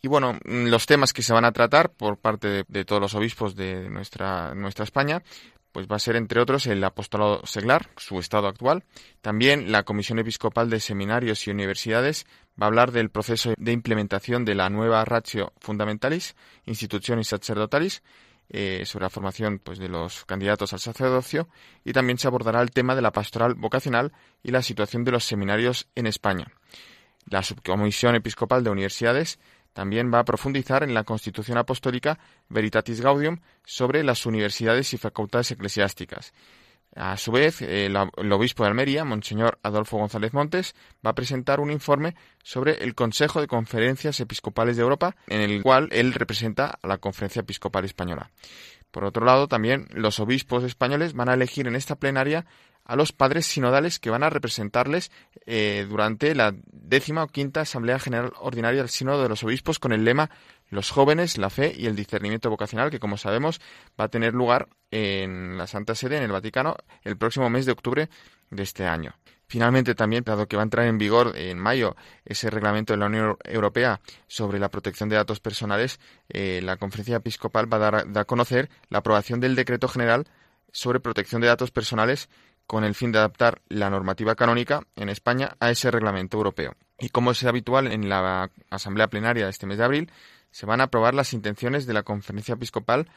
Y 0.02 0.08
bueno, 0.08 0.40
los 0.46 0.86
temas 0.86 1.12
que 1.12 1.22
se 1.22 1.34
van 1.34 1.44
a 1.44 1.52
tratar 1.52 1.92
por 1.92 2.18
parte 2.18 2.48
de, 2.48 2.66
de, 2.68 2.86
todos 2.86 3.02
los 3.02 3.16
obispos 3.16 3.56
de 3.56 3.90
nuestra, 3.90 4.56
nuestra 4.56 4.86
España, 4.86 5.22
pues 5.72 5.88
va 5.88 5.98
a 5.98 6.00
ser 6.00 6.16
entre 6.16 6.42
otros 6.42 6.68
el 6.68 6.84
apostolado 6.84 7.46
seglar, 7.46 7.90
su 7.98 8.20
estado 8.20 8.48
actual. 8.48 8.84
También 9.22 9.72
la 9.72 9.84
Comisión 9.84 10.20
Episcopal 10.20 10.70
de 10.70 10.80
Seminarios 10.80 11.48
y 11.48 11.52
Universidades 11.52 12.26
va 12.60 12.66
a 12.66 12.68
hablar 12.68 12.92
del 12.92 13.10
proceso 13.10 13.54
de 13.58 13.72
implementación 13.72 14.46
de 14.46 14.56
la 14.56 14.70
nueva 14.70 15.06
Ratio 15.06 15.54
Fundamentalis, 15.60 16.36
Institutionis 16.66 17.28
Sacerdotalis, 17.28 18.02
eh, 18.52 18.82
sobre 18.84 19.04
la 19.04 19.12
formación 19.12 19.60
pues, 19.60 19.78
de 19.78 19.90
los 19.90 20.26
candidatos 20.26 20.74
al 20.74 20.80
sacerdocio 20.80 21.50
y 21.86 21.94
también 21.94 22.18
se 22.18 22.28
abordará 22.28 22.64
el 22.64 22.72
tema 22.72 22.96
de 22.96 23.04
la 23.04 23.12
pastoral 23.12 23.54
vocacional 23.54 24.12
y 24.42 24.50
la 24.50 24.64
situación 24.64 25.04
de 25.04 25.12
los 25.12 25.24
seminarios 25.24 25.88
en 25.94 26.08
España. 26.08 26.48
La 27.28 27.44
Subcomisión 27.44 28.16
Episcopal 28.16 28.64
de 28.64 28.72
Universidades 28.72 29.38
también 29.80 30.14
va 30.14 30.20
a 30.20 30.26
profundizar 30.26 30.84
en 30.84 30.94
la 30.94 31.06
Constitución 31.06 31.58
Apostólica 31.58 32.20
Veritatis 32.50 33.00
Gaudium 33.00 33.40
sobre 33.64 34.04
las 34.04 34.26
universidades 34.26 34.94
y 34.94 34.98
facultades 34.98 35.52
eclesiásticas. 35.52 36.34
A 36.98 37.16
su 37.16 37.32
vez, 37.32 37.62
el, 37.62 37.96
obispo 37.96 38.64
de 38.64 38.68
Almería, 38.68 39.06
Monseñor 39.06 39.58
Adolfo 39.64 39.98
González 39.98 40.34
Montes, 40.34 40.76
va 41.06 41.12
a 41.12 41.16
presentar 41.16 41.62
un 41.62 41.72
informe 41.72 42.14
sobre 42.44 42.84
el 42.84 42.94
Consejo 42.94 43.40
de 43.40 43.48
Conferencias 43.48 44.20
Episcopales 44.20 44.76
de 44.76 44.84
Europa, 44.84 45.16
en 45.28 45.40
el 45.40 45.64
cual 45.64 45.88
él 45.94 46.12
representa 46.12 46.78
a 46.82 46.86
la 46.86 46.98
Conferencia 46.98 47.40
Episcopal 47.40 47.86
Española. 47.86 48.32
Por 48.92 49.06
otro 49.06 49.24
lado, 49.24 49.48
también 49.48 49.88
los 49.94 50.20
obispos 50.20 50.66
españoles 50.66 51.14
van 51.14 51.30
a 51.30 51.36
elegir 51.36 51.68
en 51.68 51.78
esta 51.78 51.96
plenaria 51.96 52.46
a 52.90 52.96
los 52.96 53.12
padres 53.12 53.46
sinodales 53.46 54.00
que 54.00 54.10
van 54.10 54.24
a 54.24 54.32
representarles 54.32 55.12
eh, 55.46 55.86
durante 55.88 56.34
la 56.34 56.56
décima 56.66 57.24
o 57.24 57.28
quinta 57.28 57.62
Asamblea 57.62 58.00
General 58.00 58.34
Ordinaria 58.40 58.82
del 58.82 58.90
Sínodo 58.90 59.22
de 59.22 59.30
los 59.30 59.44
Obispos 59.44 59.78
con 59.78 59.92
el 59.92 60.04
lema 60.04 60.32
los 60.72 60.90
jóvenes, 60.90 61.38
la 61.38 61.52
fe 61.52 61.72
y 61.78 61.86
el 61.86 61.96
discernimiento 61.96 62.50
vocacional, 62.50 62.90
que 62.90 63.00
como 63.00 63.18
sabemos 63.18 63.62
va 64.00 64.06
a 64.06 64.08
tener 64.08 64.34
lugar 64.34 64.70
en 64.90 65.56
la 65.56 65.68
Santa 65.68 65.94
Sede, 65.94 66.18
en 66.18 66.24
el 66.24 66.32
Vaticano, 66.32 66.78
el 67.04 67.16
próximo 67.16 67.48
mes 67.52 67.68
de 67.68 67.74
octubre 67.74 68.10
de 68.50 68.64
este 68.64 68.88
año. 68.88 69.14
Finalmente, 69.46 69.94
también, 69.94 70.24
dado 70.24 70.48
que 70.48 70.56
va 70.56 70.64
a 70.64 70.66
entrar 70.66 70.88
en 70.88 70.98
vigor 70.98 71.38
en 71.38 71.60
mayo 71.60 71.96
ese 72.26 72.50
reglamento 72.50 72.94
de 72.94 72.98
la 72.98 73.06
Unión 73.06 73.38
Europea 73.44 74.02
sobre 74.28 74.58
la 74.58 74.70
protección 74.70 75.10
de 75.10 75.16
datos 75.16 75.40
personales, 75.40 76.00
eh, 76.28 76.60
la 76.64 76.78
Conferencia 76.78 77.18
Episcopal 77.18 77.72
va 77.72 77.78
a 77.78 77.92
dar 77.92 78.18
a 78.18 78.26
conocer 78.26 78.70
la 78.90 79.00
aprobación 79.00 79.40
del 79.40 79.56
Decreto 79.56 79.88
General 79.88 80.26
sobre 80.72 81.00
protección 81.00 81.42
de 81.42 81.48
datos 81.48 81.72
personales 81.72 82.30
con 82.70 82.84
el 82.84 82.94
fin 82.94 83.12
de 83.12 83.18
adaptar 83.18 83.64
la 83.68 83.90
normativa 83.90 84.36
canónica 84.36 84.84
en 84.96 85.10
España 85.10 85.56
a 85.60 85.72
ese 85.72 85.90
reglamento 85.90 86.38
europeo. 86.38 86.76
Y 87.00 87.10
como 87.10 87.32
es 87.32 87.44
habitual 87.44 87.88
en 87.88 88.10
la 88.10 88.52
Asamblea 88.70 89.08
Plenaria 89.08 89.46
de 89.46 89.50
este 89.50 89.66
mes 89.66 89.80
de 89.80 89.86
abril, 89.86 90.12
se 90.52 90.68
van 90.68 90.80
a 90.80 90.84
aprobar 90.84 91.16
las 91.16 91.34
intenciones 91.34 91.88
de 91.88 91.96
la 91.96 92.04
Conferencia 92.04 92.54
Episcopal 92.54 93.10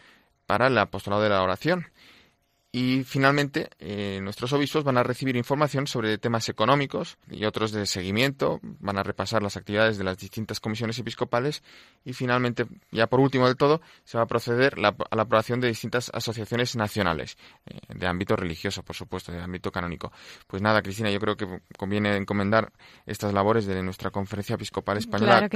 para 0.46 0.68
el 0.68 0.78
apostolado 0.78 1.22
de 1.22 1.28
la 1.28 1.42
oración. 1.42 1.88
Y 2.75 3.05
finalmente, 3.05 3.68
eh, 3.79 4.18
nuestros 4.23 4.51
obispos 4.55 4.83
van 4.83 4.97
a 4.97 5.03
recibir 5.03 5.37
información 5.37 5.87
sobre 5.87 6.16
temas 6.16 6.49
económicos 6.49 7.18
y 7.31 7.45
otros 7.45 7.70
de 7.70 7.85
seguimiento, 7.85 8.61
van 8.62 8.97
a 8.97 9.03
repasar 9.03 9.43
las 9.43 9.59
actividades 9.59 9.99
de 9.99 10.05
las 10.05 10.16
distintas 10.16 10.59
comisiones 10.59 10.99
episcopales 10.99 11.62
y 12.03 12.14
finalmente, 12.14 12.64
ya 12.91 13.09
por 13.09 13.20
último 13.20 13.47
del 13.47 13.59
todo, 13.59 13.83
se 14.05 14.16
va 14.16 14.25
a 14.25 14.27
proceder 14.27 14.77
a 14.79 15.16
la 15.16 15.23
aprobación 15.23 15.61
de 15.61 15.68
distintas 15.68 16.11
asociaciones 16.14 16.75
nacionales, 16.75 17.37
eh, 17.66 17.79
de 17.95 18.07
ámbito 18.07 18.37
religioso, 18.37 18.83
por 18.83 18.97
supuesto, 18.97 19.33
de 19.33 19.43
ámbito 19.43 19.70
canónico. 19.70 20.11
Pues 20.47 20.62
nada, 20.62 20.81
Cristina, 20.81 21.11
yo 21.11 21.20
creo 21.20 21.37
que 21.37 21.61
conviene 21.77 22.16
encomendar 22.16 22.73
estas 23.05 23.35
labores 23.35 23.66
de 23.66 23.83
nuestra 23.83 24.11
conferencia 24.11 24.55
episcopal 24.55 24.97
española, 24.97 25.47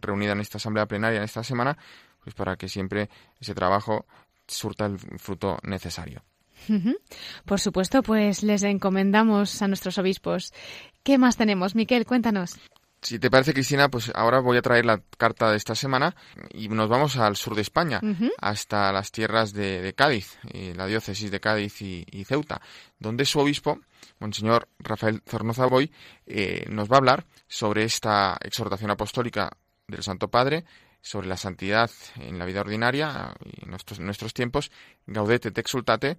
reunida 0.00 0.32
en 0.32 0.40
esta 0.40 0.58
asamblea 0.58 0.86
plenaria 0.86 1.18
en 1.18 1.24
esta 1.24 1.42
semana, 1.42 1.76
pues 2.22 2.36
para 2.36 2.54
que 2.54 2.68
siempre 2.68 3.10
ese 3.40 3.56
trabajo 3.56 4.06
surta 4.46 4.86
el 4.86 5.00
fruto 5.18 5.58
necesario. 5.64 6.22
Por 7.44 7.60
supuesto, 7.60 8.02
pues 8.02 8.42
les 8.42 8.62
encomendamos 8.62 9.62
a 9.62 9.68
nuestros 9.68 9.98
obispos. 9.98 10.52
¿Qué 11.02 11.18
más 11.18 11.36
tenemos, 11.36 11.74
Miquel? 11.74 12.06
Cuéntanos. 12.06 12.58
Si 13.02 13.18
te 13.18 13.30
parece, 13.30 13.54
Cristina, 13.54 13.88
pues 13.88 14.12
ahora 14.14 14.40
voy 14.40 14.58
a 14.58 14.62
traer 14.62 14.84
la 14.84 15.00
carta 15.16 15.50
de 15.50 15.56
esta 15.56 15.74
semana 15.74 16.14
y 16.52 16.68
nos 16.68 16.88
vamos 16.90 17.16
al 17.16 17.34
sur 17.34 17.54
de 17.54 17.62
España, 17.62 18.00
hasta 18.38 18.92
las 18.92 19.10
tierras 19.10 19.54
de, 19.54 19.94
Cádiz, 19.96 20.38
la 20.52 20.86
diócesis 20.86 21.30
de 21.30 21.40
Cádiz 21.40 21.80
y, 21.80 22.24
Ceuta, 22.24 22.60
donde 22.98 23.24
su 23.24 23.40
obispo, 23.40 23.80
Monseñor 24.18 24.68
Rafael 24.78 25.22
Zornoza 25.26 25.64
Boy, 25.64 25.90
eh, 26.26 26.66
nos 26.68 26.90
va 26.90 26.96
a 26.96 26.98
hablar 26.98 27.26
sobre 27.48 27.84
esta 27.84 28.36
exhortación 28.42 28.90
apostólica 28.90 29.50
del 29.88 30.02
Santo 30.02 30.28
Padre, 30.28 30.66
sobre 31.00 31.26
la 31.26 31.38
santidad 31.38 31.90
en 32.16 32.38
la 32.38 32.44
vida 32.44 32.60
ordinaria 32.60 33.34
y 33.42 33.64
en 33.64 33.70
nuestros, 33.70 33.98
nuestros 34.00 34.34
tiempos, 34.34 34.70
Gaudete 35.06 35.50
te 35.50 35.62
exultate, 35.62 36.18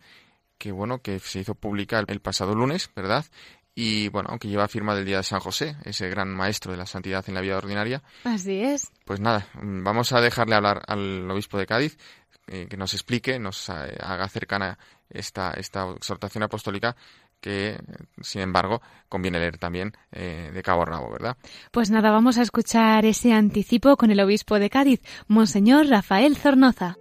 que 0.61 0.71
bueno, 0.71 1.01
que 1.01 1.17
se 1.17 1.39
hizo 1.39 1.55
pública 1.55 2.03
el, 2.07 2.19
pasado 2.19 2.53
lunes, 2.53 2.91
¿verdad? 2.95 3.25
Y 3.73 4.09
bueno, 4.09 4.29
aunque 4.29 4.47
lleva 4.47 4.67
firma 4.67 4.93
del 4.93 5.05
día 5.05 5.17
de 5.17 5.23
San 5.23 5.39
José, 5.39 5.75
ese 5.85 6.07
gran 6.07 6.29
maestro 6.29 6.71
de 6.71 6.77
la 6.77 6.85
santidad 6.85 7.25
en 7.27 7.33
la 7.33 7.41
vida 7.41 7.57
ordinaria. 7.57 8.03
Así 8.25 8.61
es. 8.61 8.91
Pues 9.03 9.19
nada, 9.19 9.47
vamos 9.55 10.13
a 10.13 10.21
dejarle 10.21 10.53
hablar 10.53 10.83
al 10.85 11.29
obispo 11.31 11.57
de 11.57 11.65
Cádiz, 11.65 11.97
eh, 12.45 12.67
que 12.69 12.77
nos 12.77 12.93
explique, 12.93 13.39
nos 13.39 13.69
eh, 13.69 13.97
haga 14.01 14.29
cercana 14.29 14.77
esta, 15.09 15.51
esta 15.53 15.89
exhortación 15.93 16.43
apostólica 16.43 16.95
que, 17.39 17.79
sin 18.21 18.41
embargo, 18.41 18.83
conviene 19.09 19.39
leer 19.39 19.57
también 19.57 19.93
eh, 20.11 20.51
de 20.53 20.61
cabo 20.61 20.83
a 20.83 20.85
rabo, 20.85 21.11
¿verdad? 21.11 21.37
Pues 21.71 21.89
nada, 21.89 22.11
vamos 22.11 22.37
a 22.37 22.43
escuchar 22.43 23.03
ese 23.05 23.33
anticipo 23.33 23.97
con 23.97 24.11
el 24.11 24.19
obispo 24.19 24.59
de 24.59 24.69
Cádiz, 24.69 25.01
Monseñor 25.27 25.87
Rafael 25.87 26.37
Zornoza. 26.37 26.97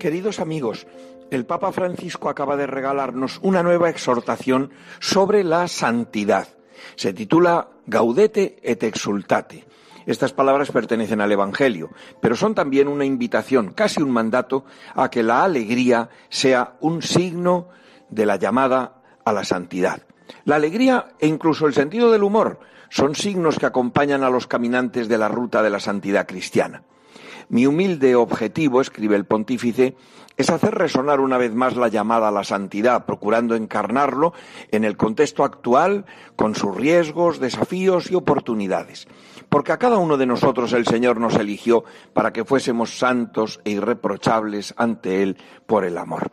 Queridos 0.00 0.40
amigos, 0.40 0.86
el 1.30 1.44
Papa 1.44 1.72
Francisco 1.72 2.30
acaba 2.30 2.56
de 2.56 2.66
regalarnos 2.66 3.38
una 3.42 3.62
nueva 3.62 3.90
exhortación 3.90 4.70
sobre 4.98 5.44
la 5.44 5.68
santidad. 5.68 6.48
Se 6.96 7.12
titula 7.12 7.68
Gaudete 7.84 8.56
et 8.62 8.82
exultate. 8.82 9.66
Estas 10.06 10.32
palabras 10.32 10.72
pertenecen 10.72 11.20
al 11.20 11.30
Evangelio, 11.30 11.90
pero 12.22 12.34
son 12.34 12.54
también 12.54 12.88
una 12.88 13.04
invitación, 13.04 13.74
casi 13.74 14.00
un 14.00 14.10
mandato, 14.10 14.64
a 14.94 15.10
que 15.10 15.22
la 15.22 15.44
alegría 15.44 16.08
sea 16.30 16.78
un 16.80 17.02
signo 17.02 17.68
de 18.08 18.24
la 18.24 18.36
llamada 18.36 19.02
a 19.22 19.34
la 19.34 19.44
santidad. 19.44 20.00
La 20.46 20.56
alegría 20.56 21.12
e 21.18 21.26
incluso 21.26 21.66
el 21.66 21.74
sentido 21.74 22.10
del 22.10 22.22
humor 22.22 22.60
son 22.88 23.14
signos 23.14 23.58
que 23.58 23.66
acompañan 23.66 24.24
a 24.24 24.30
los 24.30 24.46
caminantes 24.46 25.08
de 25.08 25.18
la 25.18 25.28
ruta 25.28 25.62
de 25.62 25.68
la 25.68 25.78
santidad 25.78 26.26
cristiana. 26.26 26.84
Mi 27.50 27.66
humilde 27.66 28.14
objetivo, 28.14 28.80
escribe 28.80 29.16
el 29.16 29.24
pontífice, 29.24 29.96
es 30.36 30.50
hacer 30.50 30.72
resonar 30.72 31.18
una 31.18 31.36
vez 31.36 31.52
más 31.52 31.76
la 31.76 31.88
llamada 31.88 32.28
a 32.28 32.30
la 32.30 32.44
santidad, 32.44 33.06
procurando 33.06 33.56
encarnarlo 33.56 34.32
en 34.70 34.84
el 34.84 34.96
contexto 34.96 35.42
actual, 35.42 36.04
con 36.36 36.54
sus 36.54 36.76
riesgos, 36.76 37.40
desafíos 37.40 38.08
y 38.08 38.14
oportunidades. 38.14 39.08
Porque 39.48 39.72
a 39.72 39.78
cada 39.78 39.98
uno 39.98 40.16
de 40.16 40.26
nosotros 40.26 40.72
el 40.74 40.86
Señor 40.86 41.18
nos 41.18 41.34
eligió 41.34 41.82
para 42.12 42.32
que 42.32 42.44
fuésemos 42.44 42.96
santos 42.96 43.60
e 43.64 43.72
irreprochables 43.72 44.72
ante 44.76 45.24
Él 45.24 45.36
por 45.66 45.84
el 45.84 45.98
amor. 45.98 46.30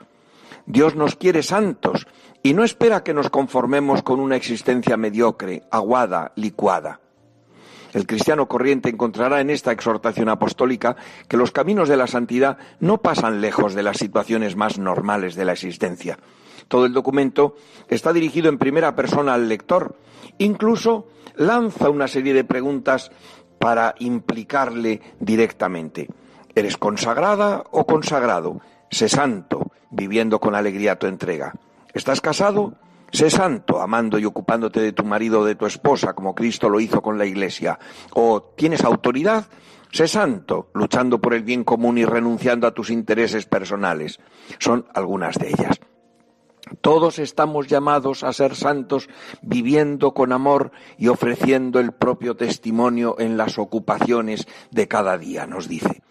Dios 0.68 0.95
nos 0.95 1.15
quiere 1.15 1.41
santos 1.41 2.05
y 2.43 2.53
no 2.53 2.63
espera 2.63 3.03
que 3.03 3.15
nos 3.15 3.32
conformemos 3.32 4.03
con 4.03 4.20
una 4.20 4.36
existencia 4.36 4.97
mediocre, 4.97 5.63
aguada, 5.72 6.32
licuada. 6.36 6.99
El 7.93 8.05
cristiano 8.05 8.47
corriente 8.47 8.89
encontrará 8.89 9.41
en 9.41 9.49
esta 9.49 9.71
exhortación 9.71 10.29
apostólica 10.29 10.95
que 11.27 11.38
los 11.38 11.51
caminos 11.51 11.89
de 11.89 11.97
la 11.97 12.07
santidad 12.07 12.57
no 12.79 12.99
pasan 12.99 13.41
lejos 13.41 13.73
de 13.73 13.83
las 13.83 13.97
situaciones 13.97 14.55
más 14.55 14.77
normales 14.77 15.35
de 15.35 15.45
la 15.45 15.53
existencia. 15.53 16.17
Todo 16.67 16.85
el 16.85 16.93
documento 16.93 17.55
está 17.88 18.13
dirigido 18.13 18.49
en 18.49 18.57
primera 18.57 18.95
persona 18.95 19.33
al 19.33 19.47
lector. 19.47 19.95
Incluso 20.38 21.07
lanza 21.35 21.89
una 21.89 22.07
serie 22.07 22.33
de 22.33 22.43
preguntas 22.43 23.11
para 23.59 23.95
implicarle 23.99 25.01
directamente. 25.19 26.07
¿Eres 26.55 26.77
consagrada 26.77 27.63
o 27.71 27.85
consagrado? 27.85 28.61
Sé 28.89 29.09
santo, 29.09 29.71
viviendo 29.89 30.39
con 30.39 30.55
alegría 30.55 30.99
tu 30.99 31.07
entrega. 31.07 31.53
¿Estás 31.93 32.21
casado? 32.21 32.73
Sé 33.12 33.30
santo, 33.30 33.82
amando 33.82 34.20
y 34.20 34.26
ocupándote 34.26 34.82
de 34.82 34.91
tu 34.91 35.03
marido 35.03 35.41
o 35.41 35.45
de 35.45 35.55
tu 35.55 35.66
esposa, 35.66 36.14
como 36.14 36.36
Cristo 36.36 36.70
lo 36.70 36.80
hizo 36.80 37.01
con 37.01 37.18
la 37.18 37.26
Iglesia. 37.26 37.80
O 38.14 38.41
tienes 38.55 38.84
autoridad, 38.84 39.45
sé 39.91 40.08
santo, 40.08 40.70
luchando 40.74 41.20
por 41.20 41.34
el 41.34 41.43
bien 41.43 41.64
común 41.64 41.97
y 41.97 42.05
renunciando 42.05 42.68
a 42.68 42.74
tus 42.74 42.89
intereses 42.89 43.45
personales. 43.45 44.20
Son 44.60 44.86
algunas 44.93 45.38
de 45.38 45.49
ellas. 45.49 45.80
Todos 46.82 47.18
estamos 47.20 47.68
llamados 47.68 48.24
a 48.24 48.34
ser 48.34 48.55
santos 48.55 49.10
viviendo 49.41 50.14
con 50.14 50.34
amor 50.34 50.72
y 50.97 51.08
ofreciendo 51.08 51.80
el 51.80 51.93
propio 51.93 52.36
testimonio 52.36 53.16
en 53.20 53.38
las 53.38 53.58
ocupaciones 53.58 54.47
de 54.72 54.88
cada 54.88 55.18
día, 55.18 55.47
nos 55.47 55.70
dice. 55.70 56.01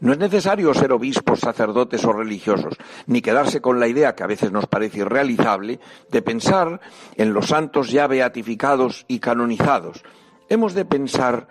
No 0.00 0.12
es 0.12 0.18
necesario 0.18 0.72
ser 0.72 0.92
obispos, 0.92 1.40
sacerdotes 1.40 2.04
o 2.06 2.12
religiosos, 2.12 2.76
ni 3.06 3.20
quedarse 3.20 3.60
con 3.60 3.78
la 3.78 3.86
idea 3.86 4.14
que 4.14 4.22
a 4.22 4.26
veces 4.26 4.50
nos 4.50 4.66
parece 4.66 5.00
irrealizable 5.00 5.78
de 6.10 6.22
pensar 6.22 6.80
en 7.16 7.34
los 7.34 7.48
santos 7.48 7.90
ya 7.90 8.06
beatificados 8.06 9.04
y 9.08 9.18
canonizados. 9.18 10.02
Hemos 10.48 10.72
de 10.72 10.86
pensar 10.86 11.48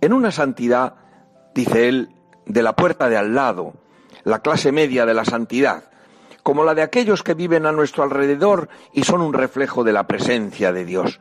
en 0.00 0.12
una 0.12 0.32
santidad, 0.32 0.96
dice 1.54 1.88
él, 1.88 2.10
de 2.46 2.62
la 2.64 2.74
puerta 2.74 3.08
de 3.08 3.16
al 3.16 3.34
lado, 3.34 3.74
la 4.24 4.40
clase 4.40 4.72
media 4.72 5.06
de 5.06 5.14
la 5.14 5.24
santidad, 5.24 5.84
como 6.42 6.64
la 6.64 6.74
de 6.74 6.82
aquellos 6.82 7.22
que 7.22 7.34
viven 7.34 7.64
a 7.64 7.72
nuestro 7.72 8.02
alrededor 8.02 8.68
y 8.92 9.04
son 9.04 9.20
un 9.20 9.34
reflejo 9.34 9.84
de 9.84 9.92
la 9.92 10.08
presencia 10.08 10.72
de 10.72 10.84
Dios. 10.84 11.20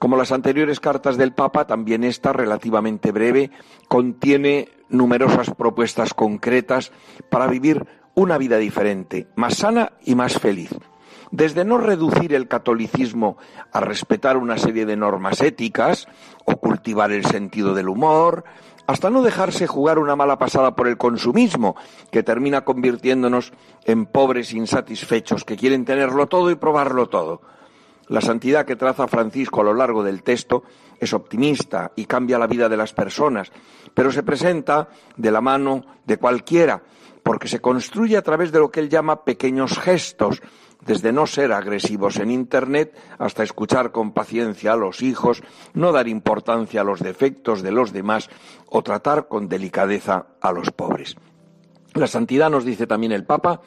Como 0.00 0.16
las 0.16 0.32
anteriores 0.32 0.80
cartas 0.80 1.16
del 1.16 1.32
Papa, 1.32 1.68
también 1.68 2.02
esta, 2.02 2.32
relativamente 2.32 3.12
breve, 3.12 3.52
contiene 3.86 4.68
numerosas 4.92 5.50
propuestas 5.50 6.14
concretas 6.14 6.92
para 7.30 7.48
vivir 7.48 7.86
una 8.14 8.38
vida 8.38 8.58
diferente, 8.58 9.26
más 9.34 9.56
sana 9.56 9.92
y 10.04 10.14
más 10.14 10.38
feliz. 10.38 10.70
Desde 11.30 11.64
no 11.64 11.78
reducir 11.78 12.34
el 12.34 12.46
catolicismo 12.46 13.38
a 13.72 13.80
respetar 13.80 14.36
una 14.36 14.58
serie 14.58 14.84
de 14.84 14.96
normas 14.96 15.40
éticas 15.40 16.06
o 16.44 16.56
cultivar 16.56 17.10
el 17.10 17.24
sentido 17.24 17.74
del 17.74 17.88
humor, 17.88 18.44
hasta 18.86 19.08
no 19.08 19.22
dejarse 19.22 19.66
jugar 19.66 19.98
una 19.98 20.14
mala 20.14 20.38
pasada 20.38 20.76
por 20.76 20.88
el 20.88 20.98
consumismo, 20.98 21.74
que 22.10 22.22
termina 22.22 22.64
convirtiéndonos 22.64 23.52
en 23.84 24.04
pobres 24.04 24.52
insatisfechos 24.52 25.44
que 25.44 25.56
quieren 25.56 25.86
tenerlo 25.86 26.26
todo 26.26 26.50
y 26.50 26.56
probarlo 26.56 27.08
todo. 27.08 27.40
La 28.08 28.20
santidad 28.20 28.66
que 28.66 28.76
traza 28.76 29.06
Francisco 29.06 29.60
a 29.60 29.64
lo 29.64 29.74
largo 29.74 30.02
del 30.02 30.22
texto 30.22 30.64
es 30.98 31.12
optimista 31.12 31.92
y 31.96 32.04
cambia 32.06 32.38
la 32.38 32.46
vida 32.46 32.68
de 32.68 32.76
las 32.76 32.92
personas, 32.92 33.50
pero 33.94 34.12
se 34.12 34.22
presenta 34.22 34.88
de 35.16 35.30
la 35.30 35.40
mano 35.40 35.84
de 36.04 36.16
cualquiera, 36.16 36.82
porque 37.22 37.48
se 37.48 37.60
construye 37.60 38.16
a 38.16 38.22
través 38.22 38.52
de 38.52 38.58
lo 38.58 38.70
que 38.70 38.80
él 38.80 38.88
llama 38.88 39.24
pequeños 39.24 39.78
gestos, 39.78 40.42
desde 40.84 41.12
no 41.12 41.26
ser 41.26 41.52
agresivos 41.52 42.16
en 42.16 42.30
Internet 42.30 42.96
hasta 43.18 43.42
escuchar 43.42 43.92
con 43.92 44.12
paciencia 44.12 44.72
a 44.72 44.76
los 44.76 45.02
hijos, 45.02 45.42
no 45.74 45.92
dar 45.92 46.08
importancia 46.08 46.80
a 46.80 46.84
los 46.84 47.00
defectos 47.00 47.62
de 47.62 47.70
los 47.70 47.92
demás 47.92 48.28
o 48.68 48.82
tratar 48.82 49.28
con 49.28 49.48
delicadeza 49.48 50.26
a 50.40 50.52
los 50.52 50.70
pobres. 50.70 51.16
La 51.94 52.06
santidad, 52.06 52.50
nos 52.50 52.64
dice 52.64 52.86
también 52.86 53.12
el 53.12 53.24
Papa, 53.24 53.60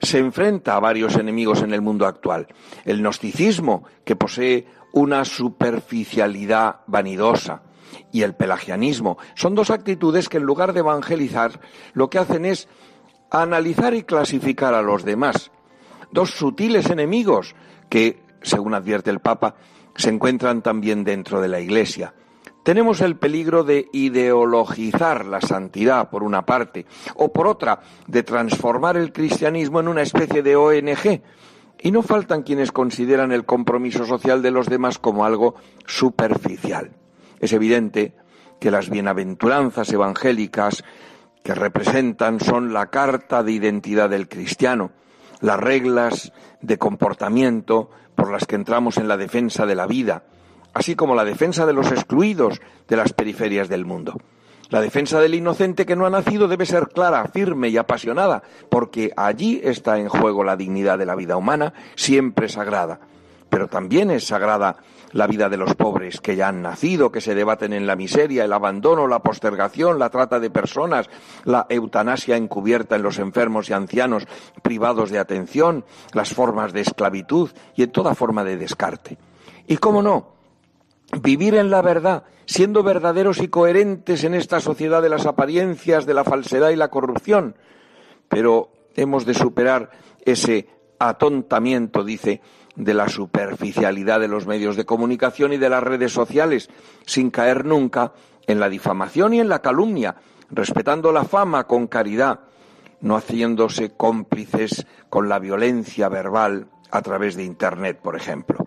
se 0.00 0.18
enfrenta 0.18 0.76
a 0.76 0.80
varios 0.80 1.16
enemigos 1.16 1.62
en 1.62 1.72
el 1.72 1.82
mundo 1.82 2.06
actual. 2.06 2.48
El 2.84 3.00
gnosticismo, 3.00 3.84
que 4.04 4.16
posee 4.16 4.66
una 4.92 5.24
superficialidad 5.24 6.80
vanidosa, 6.86 7.62
y 8.12 8.22
el 8.22 8.34
pelagianismo 8.34 9.18
son 9.34 9.54
dos 9.54 9.70
actitudes 9.70 10.28
que 10.28 10.38
en 10.38 10.44
lugar 10.44 10.72
de 10.72 10.80
evangelizar 10.80 11.60
lo 11.92 12.10
que 12.10 12.18
hacen 12.18 12.44
es 12.44 12.68
analizar 13.30 13.94
y 13.94 14.02
clasificar 14.02 14.74
a 14.74 14.82
los 14.82 15.04
demás. 15.04 15.50
Dos 16.12 16.30
sutiles 16.30 16.90
enemigos 16.90 17.54
que, 17.88 18.22
según 18.42 18.74
advierte 18.74 19.10
el 19.10 19.20
Papa, 19.20 19.56
se 19.96 20.10
encuentran 20.10 20.62
también 20.62 21.04
dentro 21.04 21.40
de 21.40 21.48
la 21.48 21.60
Iglesia. 21.60 22.14
Tenemos 22.66 23.00
el 23.00 23.14
peligro 23.14 23.62
de 23.62 23.88
ideologizar 23.92 25.24
la 25.24 25.40
santidad, 25.40 26.10
por 26.10 26.24
una 26.24 26.44
parte, 26.44 26.84
o 27.14 27.32
por 27.32 27.46
otra, 27.46 27.78
de 28.08 28.24
transformar 28.24 28.96
el 28.96 29.12
cristianismo 29.12 29.78
en 29.78 29.86
una 29.86 30.02
especie 30.02 30.42
de 30.42 30.56
ONG. 30.56 31.22
Y 31.78 31.92
no 31.92 32.02
faltan 32.02 32.42
quienes 32.42 32.72
consideran 32.72 33.30
el 33.30 33.44
compromiso 33.44 34.04
social 34.04 34.42
de 34.42 34.50
los 34.50 34.66
demás 34.66 34.98
como 34.98 35.24
algo 35.24 35.54
superficial. 35.86 36.90
Es 37.38 37.52
evidente 37.52 38.16
que 38.58 38.72
las 38.72 38.90
bienaventuranzas 38.90 39.92
evangélicas 39.92 40.82
que 41.44 41.54
representan 41.54 42.40
son 42.40 42.72
la 42.72 42.90
carta 42.90 43.44
de 43.44 43.52
identidad 43.52 44.10
del 44.10 44.28
cristiano, 44.28 44.90
las 45.40 45.60
reglas 45.60 46.32
de 46.62 46.78
comportamiento 46.78 47.90
por 48.16 48.32
las 48.32 48.44
que 48.44 48.56
entramos 48.56 48.96
en 48.96 49.06
la 49.06 49.16
defensa 49.16 49.66
de 49.66 49.76
la 49.76 49.86
vida, 49.86 50.24
así 50.76 50.94
como 50.94 51.14
la 51.14 51.24
defensa 51.24 51.64
de 51.64 51.72
los 51.72 51.90
excluidos 51.90 52.60
de 52.86 52.96
las 52.96 53.14
periferias 53.14 53.70
del 53.70 53.86
mundo. 53.86 54.18
La 54.68 54.82
defensa 54.82 55.18
del 55.20 55.34
inocente 55.34 55.86
que 55.86 55.96
no 55.96 56.04
ha 56.04 56.10
nacido 56.10 56.48
debe 56.48 56.66
ser 56.66 56.88
clara, 56.88 57.26
firme 57.32 57.70
y 57.70 57.78
apasionada, 57.78 58.42
porque 58.68 59.10
allí 59.16 59.58
está 59.64 59.98
en 59.98 60.10
juego 60.10 60.44
la 60.44 60.54
dignidad 60.54 60.98
de 60.98 61.06
la 61.06 61.14
vida 61.14 61.38
humana, 61.38 61.72
siempre 61.94 62.50
sagrada. 62.50 63.00
Pero 63.48 63.68
también 63.68 64.10
es 64.10 64.26
sagrada 64.26 64.76
la 65.12 65.26
vida 65.26 65.48
de 65.48 65.56
los 65.56 65.74
pobres 65.76 66.20
que 66.20 66.36
ya 66.36 66.48
han 66.48 66.60
nacido, 66.60 67.10
que 67.10 67.22
se 67.22 67.34
debaten 67.34 67.72
en 67.72 67.86
la 67.86 67.96
miseria, 67.96 68.44
el 68.44 68.52
abandono, 68.52 69.06
la 69.06 69.20
postergación, 69.20 69.98
la 69.98 70.10
trata 70.10 70.40
de 70.40 70.50
personas, 70.50 71.08
la 71.44 71.64
eutanasia 71.70 72.36
encubierta 72.36 72.96
en 72.96 73.02
los 73.02 73.18
enfermos 73.18 73.70
y 73.70 73.72
ancianos 73.72 74.26
privados 74.60 75.08
de 75.08 75.20
atención, 75.20 75.86
las 76.12 76.34
formas 76.34 76.74
de 76.74 76.82
esclavitud 76.82 77.48
y 77.74 77.84
en 77.84 77.92
toda 77.92 78.14
forma 78.14 78.44
de 78.44 78.58
descarte. 78.58 79.16
Y 79.66 79.78
cómo 79.78 80.02
no, 80.02 80.35
vivir 81.22 81.54
en 81.54 81.70
la 81.70 81.82
verdad, 81.82 82.24
siendo 82.46 82.82
verdaderos 82.82 83.40
y 83.40 83.48
coherentes 83.48 84.24
en 84.24 84.34
esta 84.34 84.60
sociedad 84.60 85.02
de 85.02 85.08
las 85.08 85.26
apariencias, 85.26 86.06
de 86.06 86.14
la 86.14 86.24
falsedad 86.24 86.70
y 86.70 86.76
la 86.76 86.88
corrupción. 86.88 87.56
Pero 88.28 88.70
hemos 88.94 89.24
de 89.26 89.34
superar 89.34 89.90
ese 90.24 90.68
atontamiento, 90.98 92.04
dice, 92.04 92.40
de 92.74 92.94
la 92.94 93.08
superficialidad 93.08 94.20
de 94.20 94.28
los 94.28 94.46
medios 94.46 94.76
de 94.76 94.84
comunicación 94.84 95.52
y 95.52 95.56
de 95.56 95.70
las 95.70 95.82
redes 95.82 96.12
sociales, 96.12 96.68
sin 97.06 97.30
caer 97.30 97.64
nunca 97.64 98.12
en 98.46 98.60
la 98.60 98.68
difamación 98.68 99.34
y 99.34 99.40
en 99.40 99.48
la 99.48 99.62
calumnia, 99.62 100.16
respetando 100.50 101.12
la 101.12 101.24
fama 101.24 101.66
con 101.66 101.86
caridad, 101.86 102.40
no 103.00 103.16
haciéndose 103.16 103.94
cómplices 103.94 104.86
con 105.08 105.28
la 105.28 105.38
violencia 105.38 106.08
verbal 106.08 106.68
a 106.90 107.02
través 107.02 107.36
de 107.36 107.44
Internet, 107.44 107.98
por 108.02 108.16
ejemplo. 108.16 108.65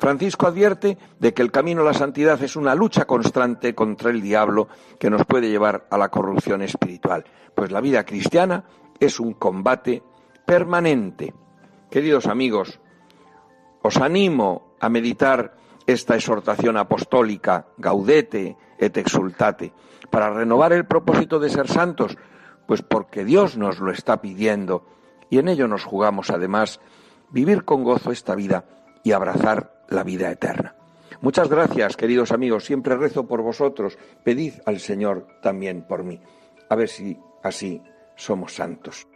Francisco 0.00 0.46
advierte 0.46 0.96
de 1.18 1.34
que 1.34 1.42
el 1.42 1.52
camino 1.52 1.82
a 1.82 1.84
la 1.84 1.92
santidad 1.92 2.42
es 2.42 2.56
una 2.56 2.74
lucha 2.74 3.04
constante 3.04 3.74
contra 3.74 4.08
el 4.08 4.22
diablo 4.22 4.66
que 4.98 5.10
nos 5.10 5.26
puede 5.26 5.50
llevar 5.50 5.86
a 5.90 5.98
la 5.98 6.08
corrupción 6.08 6.62
espiritual, 6.62 7.26
pues 7.54 7.70
la 7.70 7.82
vida 7.82 8.06
cristiana 8.06 8.64
es 8.98 9.20
un 9.20 9.34
combate 9.34 10.02
permanente. 10.46 11.34
Queridos 11.90 12.28
amigos, 12.28 12.80
os 13.82 13.98
animo 13.98 14.74
a 14.80 14.88
meditar 14.88 15.54
esta 15.86 16.14
exhortación 16.14 16.78
apostólica, 16.78 17.66
gaudete 17.76 18.56
et 18.78 18.96
exultate, 18.96 19.74
para 20.08 20.30
renovar 20.30 20.72
el 20.72 20.86
propósito 20.86 21.38
de 21.38 21.50
ser 21.50 21.68
santos, 21.68 22.16
pues 22.66 22.80
porque 22.80 23.26
Dios 23.26 23.58
nos 23.58 23.80
lo 23.80 23.92
está 23.92 24.22
pidiendo 24.22 24.86
y 25.28 25.40
en 25.40 25.48
ello 25.48 25.68
nos 25.68 25.84
jugamos 25.84 26.30
además 26.30 26.80
vivir 27.28 27.66
con 27.66 27.84
gozo 27.84 28.12
esta 28.12 28.34
vida 28.34 28.64
y 29.04 29.12
abrazar 29.12 29.79
la 29.90 30.04
vida 30.04 30.30
eterna. 30.30 30.74
Muchas 31.20 31.48
gracias, 31.48 31.96
queridos 31.96 32.32
amigos. 32.32 32.64
Siempre 32.64 32.96
rezo 32.96 33.26
por 33.26 33.42
vosotros. 33.42 33.98
Pedid 34.24 34.54
al 34.64 34.80
Señor 34.80 35.26
también 35.42 35.82
por 35.86 36.02
mí. 36.02 36.18
A 36.68 36.76
ver 36.76 36.88
si 36.88 37.18
así 37.42 37.82
somos 38.16 38.54
santos. 38.54 39.06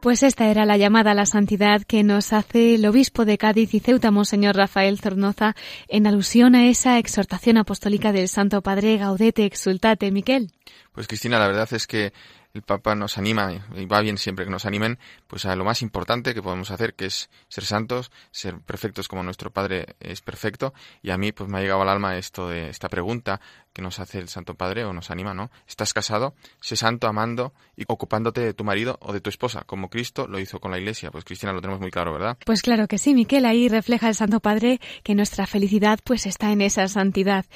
Pues 0.00 0.22
esta 0.22 0.46
era 0.46 0.64
la 0.64 0.76
llamada 0.76 1.10
a 1.10 1.14
la 1.14 1.26
santidad 1.26 1.82
que 1.82 2.04
nos 2.04 2.32
hace 2.32 2.76
el 2.76 2.86
obispo 2.86 3.24
de 3.24 3.36
Cádiz 3.36 3.74
y 3.74 3.80
Ceuta, 3.80 4.12
Monseñor 4.12 4.54
Rafael 4.54 5.00
Zornoza, 5.00 5.56
en 5.88 6.06
alusión 6.06 6.54
a 6.54 6.68
esa 6.68 6.98
exhortación 6.98 7.58
apostólica 7.58 8.12
del 8.12 8.28
Santo 8.28 8.62
Padre 8.62 8.96
Gaudete 8.96 9.44
Exultate. 9.44 10.12
Miquel. 10.12 10.52
Pues 10.92 11.08
Cristina, 11.08 11.40
la 11.40 11.48
verdad 11.48 11.68
es 11.72 11.88
que 11.88 12.12
el 12.58 12.62
Papa 12.62 12.94
nos 12.94 13.18
anima, 13.18 13.52
y 13.74 13.86
va 13.86 14.00
bien 14.00 14.18
siempre 14.18 14.44
que 14.44 14.50
nos 14.50 14.66
animen, 14.66 14.98
pues 15.28 15.46
a 15.46 15.54
lo 15.54 15.64
más 15.64 15.80
importante 15.80 16.34
que 16.34 16.42
podemos 16.42 16.70
hacer, 16.70 16.94
que 16.94 17.06
es 17.06 17.30
ser 17.48 17.64
santos, 17.64 18.10
ser 18.32 18.58
perfectos 18.60 19.06
como 19.06 19.22
nuestro 19.22 19.50
Padre 19.50 19.94
es 20.00 20.20
perfecto. 20.20 20.74
Y 21.00 21.10
a 21.10 21.18
mí, 21.18 21.30
pues 21.32 21.48
me 21.48 21.58
ha 21.58 21.60
llegado 21.60 21.82
al 21.82 21.88
alma 21.88 22.18
esto 22.18 22.48
de 22.48 22.68
esta 22.68 22.88
pregunta 22.88 23.40
que 23.78 23.82
nos 23.82 24.00
hace 24.00 24.18
el 24.18 24.28
Santo 24.28 24.54
Padre 24.54 24.84
o 24.84 24.92
nos 24.92 25.12
anima, 25.12 25.34
¿no? 25.34 25.52
Estás 25.68 25.94
casado, 25.94 26.34
sé 26.60 26.74
santo 26.74 27.06
amando 27.06 27.52
y 27.76 27.84
ocupándote 27.86 28.40
de 28.40 28.52
tu 28.52 28.64
marido 28.64 28.98
o 29.00 29.12
de 29.12 29.20
tu 29.20 29.30
esposa, 29.30 29.62
como 29.66 29.88
Cristo 29.88 30.26
lo 30.26 30.40
hizo 30.40 30.58
con 30.58 30.72
la 30.72 30.80
Iglesia. 30.80 31.12
Pues 31.12 31.24
Cristina, 31.24 31.52
lo 31.52 31.60
tenemos 31.60 31.80
muy 31.80 31.92
claro, 31.92 32.12
¿verdad? 32.12 32.36
Pues 32.44 32.62
claro 32.62 32.88
que 32.88 32.98
sí, 32.98 33.14
Miquel, 33.14 33.46
ahí 33.46 33.68
refleja 33.68 34.08
el 34.08 34.16
Santo 34.16 34.40
Padre 34.40 34.80
que 35.04 35.14
nuestra 35.14 35.46
felicidad 35.46 36.00
pues 36.02 36.26
está 36.26 36.50
en 36.50 36.60
esa 36.60 36.88
santidad. 36.88 37.46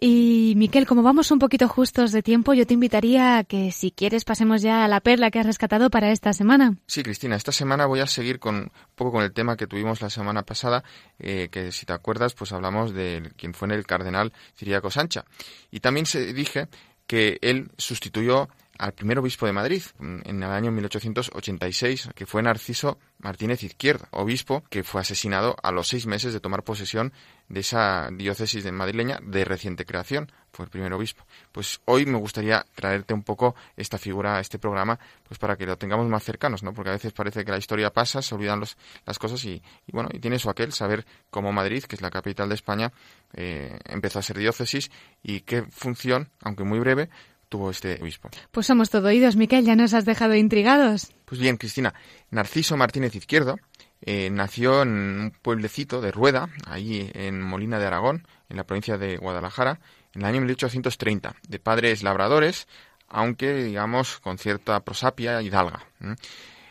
Y 0.00 0.54
Miquel, 0.56 0.84
como 0.84 1.04
vamos 1.04 1.30
un 1.30 1.38
poquito 1.38 1.68
justos 1.68 2.10
de 2.10 2.24
tiempo, 2.24 2.54
yo 2.54 2.66
te 2.66 2.74
invitaría 2.74 3.38
a 3.38 3.44
que 3.44 3.70
si 3.70 3.92
quieres 3.92 4.24
pasemos 4.24 4.62
ya 4.62 4.84
a 4.84 4.88
la 4.88 4.98
perla 4.98 5.30
que 5.30 5.38
has 5.38 5.46
rescatado 5.46 5.90
para 5.90 6.10
esta 6.10 6.32
semana. 6.32 6.74
Sí, 6.88 7.04
Cristina, 7.04 7.36
esta 7.36 7.52
semana 7.52 7.86
voy 7.86 8.00
a 8.00 8.08
seguir 8.08 8.40
con 8.40 8.72
poco 8.98 9.12
con 9.12 9.24
el 9.24 9.32
tema 9.32 9.56
que 9.56 9.66
tuvimos 9.66 10.02
la 10.02 10.10
semana 10.10 10.42
pasada, 10.42 10.84
eh, 11.18 11.48
que 11.50 11.72
si 11.72 11.86
te 11.86 11.94
acuerdas, 11.94 12.34
pues 12.34 12.52
hablamos 12.52 12.92
de 12.92 13.32
quien 13.38 13.54
fue 13.54 13.72
el 13.72 13.86
cardenal 13.86 14.34
Ciriaco 14.54 14.90
Sancha. 14.90 15.24
Y 15.70 15.80
también 15.80 16.04
se 16.04 16.34
dije 16.34 16.68
que 17.06 17.38
él 17.40 17.70
sustituyó 17.78 18.50
al 18.78 18.92
primer 18.92 19.18
obispo 19.18 19.46
de 19.46 19.52
Madrid 19.52 19.82
en 20.00 20.42
el 20.42 20.50
año 20.50 20.70
1886, 20.70 22.10
que 22.14 22.26
fue 22.26 22.42
Narciso 22.42 22.98
Martínez 23.18 23.62
Izquierdo, 23.64 24.06
obispo 24.12 24.62
que 24.70 24.84
fue 24.84 25.00
asesinado 25.00 25.56
a 25.62 25.72
los 25.72 25.88
seis 25.88 26.06
meses 26.06 26.32
de 26.32 26.40
tomar 26.40 26.62
posesión 26.62 27.12
de 27.48 27.60
esa 27.60 28.08
diócesis 28.12 28.62
de 28.62 28.70
madrileña 28.72 29.18
de 29.22 29.44
reciente 29.44 29.84
creación, 29.84 30.30
fue 30.52 30.64
el 30.64 30.70
primer 30.70 30.92
obispo. 30.92 31.26
Pues 31.50 31.80
hoy 31.86 32.06
me 32.06 32.18
gustaría 32.18 32.64
traerte 32.74 33.14
un 33.14 33.22
poco 33.22 33.56
esta 33.76 33.98
figura 33.98 34.38
este 34.38 34.58
programa, 34.58 34.98
pues 35.26 35.38
para 35.38 35.56
que 35.56 35.66
lo 35.66 35.76
tengamos 35.76 36.06
más 36.06 36.22
cercanos, 36.22 36.62
¿no? 36.62 36.72
Porque 36.72 36.90
a 36.90 36.92
veces 36.92 37.12
parece 37.12 37.44
que 37.44 37.50
la 37.50 37.58
historia 37.58 37.92
pasa, 37.92 38.22
se 38.22 38.34
olvidan 38.34 38.60
los, 38.60 38.76
las 39.04 39.18
cosas 39.18 39.44
y, 39.44 39.62
bueno, 39.90 40.08
y 40.12 40.20
tiene 40.20 40.36
eso 40.36 40.50
aquel, 40.50 40.72
saber 40.72 41.04
cómo 41.30 41.52
Madrid, 41.52 41.82
que 41.84 41.96
es 41.96 42.02
la 42.02 42.10
capital 42.10 42.48
de 42.48 42.54
España, 42.54 42.92
eh, 43.32 43.78
empezó 43.86 44.18
a 44.18 44.22
ser 44.22 44.38
diócesis 44.38 44.90
y 45.22 45.40
qué 45.40 45.62
función, 45.62 46.30
aunque 46.42 46.64
muy 46.64 46.78
breve, 46.78 47.08
tuvo 47.48 47.70
este 47.70 47.98
obispo. 48.00 48.30
Pues 48.50 48.66
somos 48.66 48.90
todo 48.90 49.08
oídos, 49.08 49.36
Miquel, 49.36 49.64
ya 49.64 49.76
nos 49.76 49.94
has 49.94 50.04
dejado 50.04 50.34
intrigados. 50.34 51.12
Pues 51.24 51.40
bien, 51.40 51.56
Cristina, 51.56 51.94
Narciso 52.30 52.76
Martínez 52.76 53.14
Izquierdo 53.14 53.56
eh, 54.00 54.30
nació 54.30 54.82
en 54.82 54.88
un 54.88 55.32
pueblecito 55.42 56.00
de 56.00 56.12
Rueda, 56.12 56.48
ahí 56.66 57.10
en 57.14 57.40
Molina 57.40 57.78
de 57.78 57.86
Aragón, 57.86 58.26
en 58.48 58.56
la 58.56 58.64
provincia 58.64 58.96
de 58.96 59.16
Guadalajara, 59.16 59.80
en 60.14 60.22
el 60.22 60.26
año 60.26 60.40
1830, 60.40 61.34
de 61.48 61.58
padres 61.58 62.02
labradores, 62.02 62.68
aunque 63.08 63.54
digamos 63.54 64.20
con 64.20 64.38
cierta 64.38 64.80
prosapia 64.80 65.42
hidalga. 65.42 65.84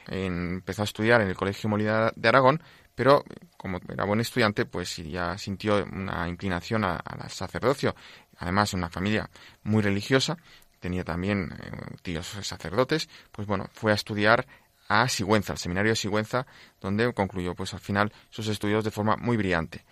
empezó 0.07 0.83
a 0.83 0.85
estudiar 0.85 1.21
en 1.21 1.27
el 1.27 1.35
Colegio 1.35 1.69
Molina 1.69 2.11
de 2.15 2.29
Aragón, 2.29 2.61
pero 2.95 3.23
como 3.57 3.79
era 3.89 4.05
buen 4.05 4.21
estudiante, 4.21 4.65
pues 4.65 4.95
ya 4.97 5.37
sintió 5.37 5.83
una 5.83 6.27
inclinación 6.27 6.83
al 6.83 7.29
sacerdocio, 7.29 7.95
además 8.37 8.73
una 8.73 8.89
familia 8.89 9.29
muy 9.63 9.83
religiosa, 9.83 10.37
tenía 10.79 11.03
también 11.03 11.53
eh, 11.59 11.95
tíos 12.01 12.27
sacerdotes, 12.41 13.09
pues 13.31 13.47
bueno, 13.47 13.69
fue 13.73 13.91
a 13.91 13.95
estudiar 13.95 14.47
a 14.87 15.07
Sigüenza, 15.09 15.53
al 15.53 15.59
seminario 15.59 15.91
de 15.91 15.95
Sigüenza, 15.95 16.47
donde 16.79 17.13
concluyó 17.13 17.55
pues 17.55 17.73
al 17.73 17.79
final 17.79 18.13
sus 18.29 18.47
estudios 18.47 18.83
de 18.83 18.91
forma 18.91 19.17
muy 19.17 19.37
brillante. 19.37 19.85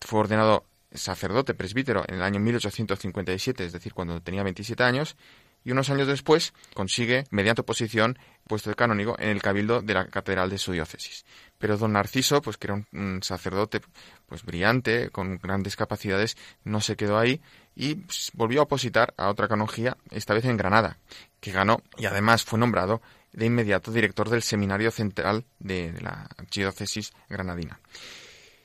Fue 0.00 0.20
ordenado 0.20 0.64
sacerdote 0.92 1.54
presbítero 1.54 2.04
en 2.08 2.16
el 2.16 2.22
año 2.22 2.40
1857, 2.40 3.64
es 3.64 3.72
decir, 3.72 3.94
cuando 3.94 4.20
tenía 4.20 4.42
27 4.42 4.82
años, 4.82 5.16
y 5.62 5.72
unos 5.72 5.90
años 5.90 6.08
después 6.08 6.54
consigue, 6.74 7.24
mediante 7.30 7.60
oposición, 7.60 8.18
puesto 8.46 8.70
de 8.70 8.76
canónigo 8.76 9.16
en 9.18 9.28
el 9.28 9.42
cabildo 9.42 9.82
de 9.82 9.94
la 9.94 10.06
catedral 10.06 10.48
de 10.48 10.58
su 10.58 10.72
diócesis. 10.72 11.24
Pero 11.58 11.76
don 11.76 11.92
Narciso, 11.92 12.40
pues 12.40 12.56
que 12.56 12.68
era 12.68 12.82
un, 12.92 13.22
sacerdote 13.22 13.80
pues 14.26 14.42
brillante, 14.42 15.10
con 15.10 15.38
grandes 15.38 15.76
capacidades, 15.76 16.36
no 16.64 16.80
se 16.80 16.96
quedó 16.96 17.18
ahí 17.18 17.40
y 17.80 17.94
pues, 17.94 18.30
volvió 18.34 18.60
a 18.60 18.64
opositar 18.64 19.14
a 19.16 19.30
otra 19.30 19.48
canonjía, 19.48 19.96
esta 20.10 20.34
vez 20.34 20.44
en 20.44 20.58
Granada, 20.58 20.98
que 21.40 21.50
ganó 21.50 21.80
y 21.96 22.04
además 22.04 22.44
fue 22.44 22.58
nombrado 22.58 23.00
de 23.32 23.46
inmediato 23.46 23.90
director 23.90 24.28
del 24.28 24.42
Seminario 24.42 24.90
Central 24.90 25.46
de 25.60 25.94
la 26.02 26.28
Archidiócesis 26.36 27.14
granadina. 27.30 27.80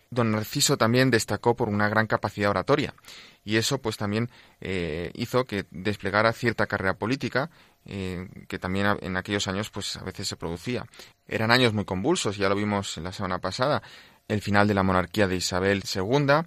Don 0.09 0.31
Narciso 0.31 0.75
también 0.75 1.11
destacó 1.11 1.55
por 1.55 1.69
una 1.69 1.87
gran 1.87 2.07
capacidad 2.07 2.49
oratoria 2.49 2.93
y 3.45 3.55
eso 3.55 3.77
pues 3.77 3.95
también 3.95 4.29
eh, 4.59 5.11
hizo 5.13 5.45
que 5.45 5.65
desplegara 5.71 6.33
cierta 6.33 6.67
carrera 6.67 6.95
política 6.95 7.49
eh, 7.85 8.27
que 8.49 8.59
también 8.59 8.97
en 8.99 9.15
aquellos 9.15 9.47
años 9.47 9.69
pues 9.69 9.95
a 9.95 10.03
veces 10.03 10.27
se 10.27 10.35
producía. 10.35 10.85
Eran 11.25 11.51
años 11.51 11.71
muy 11.71 11.85
convulsos, 11.85 12.35
ya 12.35 12.49
lo 12.49 12.55
vimos 12.55 12.97
la 12.97 13.13
semana 13.13 13.39
pasada, 13.39 13.81
el 14.27 14.41
final 14.41 14.67
de 14.67 14.73
la 14.73 14.83
monarquía 14.83 15.27
de 15.27 15.37
Isabel 15.37 15.83
II, 15.83 16.43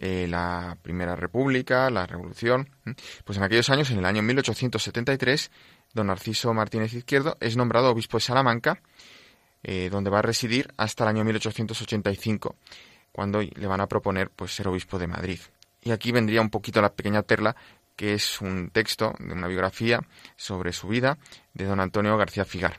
eh, 0.00 0.26
la 0.28 0.76
Primera 0.82 1.14
República, 1.14 1.90
la 1.90 2.06
Revolución. 2.06 2.70
Pues 3.24 3.38
en 3.38 3.44
aquellos 3.44 3.70
años, 3.70 3.90
en 3.90 3.98
el 3.98 4.04
año 4.04 4.22
1873, 4.22 5.50
don 5.94 6.08
Narciso 6.08 6.52
Martínez 6.54 6.94
Izquierdo 6.94 7.36
es 7.40 7.56
nombrado 7.56 7.90
obispo 7.90 8.16
de 8.16 8.22
Salamanca, 8.22 8.80
donde 9.90 10.08
va 10.08 10.20
a 10.20 10.22
residir 10.22 10.72
hasta 10.78 11.04
el 11.04 11.10
año 11.10 11.24
1885 11.24 12.56
cuando 13.12 13.42
le 13.42 13.66
van 13.66 13.80
a 13.80 13.86
proponer 13.86 14.30
pues 14.30 14.54
ser 14.54 14.68
obispo 14.68 14.98
de 14.98 15.06
Madrid. 15.06 15.40
Y 15.82 15.90
aquí 15.90 16.12
vendría 16.12 16.40
un 16.40 16.50
poquito 16.50 16.80
la 16.80 16.92
pequeña 16.92 17.22
perla, 17.22 17.56
que 17.96 18.14
es 18.14 18.40
un 18.40 18.70
texto 18.70 19.14
de 19.18 19.32
una 19.32 19.46
biografía 19.46 20.00
sobre 20.36 20.72
su 20.72 20.88
vida 20.88 21.18
de 21.54 21.64
don 21.64 21.80
Antonio 21.80 22.16
García 22.16 22.44
Figar, 22.44 22.78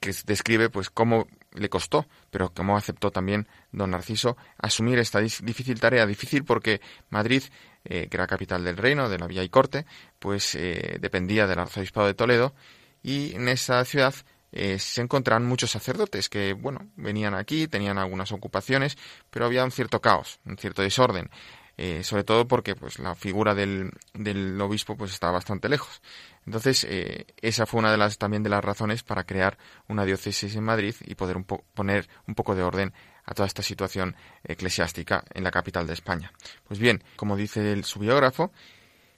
que 0.00 0.12
describe 0.24 0.70
pues 0.70 0.90
cómo 0.90 1.26
le 1.56 1.68
costó, 1.68 2.06
pero 2.30 2.52
cómo 2.54 2.76
aceptó 2.76 3.10
también 3.10 3.48
don 3.72 3.90
Narciso 3.90 4.36
asumir 4.58 4.98
esta 4.98 5.20
difícil 5.20 5.80
tarea, 5.80 6.06
difícil 6.06 6.44
porque 6.44 6.80
Madrid, 7.10 7.42
eh, 7.84 8.08
que 8.08 8.16
era 8.16 8.26
capital 8.26 8.64
del 8.64 8.76
reino, 8.76 9.08
de 9.08 9.18
la 9.18 9.26
Villa 9.26 9.42
y 9.42 9.48
Corte, 9.48 9.86
pues 10.18 10.54
eh, 10.54 10.98
dependía 11.00 11.46
del 11.46 11.58
arzobispado 11.58 12.06
de 12.06 12.14
Toledo, 12.14 12.54
y 13.02 13.34
en 13.34 13.48
esa 13.48 13.84
ciudad 13.84 14.14
eh, 14.52 14.78
se 14.78 15.02
encontraban 15.02 15.44
muchos 15.44 15.70
sacerdotes 15.70 16.28
que, 16.28 16.54
bueno, 16.54 16.88
venían 16.96 17.34
aquí, 17.34 17.68
tenían 17.68 17.98
algunas 17.98 18.32
ocupaciones, 18.32 18.96
pero 19.30 19.44
había 19.44 19.64
un 19.64 19.70
cierto 19.70 20.00
caos, 20.00 20.40
un 20.44 20.56
cierto 20.56 20.82
desorden. 20.82 21.30
Eh, 21.78 22.02
sobre 22.04 22.24
todo 22.24 22.48
porque 22.48 22.74
pues 22.74 22.98
la 22.98 23.14
figura 23.14 23.54
del, 23.54 23.90
del, 24.14 24.58
obispo 24.62 24.96
pues 24.96 25.12
estaba 25.12 25.34
bastante 25.34 25.68
lejos. 25.68 26.00
Entonces 26.46 26.86
eh, 26.88 27.26
esa 27.42 27.66
fue 27.66 27.80
una 27.80 27.90
de 27.90 27.98
las 27.98 28.16
también 28.16 28.42
de 28.42 28.48
las 28.48 28.64
razones 28.64 29.02
para 29.02 29.24
crear 29.24 29.58
una 29.86 30.06
diócesis 30.06 30.56
en 30.56 30.64
Madrid 30.64 30.94
y 31.04 31.16
poder 31.16 31.36
poner 31.74 32.08
un 32.26 32.34
poco 32.34 32.54
de 32.54 32.62
orden 32.62 32.94
a 33.26 33.34
toda 33.34 33.46
esta 33.46 33.62
situación 33.62 34.16
eclesiástica 34.44 35.24
en 35.34 35.44
la 35.44 35.50
capital 35.50 35.86
de 35.86 35.92
España. 35.92 36.32
Pues 36.66 36.80
bien, 36.80 37.02
como 37.16 37.36
dice 37.36 37.82
su 37.82 37.98
biógrafo, 37.98 38.52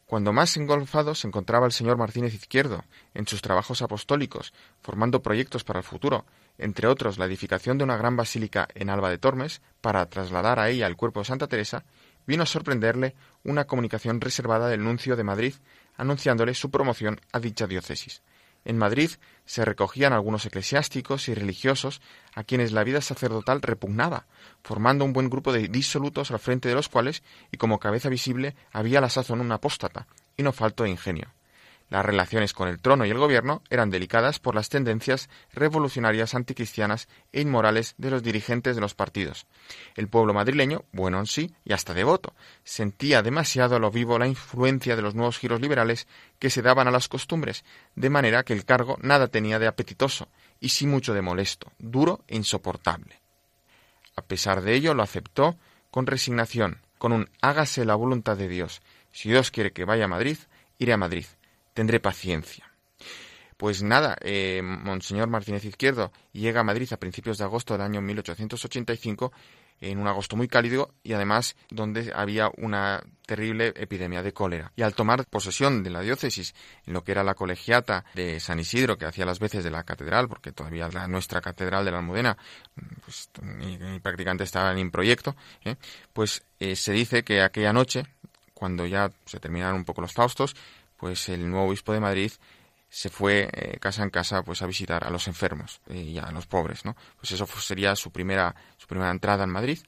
cuando 0.07 0.33
más 0.33 0.57
engolfado 0.57 1.15
se 1.15 1.29
encontraba 1.29 1.67
el 1.67 1.73
señor 1.73 1.99
Martínez 1.99 2.33
Izquierdo 2.33 2.83
en 3.13 3.27
sus 3.29 3.43
trabajos 3.43 3.83
apostólicos, 3.83 4.55
formando 4.81 5.21
proyectos 5.21 5.65
para 5.65 5.81
el 5.81 5.85
futuro, 5.85 6.25
entre 6.57 6.89
otros 6.89 7.19
la 7.19 7.27
edificación 7.27 7.77
de 7.77 7.85
una 7.85 7.99
gran 7.99 8.17
basílica 8.17 8.67
en 8.75 8.89
Alba 8.89 9.11
de 9.11 9.19
Tormes, 9.19 9.61
para 9.83 10.07
trasladar 10.07 10.59
a 10.59 10.71
ella 10.71 10.87
el 10.87 10.97
cuerpo 10.97 11.21
de 11.21 11.27
Santa 11.27 11.47
Teresa, 11.47 11.85
vino 12.29 12.45
a 12.45 12.47
sorprenderle 12.47 13.17
una 13.43 13.67
comunicación 13.67 14.21
reservada 14.21 14.69
del 14.69 14.85
nuncio 14.85 15.17
de 15.17 15.25
Madrid 15.25 15.55
anunciándole 15.97 16.55
su 16.55 16.71
promoción 16.71 17.21
a 17.33 17.41
dicha 17.41 17.67
diócesis. 17.67 18.23
En 18.65 18.77
Madrid 18.77 19.11
se 19.47 19.65
recogían 19.65 20.13
algunos 20.13 20.45
eclesiásticos 20.45 21.29
y 21.29 21.35
religiosos 21.35 22.03
a 22.35 22.45
quienes 22.45 22.73
la 22.73 22.85
vida 22.85 23.01
sacerdotal 23.01 23.63
repugnaba, 23.63 24.27
formando 24.63 25.07
un 25.07 25.15
buen 25.15 25.31
grupo 25.31 25.53
de 25.53 25.69
disolutos 25.69 26.31
al 26.31 26.39
frente 26.39 26.69
de 26.69 26.75
los 26.75 26.91
cuales, 26.91 27.23
y 27.51 27.57
como 27.57 27.79
cabeza 27.79 28.11
visible, 28.11 28.55
había 28.73 29.01
la 29.01 29.09
sazón 29.09 29.41
un 29.41 29.51
apóstata, 29.51 30.07
y 30.37 30.43
no 30.43 30.53
faltó 30.53 30.85
de 30.85 30.91
ingenio. 30.91 31.33
Las 31.91 32.05
relaciones 32.05 32.53
con 32.53 32.69
el 32.69 32.81
trono 32.81 33.07
y 33.07 33.11
el 33.11 33.19
gobierno 33.19 33.63
eran 33.71 33.89
delicadas 33.89 34.39
por 34.39 34.55
las 34.55 34.69
tendencias 34.69 35.31
revolucionarias 35.53 36.35
anticristianas 36.35 37.09
e 37.33 37.41
inmorales 37.41 37.95
de 37.97 38.11
los 38.11 38.23
dirigentes 38.23 38.75
de 38.75 38.83
los 38.83 38.95
partidos. 38.95 39.47
El 39.97 40.09
pueblo 40.09 40.35
madrileño, 40.35 40.85
bueno 40.93 41.19
en 41.19 41.27
sí 41.27 41.55
y 41.65 41.73
hasta 41.73 41.95
devoto, 41.95 42.35
sentía 42.63 43.23
demasiado 43.23 43.77
a 43.77 43.79
lo 43.79 43.91
vivo 43.91 44.19
la 44.19 44.27
influencia 44.27 44.97
de 44.97 45.03
los 45.03 45.15
nuevos 45.15 45.39
giros 45.39 45.63
liberales 45.63 46.07
que 46.39 46.51
se 46.51 46.61
daban 46.61 46.89
a 46.89 46.91
las 46.91 47.09
costumbres, 47.09 47.65
de 47.95 48.11
manera 48.11 48.43
que 48.43 48.53
el 48.53 48.67
cargo 48.67 48.99
nada 49.01 49.29
tenía 49.29 49.59
de 49.59 49.67
apetitoso 49.67 50.29
y 50.61 50.69
sí 50.69 50.87
mucho 50.87 51.15
de 51.15 51.23
molesto, 51.23 51.73
duro 51.79 52.23
e 52.29 52.37
insoportable. 52.37 53.19
A 54.15 54.23
pesar 54.23 54.61
de 54.61 54.75
ello 54.75 54.93
lo 54.93 55.03
aceptó 55.03 55.57
con 55.91 56.07
resignación, 56.07 56.83
con 56.99 57.13
un 57.13 57.31
hágase 57.41 57.87
la 57.87 57.95
voluntad 57.95 58.37
de 58.37 58.49
Dios. 58.49 58.83
Si 59.11 59.31
Dios 59.31 59.51
quiere 59.51 59.73
que 59.73 59.87
vaya 59.87 60.05
a 60.05 60.09
Madrid, 60.09 60.37
iré 60.79 60.93
a 60.93 60.99
Madrid 60.99 61.25
tendré 61.79 62.01
paciencia. 62.01 62.69
Pues 63.57 63.85
nada, 63.85 64.17
eh, 64.23 64.63
Monseñor 64.65 65.29
Martínez 65.29 65.65
Izquierdo 65.65 66.11
llega 66.33 66.63
a 66.63 66.65
Madrid 66.65 66.93
a 66.93 66.97
principios 66.97 67.39
de 67.39 67.45
agosto 67.45 67.75
del 67.75 67.83
año 67.83 68.01
1885, 68.01 69.33
en 69.81 70.01
un 70.01 70.09
agosto 70.09 70.35
muy 70.35 70.49
cálido 70.49 70.93
y 71.05 71.13
además 71.13 71.55
donde 71.71 72.13
había 72.13 72.51
una 72.57 73.01
terrible 73.27 73.75
epidemia 73.77 74.25
de 74.25 74.33
cólera. 74.33 74.73
Y 74.75 74.83
al 74.83 74.97
tomar 74.97 75.25
posesión 75.27 75.85
de 75.85 75.91
la 75.91 76.01
diócesis, 76.01 76.53
en 76.85 76.95
lo 76.95 77.05
que 77.05 77.13
era 77.13 77.23
la 77.23 77.35
colegiata 77.35 78.05
de 78.13 78.41
San 78.41 78.59
Isidro, 78.59 78.99
que 78.99 79.07
hacía 79.07 79.25
las 79.25 79.39
veces 79.39 79.63
de 79.63 79.71
la 79.71 79.85
catedral, 79.85 80.27
porque 80.27 80.51
todavía 80.51 80.89
nuestra 81.07 81.41
catedral 81.41 81.85
de 81.85 81.93
la 81.93 81.99
Almudena 81.99 82.37
pues, 83.05 83.31
prácticamente 84.03 84.43
estaba 84.43 84.73
en 84.77 84.91
proyecto, 84.91 85.37
¿eh? 85.65 85.77
pues 86.13 86.43
eh, 86.59 86.75
se 86.75 86.91
dice 86.91 87.23
que 87.23 87.41
aquella 87.41 87.73
noche, 87.73 88.03
cuando 88.53 88.85
ya 88.85 89.13
se 89.27 89.39
terminaron 89.39 89.77
un 89.77 89.85
poco 89.85 90.01
los 90.01 90.13
faustos, 90.13 90.57
pues 90.99 91.29
el 91.29 91.49
nuevo 91.49 91.69
obispo 91.69 91.93
de 91.93 92.01
Madrid 92.01 92.33
se 92.91 93.11
fue 93.11 93.49
eh, 93.53 93.79
casa 93.81 94.03
en 94.03 94.11
casa 94.11 94.43
pues 94.43 94.63
a 94.63 94.67
visitar 94.67 95.05
a 95.05 95.11
los 95.11 95.29
enfermos 95.29 95.81
eh, 95.89 95.99
y 95.99 96.19
a 96.19 96.31
los 96.31 96.47
pobres, 96.47 96.85
¿no? 96.85 96.97
Pues 97.21 97.33
eso 97.33 97.47
sería 97.47 97.95
su 97.97 98.11
primera 98.11 98.55
su 98.77 98.87
primera 98.87 99.11
entrada 99.11 99.45
en 99.45 99.51
Madrid 99.51 99.79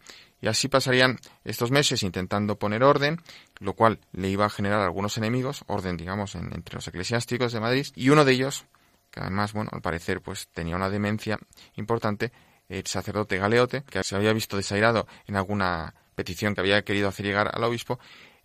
y 0.40 0.48
así 0.48 0.68
pasarían 0.68 1.18
estos 1.44 1.70
meses 1.70 2.02
intentando 2.02 2.58
poner 2.58 2.82
orden, 2.82 3.20
lo 3.58 3.74
cual 3.74 4.00
le 4.12 4.28
iba 4.28 4.46
a 4.46 4.50
generar 4.50 4.80
algunos 4.80 5.18
enemigos, 5.18 5.64
orden 5.66 5.96
digamos 5.96 6.34
entre 6.34 6.74
los 6.74 6.88
eclesiásticos 6.88 7.52
de 7.52 7.60
Madrid 7.60 7.86
y 7.94 8.10
uno 8.10 8.24
de 8.24 8.32
ellos 8.32 8.66
que 9.10 9.20
además 9.20 9.52
bueno 9.52 9.70
al 9.72 9.82
parecer 9.82 10.20
pues 10.20 10.48
tenía 10.48 10.76
una 10.76 10.90
demencia 10.90 11.38
importante 11.76 12.32
el 12.68 12.86
sacerdote 12.86 13.38
Galeote 13.38 13.82
que 13.82 14.04
se 14.04 14.14
había 14.14 14.32
visto 14.32 14.56
desairado 14.56 15.06
en 15.26 15.36
alguna 15.36 15.94
petición 16.14 16.54
que 16.54 16.60
había 16.60 16.82
querido 16.82 17.08
hacer 17.08 17.26
llegar 17.26 17.50
al 17.52 17.64
obispo 17.64 17.98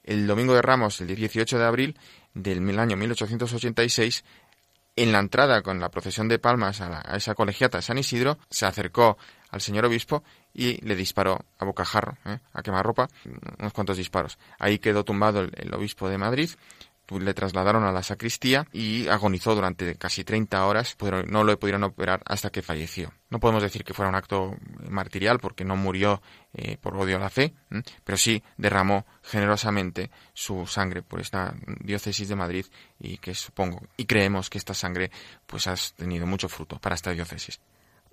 el 0.05 0.27
domingo 0.27 0.53
de 0.53 0.61
Ramos, 0.61 1.01
el 1.01 1.07
18 1.07 1.57
de 1.57 1.65
abril, 1.65 1.99
del 2.35 2.77
año 2.77 2.97
1886, 2.97 4.23
en 4.97 5.11
la 5.11 5.19
entrada 5.19 5.61
con 5.61 5.79
la 5.79 5.89
procesión 5.89 6.27
de 6.27 6.37
palmas 6.37 6.81
a, 6.81 7.01
esa 7.17 7.33
colegiata 7.33 7.79
de 7.79 7.81
San 7.81 7.97
Isidro, 7.97 8.37
se 8.49 8.65
acercó 8.65 9.17
al 9.49 9.61
señor 9.61 9.85
obispo 9.85 10.23
y 10.53 10.79
le 10.85 10.95
disparó 10.95 11.45
a 11.57 11.65
bocajarro, 11.65 12.17
¿eh? 12.25 12.39
a 12.53 12.61
quemarropa, 12.61 13.07
unos 13.59 13.73
cuantos 13.73 13.97
disparos. 13.97 14.37
Ahí 14.59 14.79
quedó 14.79 15.03
tumbado 15.03 15.41
el 15.41 15.73
obispo 15.73 16.07
de 16.07 16.17
Madrid, 16.17 16.49
le 17.09 17.33
trasladaron 17.33 17.83
a 17.83 17.91
la 17.91 18.03
sacristía 18.03 18.67
y 18.73 19.07
agonizó 19.07 19.55
durante 19.55 19.95
casi 19.95 20.23
30 20.23 20.65
horas, 20.65 20.95
pero 20.97 21.23
no 21.23 21.43
lo 21.43 21.57
pudieron 21.59 21.83
operar 21.83 22.21
hasta 22.25 22.49
que 22.49 22.61
falleció. 22.61 23.13
No 23.29 23.39
podemos 23.39 23.63
decir 23.63 23.83
que 23.83 23.93
fuera 23.93 24.09
un 24.09 24.15
acto 24.15 24.55
martirial 24.89 25.39
porque 25.39 25.65
no 25.65 25.75
murió 25.75 26.21
eh, 26.53 26.77
por 26.79 26.95
odio 26.95 27.17
a 27.17 27.19
la 27.19 27.29
fe, 27.29 27.53
pero 28.03 28.17
sí 28.17 28.43
derramó 28.57 29.05
generosamente 29.23 30.09
su 30.33 30.65
sangre 30.67 31.01
por 31.01 31.21
esta 31.21 31.53
diócesis 31.81 32.27
de 32.27 32.35
Madrid 32.35 32.65
y 32.99 33.17
que 33.17 33.33
supongo 33.35 33.81
y 33.97 34.05
creemos 34.05 34.49
que 34.49 34.57
esta 34.57 34.73
sangre 34.73 35.11
pues 35.45 35.67
ha 35.67 35.75
tenido 35.95 36.25
mucho 36.25 36.49
fruto 36.49 36.79
para 36.79 36.95
esta 36.95 37.11
diócesis. 37.11 37.59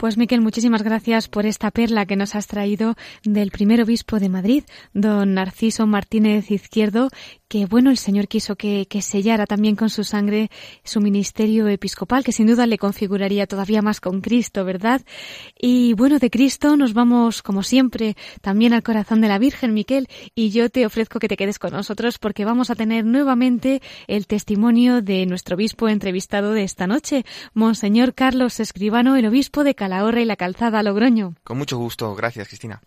Pues 0.03 0.19
Miquel, 0.19 0.41
muchísimas 0.41 0.83
gracias 0.83 1.29
por 1.29 1.47
esta 1.47 1.71
perla 1.71 2.07
que 2.07 2.17
nos 2.17 2.35
has 2.35 2.49
traído 2.49 2.97
del 3.23 3.53
primer 3.53 3.81
obispo 3.81 4.19
de 4.19 4.29
Madrid, 4.29 4.65
don 4.93 5.35
Narciso 5.35 5.87
Martínez 5.87 6.51
Izquierdo, 6.51 7.09
que 7.47 7.67
bueno, 7.67 7.91
el 7.91 7.99
Señor 7.99 8.29
quiso 8.29 8.57
que, 8.57 8.89
sellara 9.03 9.45
también 9.45 9.77
con 9.77 9.91
su 9.91 10.05
sangre 10.05 10.51
su 10.85 11.03
ministerio 11.03 11.69
episcopal, 11.69 12.25
que 12.25 12.33
sin 12.33 12.47
duda 12.47 12.67
le 12.67 12.79
configuraría 12.79 13.47
todavía 13.47 13.83
más 13.83 14.01
con 14.01 14.23
Cristo, 14.23 14.65
¿verdad? 14.65 15.03
Y 15.61 15.93
bueno, 15.93 16.19
de 16.19 16.31
Cristo 16.31 16.79
nos 16.79 16.95
vamos, 16.95 17.43
como 17.43 17.63
siempre, 17.63 18.17
también 18.41 18.73
al 18.73 18.83
corazón 18.83 19.21
de 19.21 19.29
la 19.29 19.39
Virgen, 19.39 19.75
Miquel, 19.75 20.09
y 20.35 20.49
yo 20.49 20.71
te 20.71 20.87
ofrezco 20.87 21.19
que 21.19 21.29
te 21.29 21.37
quedes 21.37 21.59
con 21.59 21.73
nosotros 21.73 22.19
porque 22.19 22.47
vamos 22.47 22.71
a 22.71 22.75
tener 22.75 23.05
nuevamente 23.05 23.83
el 24.07 24.27
testimonio 24.27 25.03
de 25.03 25.27
nuestro 25.27 25.55
obispo 25.55 25.91
entrevistado 25.91 26.53
de 26.55 26.63
esta 26.63 26.87
noche, 26.87 27.27
Monseñor 27.53 28.15
Carlos 28.15 28.61
Escribano, 28.61 29.15
el 29.15 29.27
obispo 29.27 29.63
de 29.63 29.75
Calahorra 29.93 30.23
y 30.23 30.25
la 30.25 30.37
Calzada 30.37 30.83
Logroño. 30.83 31.35
Con 31.45 31.59
mucho 31.59 31.77
gusto, 31.77 32.15
gracias, 32.15 32.49
Cristina. 32.49 32.81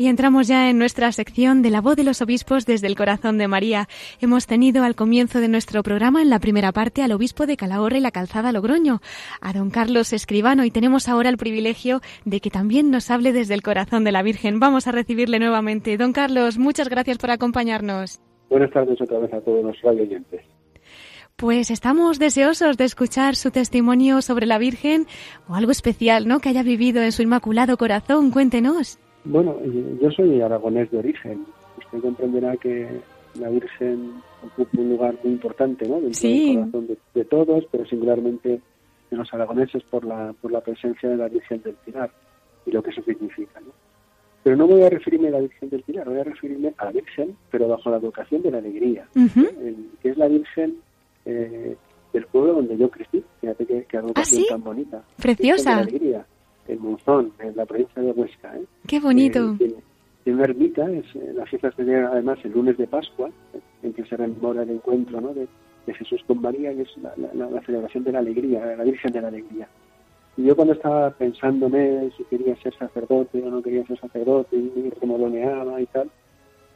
Y 0.00 0.06
entramos 0.06 0.46
ya 0.46 0.70
en 0.70 0.78
nuestra 0.78 1.10
sección 1.10 1.60
de 1.60 1.70
la 1.70 1.80
voz 1.80 1.96
de 1.96 2.04
los 2.04 2.22
obispos 2.22 2.66
desde 2.66 2.86
el 2.86 2.94
corazón 2.94 3.36
de 3.36 3.48
María. 3.48 3.88
Hemos 4.20 4.46
tenido 4.46 4.84
al 4.84 4.94
comienzo 4.94 5.40
de 5.40 5.48
nuestro 5.48 5.82
programa, 5.82 6.22
en 6.22 6.30
la 6.30 6.38
primera 6.38 6.70
parte, 6.70 7.02
al 7.02 7.10
obispo 7.10 7.46
de 7.46 7.56
Calahorra 7.56 7.98
y 7.98 8.00
la 8.00 8.12
Calzada 8.12 8.52
Logroño, 8.52 9.00
a 9.40 9.52
don 9.52 9.70
Carlos 9.70 10.12
Escribano, 10.12 10.64
y 10.64 10.70
tenemos 10.70 11.08
ahora 11.08 11.30
el 11.30 11.36
privilegio 11.36 12.00
de 12.24 12.38
que 12.38 12.48
también 12.48 12.92
nos 12.92 13.10
hable 13.10 13.32
desde 13.32 13.54
el 13.54 13.62
corazón 13.62 14.04
de 14.04 14.12
la 14.12 14.22
Virgen. 14.22 14.60
Vamos 14.60 14.86
a 14.86 14.92
recibirle 14.92 15.40
nuevamente. 15.40 15.96
Don 15.96 16.12
Carlos, 16.12 16.58
muchas 16.58 16.88
gracias 16.88 17.18
por 17.18 17.32
acompañarnos. 17.32 18.20
Buenas 18.48 18.70
tardes 18.70 19.00
otra 19.00 19.18
vez 19.18 19.32
a 19.32 19.40
todos 19.40 19.64
los 19.64 19.82
radio 19.82 20.04
oyentes. 20.04 20.42
Pues 21.34 21.72
estamos 21.72 22.20
deseosos 22.20 22.76
de 22.76 22.84
escuchar 22.84 23.34
su 23.34 23.50
testimonio 23.50 24.22
sobre 24.22 24.46
la 24.46 24.58
Virgen 24.58 25.08
o 25.48 25.56
algo 25.56 25.72
especial, 25.72 26.28
¿no? 26.28 26.38
Que 26.38 26.50
haya 26.50 26.62
vivido 26.62 27.02
en 27.02 27.10
su 27.10 27.22
inmaculado 27.22 27.76
corazón. 27.76 28.30
Cuéntenos. 28.30 28.98
Bueno, 29.28 29.56
yo 30.00 30.10
soy 30.10 30.40
aragonés 30.40 30.90
de 30.90 30.98
origen. 30.98 31.44
Usted 31.76 32.00
comprenderá 32.00 32.56
que 32.56 32.88
la 33.38 33.50
Virgen 33.50 34.22
ocupa 34.42 34.80
un 34.80 34.88
lugar 34.88 35.16
muy 35.22 35.34
importante 35.34 35.86
¿no? 35.86 36.00
dentro 36.00 36.28
del 36.28 36.54
corazón 36.54 36.98
de, 37.14 37.24
todos, 37.26 37.64
pero 37.70 37.86
singularmente 37.86 38.60
de 39.10 39.16
los 39.16 39.32
aragoneses 39.34 39.82
por 39.84 40.06
la, 40.06 40.34
por 40.40 40.50
la 40.50 40.62
presencia 40.62 41.10
de 41.10 41.18
la 41.18 41.28
Virgen 41.28 41.60
del 41.62 41.74
Pilar 41.74 42.10
y 42.64 42.70
lo 42.70 42.82
que 42.82 42.90
eso 42.90 43.02
significa. 43.02 43.60
¿no? 43.60 43.72
Pero 44.42 44.56
no 44.56 44.66
voy 44.66 44.82
a 44.82 44.88
referirme 44.88 45.28
a 45.28 45.32
la 45.32 45.40
Virgen 45.40 45.68
del 45.68 45.82
Pilar, 45.82 46.08
voy 46.08 46.20
a 46.20 46.24
referirme 46.24 46.72
a 46.78 46.86
la 46.86 46.92
Virgen, 46.92 47.36
pero 47.50 47.68
bajo 47.68 47.90
la 47.90 47.98
vocación 47.98 48.40
de 48.40 48.50
la 48.50 48.58
alegría, 48.58 49.06
que 49.14 50.08
es 50.08 50.16
la 50.16 50.28
Virgen 50.28 50.78
eh, 51.26 51.76
del 52.14 52.26
pueblo 52.28 52.54
donde 52.54 52.78
yo 52.78 52.90
crecí. 52.90 53.22
Fíjate 53.42 53.66
que, 53.66 53.84
que 53.84 53.98
¿Ah, 53.98 54.04
tan 54.48 54.64
bonita. 54.64 55.04
Preciosa. 55.18 55.72
La 55.72 55.82
alegría 55.82 56.26
en 56.68 56.82
Monzón, 56.82 57.32
en 57.40 57.56
la 57.56 57.66
provincia 57.66 58.00
de 58.00 58.12
Huesca. 58.12 58.56
¿eh? 58.56 58.64
Qué 58.86 59.00
bonito. 59.00 59.56
Eh, 59.60 59.74
tiene, 60.24 60.38
una 60.38 60.44
ermita, 60.44 60.90
es, 60.90 61.06
eh, 61.16 61.32
la 61.34 61.46
fiesta 61.46 61.72
se 61.72 61.96
además 61.96 62.38
el 62.44 62.52
lunes 62.52 62.76
de 62.76 62.86
Pascua, 62.86 63.30
en 63.82 63.92
que 63.94 64.04
se 64.04 64.16
rememora 64.16 64.62
el 64.62 64.70
encuentro 64.70 65.20
¿no? 65.20 65.34
de, 65.34 65.48
Jesús 65.86 66.22
con 66.26 66.42
María, 66.42 66.70
y 66.70 66.82
es 66.82 66.88
la, 66.98 67.62
celebración 67.62 68.04
de 68.04 68.12
la 68.12 68.18
alegría, 68.18 68.76
la 68.76 68.84
Virgen 68.84 69.10
de 69.10 69.22
la 69.22 69.28
Alegría. 69.28 69.66
Y 70.36 70.44
yo 70.44 70.54
cuando 70.54 70.74
estaba 70.74 71.10
pensándome 71.10 72.10
si 72.14 72.24
quería 72.24 72.54
ser 72.56 72.76
sacerdote 72.76 73.42
o 73.42 73.50
no 73.50 73.62
quería 73.62 73.86
ser 73.86 73.98
sacerdote, 73.98 74.54
y 74.54 74.90
remoloneaba 75.00 75.80
y 75.80 75.86
tal, 75.86 76.10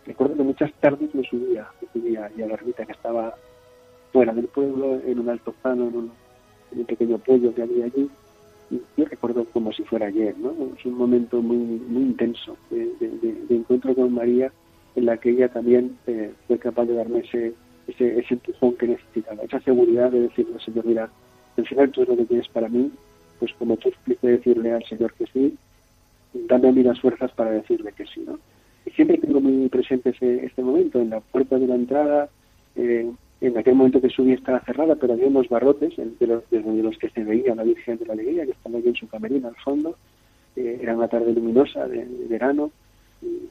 recuerdo 0.06 0.36
que 0.36 0.42
muchas 0.44 0.72
tardes 0.80 1.14
me 1.14 1.22
subía, 1.24 1.68
me 1.82 1.88
subía 1.92 2.30
y 2.34 2.40
a 2.40 2.46
la 2.46 2.54
ermita 2.54 2.86
que 2.86 2.92
estaba 2.92 3.34
fuera 4.14 4.32
del 4.32 4.46
pueblo, 4.46 4.98
en 5.04 5.18
un 5.18 5.28
alto 5.28 5.52
plano, 5.60 5.88
en 5.88 5.96
un, 5.96 6.12
en 6.72 6.78
un 6.78 6.86
pequeño 6.86 7.18
pueblo 7.18 7.54
que 7.54 7.62
había 7.62 7.84
allí, 7.84 8.10
yo 8.70 9.04
recuerdo 9.04 9.44
como 9.46 9.72
si 9.72 9.82
fuera 9.84 10.06
ayer, 10.06 10.36
¿no? 10.38 10.52
Es 10.78 10.84
un 10.86 10.94
momento 10.94 11.42
muy, 11.42 11.56
muy 11.56 12.02
intenso 12.02 12.56
de, 12.70 12.92
encuentro 13.50 13.94
con 13.94 14.12
María 14.12 14.52
en 14.96 15.06
la 15.06 15.16
que 15.16 15.30
ella 15.30 15.48
también 15.48 15.96
eh, 16.06 16.32
fue 16.46 16.58
capaz 16.58 16.86
de 16.86 16.94
darme 16.94 17.20
ese, 17.20 17.54
ese, 17.86 18.18
ese, 18.18 18.34
empujón 18.34 18.74
que 18.76 18.88
necesitaba, 18.88 19.42
esa 19.42 19.60
seguridad 19.60 20.10
de 20.10 20.22
decirle, 20.22 20.60
Señor, 20.60 20.86
mira, 20.86 21.10
al 21.56 21.66
final 21.66 21.90
tú 21.90 22.02
es 22.02 22.08
lo 22.08 22.16
que 22.16 22.24
tienes 22.24 22.48
para 22.48 22.68
mí, 22.68 22.90
pues 23.38 23.52
como 23.58 23.76
tú 23.76 23.88
expliqué 23.88 24.26
decirle 24.26 24.72
al 24.72 24.84
Señor 24.84 25.12
que 25.14 25.26
sí, 25.26 25.56
dame 26.34 26.68
a 26.68 26.72
mí 26.72 26.82
las 26.82 27.00
fuerzas 27.00 27.30
para 27.32 27.50
decirle 27.50 27.92
que 27.92 28.06
sí, 28.06 28.22
¿no? 28.26 28.38
Y 28.86 28.90
siempre 28.90 29.18
tengo 29.18 29.40
muy 29.40 29.68
presente 29.68 30.10
ese, 30.10 30.44
este 30.44 30.62
momento, 30.62 31.00
en 31.00 31.10
la 31.10 31.20
puerta 31.20 31.58
de 31.58 31.66
la 31.66 31.74
entrada, 31.74 32.28
eh, 32.76 33.10
en 33.46 33.58
aquel 33.58 33.74
momento 33.74 34.00
que 34.00 34.08
subí 34.08 34.32
estaba 34.32 34.60
cerrada, 34.60 34.94
pero 34.94 35.14
había 35.14 35.26
unos 35.26 35.48
barrotes 35.48 35.94
de 35.96 36.26
los, 36.26 36.48
desde 36.48 36.82
los 36.82 36.96
que 36.96 37.10
se 37.10 37.24
veía 37.24 37.56
la 37.56 37.64
Virgen 37.64 37.98
de 37.98 38.06
la 38.06 38.12
Alegría, 38.12 38.44
que 38.44 38.52
estaba 38.52 38.78
allí 38.78 38.88
en 38.88 38.94
su 38.94 39.08
camerina 39.08 39.48
al 39.48 39.56
fondo. 39.56 39.96
Eh, 40.54 40.78
era 40.80 40.94
una 40.94 41.08
tarde 41.08 41.32
luminosa 41.32 41.88
de, 41.88 42.06
verano. 42.28 42.70
Y, 43.20 43.48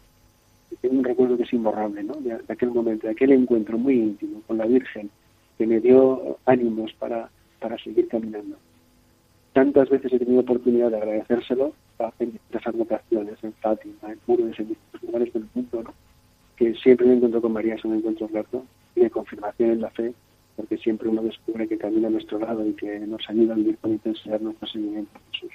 tengo 0.80 0.98
un 0.98 1.04
recuerdo 1.04 1.36
que 1.36 1.44
es 1.44 1.54
imborrable, 1.54 2.04
¿no? 2.04 2.14
De, 2.14 2.40
aquel 2.48 2.70
momento, 2.70 3.06
de 3.06 3.14
aquel 3.14 3.34
encuentro 3.34 3.78
muy 3.78 3.96
íntimo 3.96 4.42
con 4.48 4.58
la 4.58 4.66
Virgen, 4.66 5.10
que 5.58 5.68
me 5.68 5.82
dio 5.82 6.38
ánimos 6.46 6.94
para, 6.94 7.30
para 7.60 7.78
seguir 7.78 8.08
caminando. 8.08 8.56
Tantas 9.52 9.90
veces 9.90 10.14
he 10.14 10.20
tenido 10.20 10.40
oportunidad 10.40 10.90
de 10.90 10.98
agradecérselo 10.98 11.74
en 12.20 12.40
las 12.52 12.66
advocaciones, 12.66 13.44
en 13.44 13.54
Fátima, 13.54 13.96
en 14.04 14.18
Lourdes, 14.26 14.58
en 14.58 14.70
distintos 14.70 15.04
lugares 15.04 15.34
del 15.34 15.46
mundo, 15.54 15.84
¿no? 15.84 15.94
que 16.56 16.74
siempre 16.76 17.08
me 17.08 17.16
encuentro 17.16 17.42
con 17.42 17.52
María 17.52 17.76
es 17.76 17.84
un 17.84 17.96
encuentro 17.96 18.28
grato 18.30 18.64
y 18.96 19.02
de 19.02 19.10
confirmación 19.10 19.72
en 19.72 19.82
la 19.82 19.90
fe, 19.90 20.14
porque 20.56 20.78
siempre 20.78 21.10
uno 21.10 21.22
descubre 21.22 21.68
que 21.68 21.78
camina 21.78 22.08
a 22.08 22.12
nuestro 22.12 22.40
lado 22.40 22.66
y 22.66 22.74
que 22.74 23.00
nos 23.00 23.28
ayuda 23.30 23.54
a 23.54 23.58
vivir 23.58 23.78
con 23.78 23.92
intensidad 23.92 24.40
nuestro 24.40 24.68
seguimiento 24.68 25.12
a 25.18 25.34
Jesús. 25.34 25.52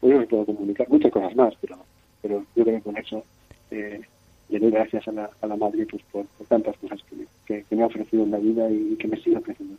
Hoy 0.00 0.10
no 0.12 0.26
puedo 0.26 0.46
comunicar 0.46 0.88
muchas 0.88 1.10
cosas 1.10 1.34
más, 1.34 1.54
pero, 1.60 1.78
pero 2.22 2.44
yo 2.54 2.64
creo 2.64 2.76
que 2.76 2.82
con 2.82 2.96
eso 2.96 3.24
eh, 3.70 4.00
le 4.48 4.58
doy 4.58 4.70
gracias 4.70 5.08
a 5.08 5.12
la, 5.12 5.30
a 5.40 5.46
la 5.46 5.56
Madre 5.56 5.86
pues, 5.86 6.02
por, 6.12 6.26
tantas 6.48 6.76
cosas 6.78 7.00
que, 7.46 7.64
que, 7.64 7.76
me 7.76 7.82
ha 7.82 7.86
ofrecido 7.86 8.22
en 8.22 8.30
la 8.30 8.38
vida 8.38 8.70
y 8.70 8.96
que 8.96 9.08
me 9.08 9.20
sigue 9.20 9.36
ofreciendo. 9.36 9.76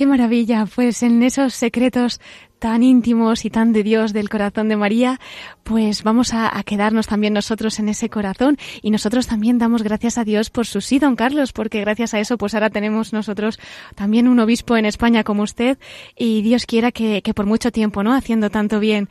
Qué 0.00 0.06
maravilla, 0.06 0.64
pues 0.74 1.02
en 1.02 1.22
esos 1.22 1.52
secretos 1.52 2.22
tan 2.58 2.82
íntimos 2.82 3.44
y 3.44 3.50
tan 3.50 3.74
de 3.74 3.82
Dios 3.82 4.14
del 4.14 4.30
corazón 4.30 4.70
de 4.70 4.76
María, 4.76 5.20
pues 5.62 6.04
vamos 6.04 6.32
a, 6.32 6.50
quedarnos 6.64 7.06
también 7.06 7.34
nosotros 7.34 7.78
en 7.78 7.90
ese 7.90 8.08
corazón 8.08 8.56
y 8.80 8.92
nosotros 8.92 9.26
también 9.26 9.58
damos 9.58 9.82
gracias 9.82 10.16
a 10.16 10.24
Dios 10.24 10.48
por 10.48 10.66
su 10.66 10.80
sí, 10.80 10.98
don 10.98 11.16
Carlos, 11.16 11.52
porque 11.52 11.82
gracias 11.82 12.14
a 12.14 12.18
eso 12.18 12.38
pues 12.38 12.54
ahora 12.54 12.70
tenemos 12.70 13.12
nosotros 13.12 13.58
también 13.94 14.26
un 14.26 14.40
obispo 14.40 14.78
en 14.78 14.86
España 14.86 15.22
como 15.22 15.42
usted 15.42 15.76
y 16.16 16.40
Dios 16.40 16.64
quiera 16.64 16.92
que, 16.92 17.20
que 17.20 17.34
por 17.34 17.44
mucho 17.44 17.70
tiempo, 17.70 18.02
¿no? 18.02 18.14
Haciendo 18.14 18.48
tanto 18.48 18.80
bien. 18.80 19.10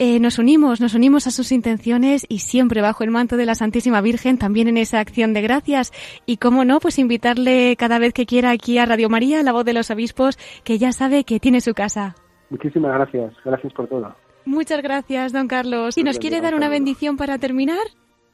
Eh, 0.00 0.20
nos 0.20 0.38
unimos, 0.38 0.80
nos 0.80 0.94
unimos 0.94 1.26
a 1.26 1.32
sus 1.32 1.50
intenciones 1.50 2.24
y 2.28 2.38
siempre 2.38 2.80
bajo 2.82 3.02
el 3.02 3.10
manto 3.10 3.36
de 3.36 3.46
la 3.46 3.56
Santísima 3.56 4.00
Virgen, 4.00 4.38
también 4.38 4.68
en 4.68 4.76
esa 4.76 5.00
acción 5.00 5.34
de 5.34 5.42
gracias. 5.42 5.92
Y 6.24 6.36
cómo 6.36 6.64
no, 6.64 6.78
pues 6.78 7.00
invitarle 7.00 7.74
cada 7.76 7.98
vez 7.98 8.12
que 8.12 8.24
quiera 8.24 8.50
aquí 8.50 8.78
a 8.78 8.86
Radio 8.86 9.08
María, 9.08 9.42
la 9.42 9.52
voz 9.52 9.64
de 9.64 9.72
los 9.72 9.90
obispos, 9.90 10.38
que 10.62 10.78
ya 10.78 10.92
sabe 10.92 11.24
que 11.24 11.40
tiene 11.40 11.60
su 11.60 11.74
casa. 11.74 12.14
Muchísimas 12.48 12.94
gracias, 12.94 13.34
gracias 13.44 13.72
por 13.72 13.88
todo. 13.88 14.14
Muchas 14.44 14.82
gracias, 14.82 15.32
don 15.32 15.48
Carlos. 15.48 15.98
¿Y 15.98 16.04
nos 16.04 16.20
quiere 16.20 16.40
dar 16.40 16.54
una 16.54 16.68
bendición 16.68 17.16
para 17.16 17.38
terminar? 17.38 17.84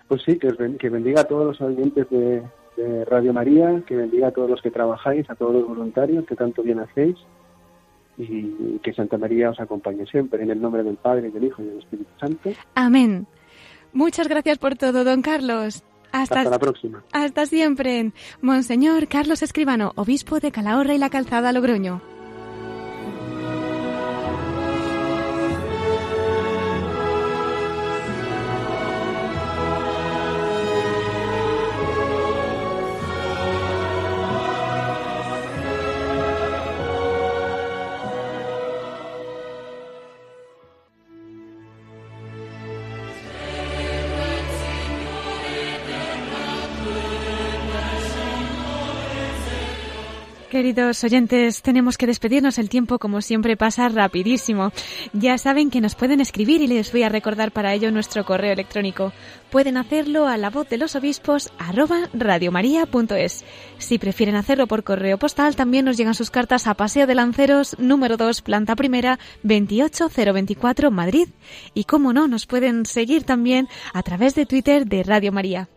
Pues 0.07 0.21
sí, 0.23 0.39
que, 0.39 0.49
que 0.79 0.91
bendiga 0.91 1.23
a 1.23 1.25
todos 1.25 1.47
los 1.47 1.61
oyentes 1.63 2.09
de, 2.11 2.43
de 2.77 3.05
Radio 3.07 3.33
María, 3.33 3.83
que 3.87 3.97
bendiga 3.97 4.29
a 4.29 4.33
todos 4.33 4.51
los 4.51 4.61
que 4.61 4.71
trabajáis, 4.71 5.29
a 5.31 5.35
todos 5.35 5.55
los 5.55 5.67
voluntarios 5.67 6.27
que 6.27 6.37
tanto 6.37 6.63
bien 6.63 6.81
hacéis 6.81 7.17
y 8.17 8.79
que 8.83 8.93
Santa 8.93 9.19
María 9.19 9.51
os 9.51 9.61
acompañe 9.61 10.07
siempre. 10.07 10.43
En 10.43 10.51
el 10.51 10.61
nombre 10.61 10.83
del 10.83 10.97
Padre, 10.97 11.31
del 11.31 11.45
Hijo 11.45 11.63
y 11.63 11.67
del 11.67 11.79
Espíritu 11.79 12.11
Santo. 12.19 12.51
Amén. 12.75 13.27
Muchas 13.93 14.29
gracias 14.29 14.59
por 14.59 14.77
todo, 14.77 15.05
don 15.05 15.23
Carlos. 15.23 15.85
Hasta, 16.13 16.45
la 16.45 16.59
próxima. 16.59 17.03
Hasta 17.13 17.47
siempre. 17.47 18.13
Monseñor 18.41 19.09
Carlos 19.09 19.43
Escribano, 19.43 19.93
obispo 19.97 20.39
de 20.39 20.53
Calahorra 20.53 20.95
y 20.95 20.99
la 20.99 21.11
Calzada 21.11 21.53
Logroño. 21.53 22.14
Queridos 50.55 51.03
oyentes, 51.03 51.63
tenemos 51.63 51.99
que 51.99 52.07
despedirnos. 52.07 52.59
El 52.59 52.69
tiempo, 52.69 53.01
como 53.01 53.23
siempre, 53.23 53.57
pasa 53.57 53.89
rapidísimo. 53.89 54.71
Ya 55.13 55.37
saben 55.37 55.69
que 55.69 55.81
nos 55.81 55.97
pueden 55.97 56.21
escribir 56.21 56.63
y 56.63 56.69
les 56.69 56.93
voy 56.93 57.03
a 57.03 57.09
recordar 57.09 57.51
para 57.51 57.75
ello 57.75 57.91
nuestro 57.91 58.25
correo 58.25 58.53
electrónico. 58.53 59.13
Pueden 59.51 59.77
hacerlo 59.77 60.29
a 60.29 60.37
la 60.37 60.51
voz 60.51 60.69
de 60.69 60.79
los 60.79 60.95
obispos 60.95 61.51
radiomaria.es. 62.13 63.45
Si 63.79 63.99
prefieren 63.99 64.37
hacerlo 64.37 64.69
por 64.69 64.85
correo 64.85 65.19
postal, 65.19 65.57
también 65.57 65.87
nos 65.87 65.97
llegan 65.97 66.15
sus 66.15 66.31
cartas 66.31 66.69
a 66.69 66.75
Paseo 66.75 67.09
de 67.09 67.17
Lanceros, 67.17 67.77
número 67.81 68.17
2, 68.17 68.43
planta 68.43 68.77
primera, 68.77 69.19
28024, 69.43 70.93
Madrid. 70.93 71.31
Y 71.75 71.83
como 71.83 72.13
no, 72.13 72.29
nos 72.29 72.47
pueden 72.47 72.87
seguir 72.87 73.25
también 73.25 73.67
a 73.93 74.05
través 74.05 74.37
de 74.37 74.47
Twitter 74.47 74.87
de 74.87 75.03
Radio 75.03 75.33
María. 75.33 75.69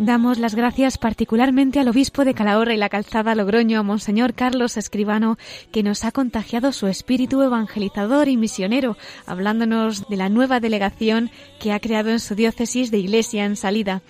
Damos 0.00 0.38
las 0.38 0.54
gracias 0.54 0.96
particularmente 0.96 1.80
al 1.80 1.88
obispo 1.88 2.24
de 2.24 2.32
Calahorra 2.32 2.72
y 2.72 2.76
la 2.76 2.88
Calzada 2.88 3.34
Logroño, 3.34 3.82
Monseñor 3.82 4.32
Carlos 4.32 4.76
Escribano, 4.76 5.38
que 5.72 5.82
nos 5.82 6.04
ha 6.04 6.12
contagiado 6.12 6.70
su 6.70 6.86
espíritu 6.86 7.42
evangelizador 7.42 8.28
y 8.28 8.36
misionero, 8.36 8.96
hablándonos 9.26 10.08
de 10.08 10.16
la 10.16 10.28
nueva 10.28 10.60
delegación 10.60 11.32
que 11.58 11.72
ha 11.72 11.80
creado 11.80 12.10
en 12.10 12.20
su 12.20 12.36
diócesis 12.36 12.92
de 12.92 12.98
Iglesia 12.98 13.44
en 13.44 13.56
Salida. 13.56 14.02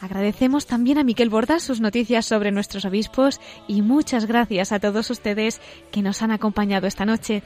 Agradecemos 0.00 0.66
también 0.66 0.96
a 0.96 1.04
Miquel 1.04 1.28
Borda 1.28 1.60
sus 1.60 1.80
noticias 1.80 2.24
sobre 2.24 2.50
nuestros 2.50 2.86
obispos 2.86 3.38
y 3.68 3.82
muchas 3.82 4.24
gracias 4.24 4.72
a 4.72 4.80
todos 4.80 5.10
ustedes 5.10 5.60
que 5.90 6.00
nos 6.00 6.22
han 6.22 6.30
acompañado 6.30 6.86
esta 6.86 7.04
noche. 7.04 7.42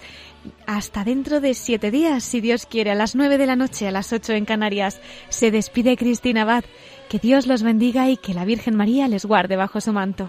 Hasta 0.67 1.03
dentro 1.03 1.41
de 1.41 1.55
siete 1.55 1.91
días, 1.91 2.23
si 2.23 2.41
Dios 2.41 2.65
quiere, 2.67 2.93
a 2.93 2.95
las 2.95 3.17
nueve 3.17 3.39
de 3.39 3.47
la 3.47 3.57
noche, 3.57 3.89
a 3.89 3.93
las 3.93 4.13
ocho 4.13 4.35
en 4.35 4.45
Canarias, 4.45 5.01
se 5.29 5.51
despide 5.51 5.97
Cristina 5.97 6.43
Abad. 6.43 6.65
Que 7.09 7.19
Dios 7.19 7.47
los 7.47 7.63
bendiga 7.63 8.11
y 8.11 8.19
que 8.19 8.35
la 8.35 8.45
Virgen 8.45 8.77
María 8.77 9.09
les 9.09 9.25
guarde 9.25 9.57
bajo 9.57 9.81
su 9.81 9.95
manto. 9.95 10.29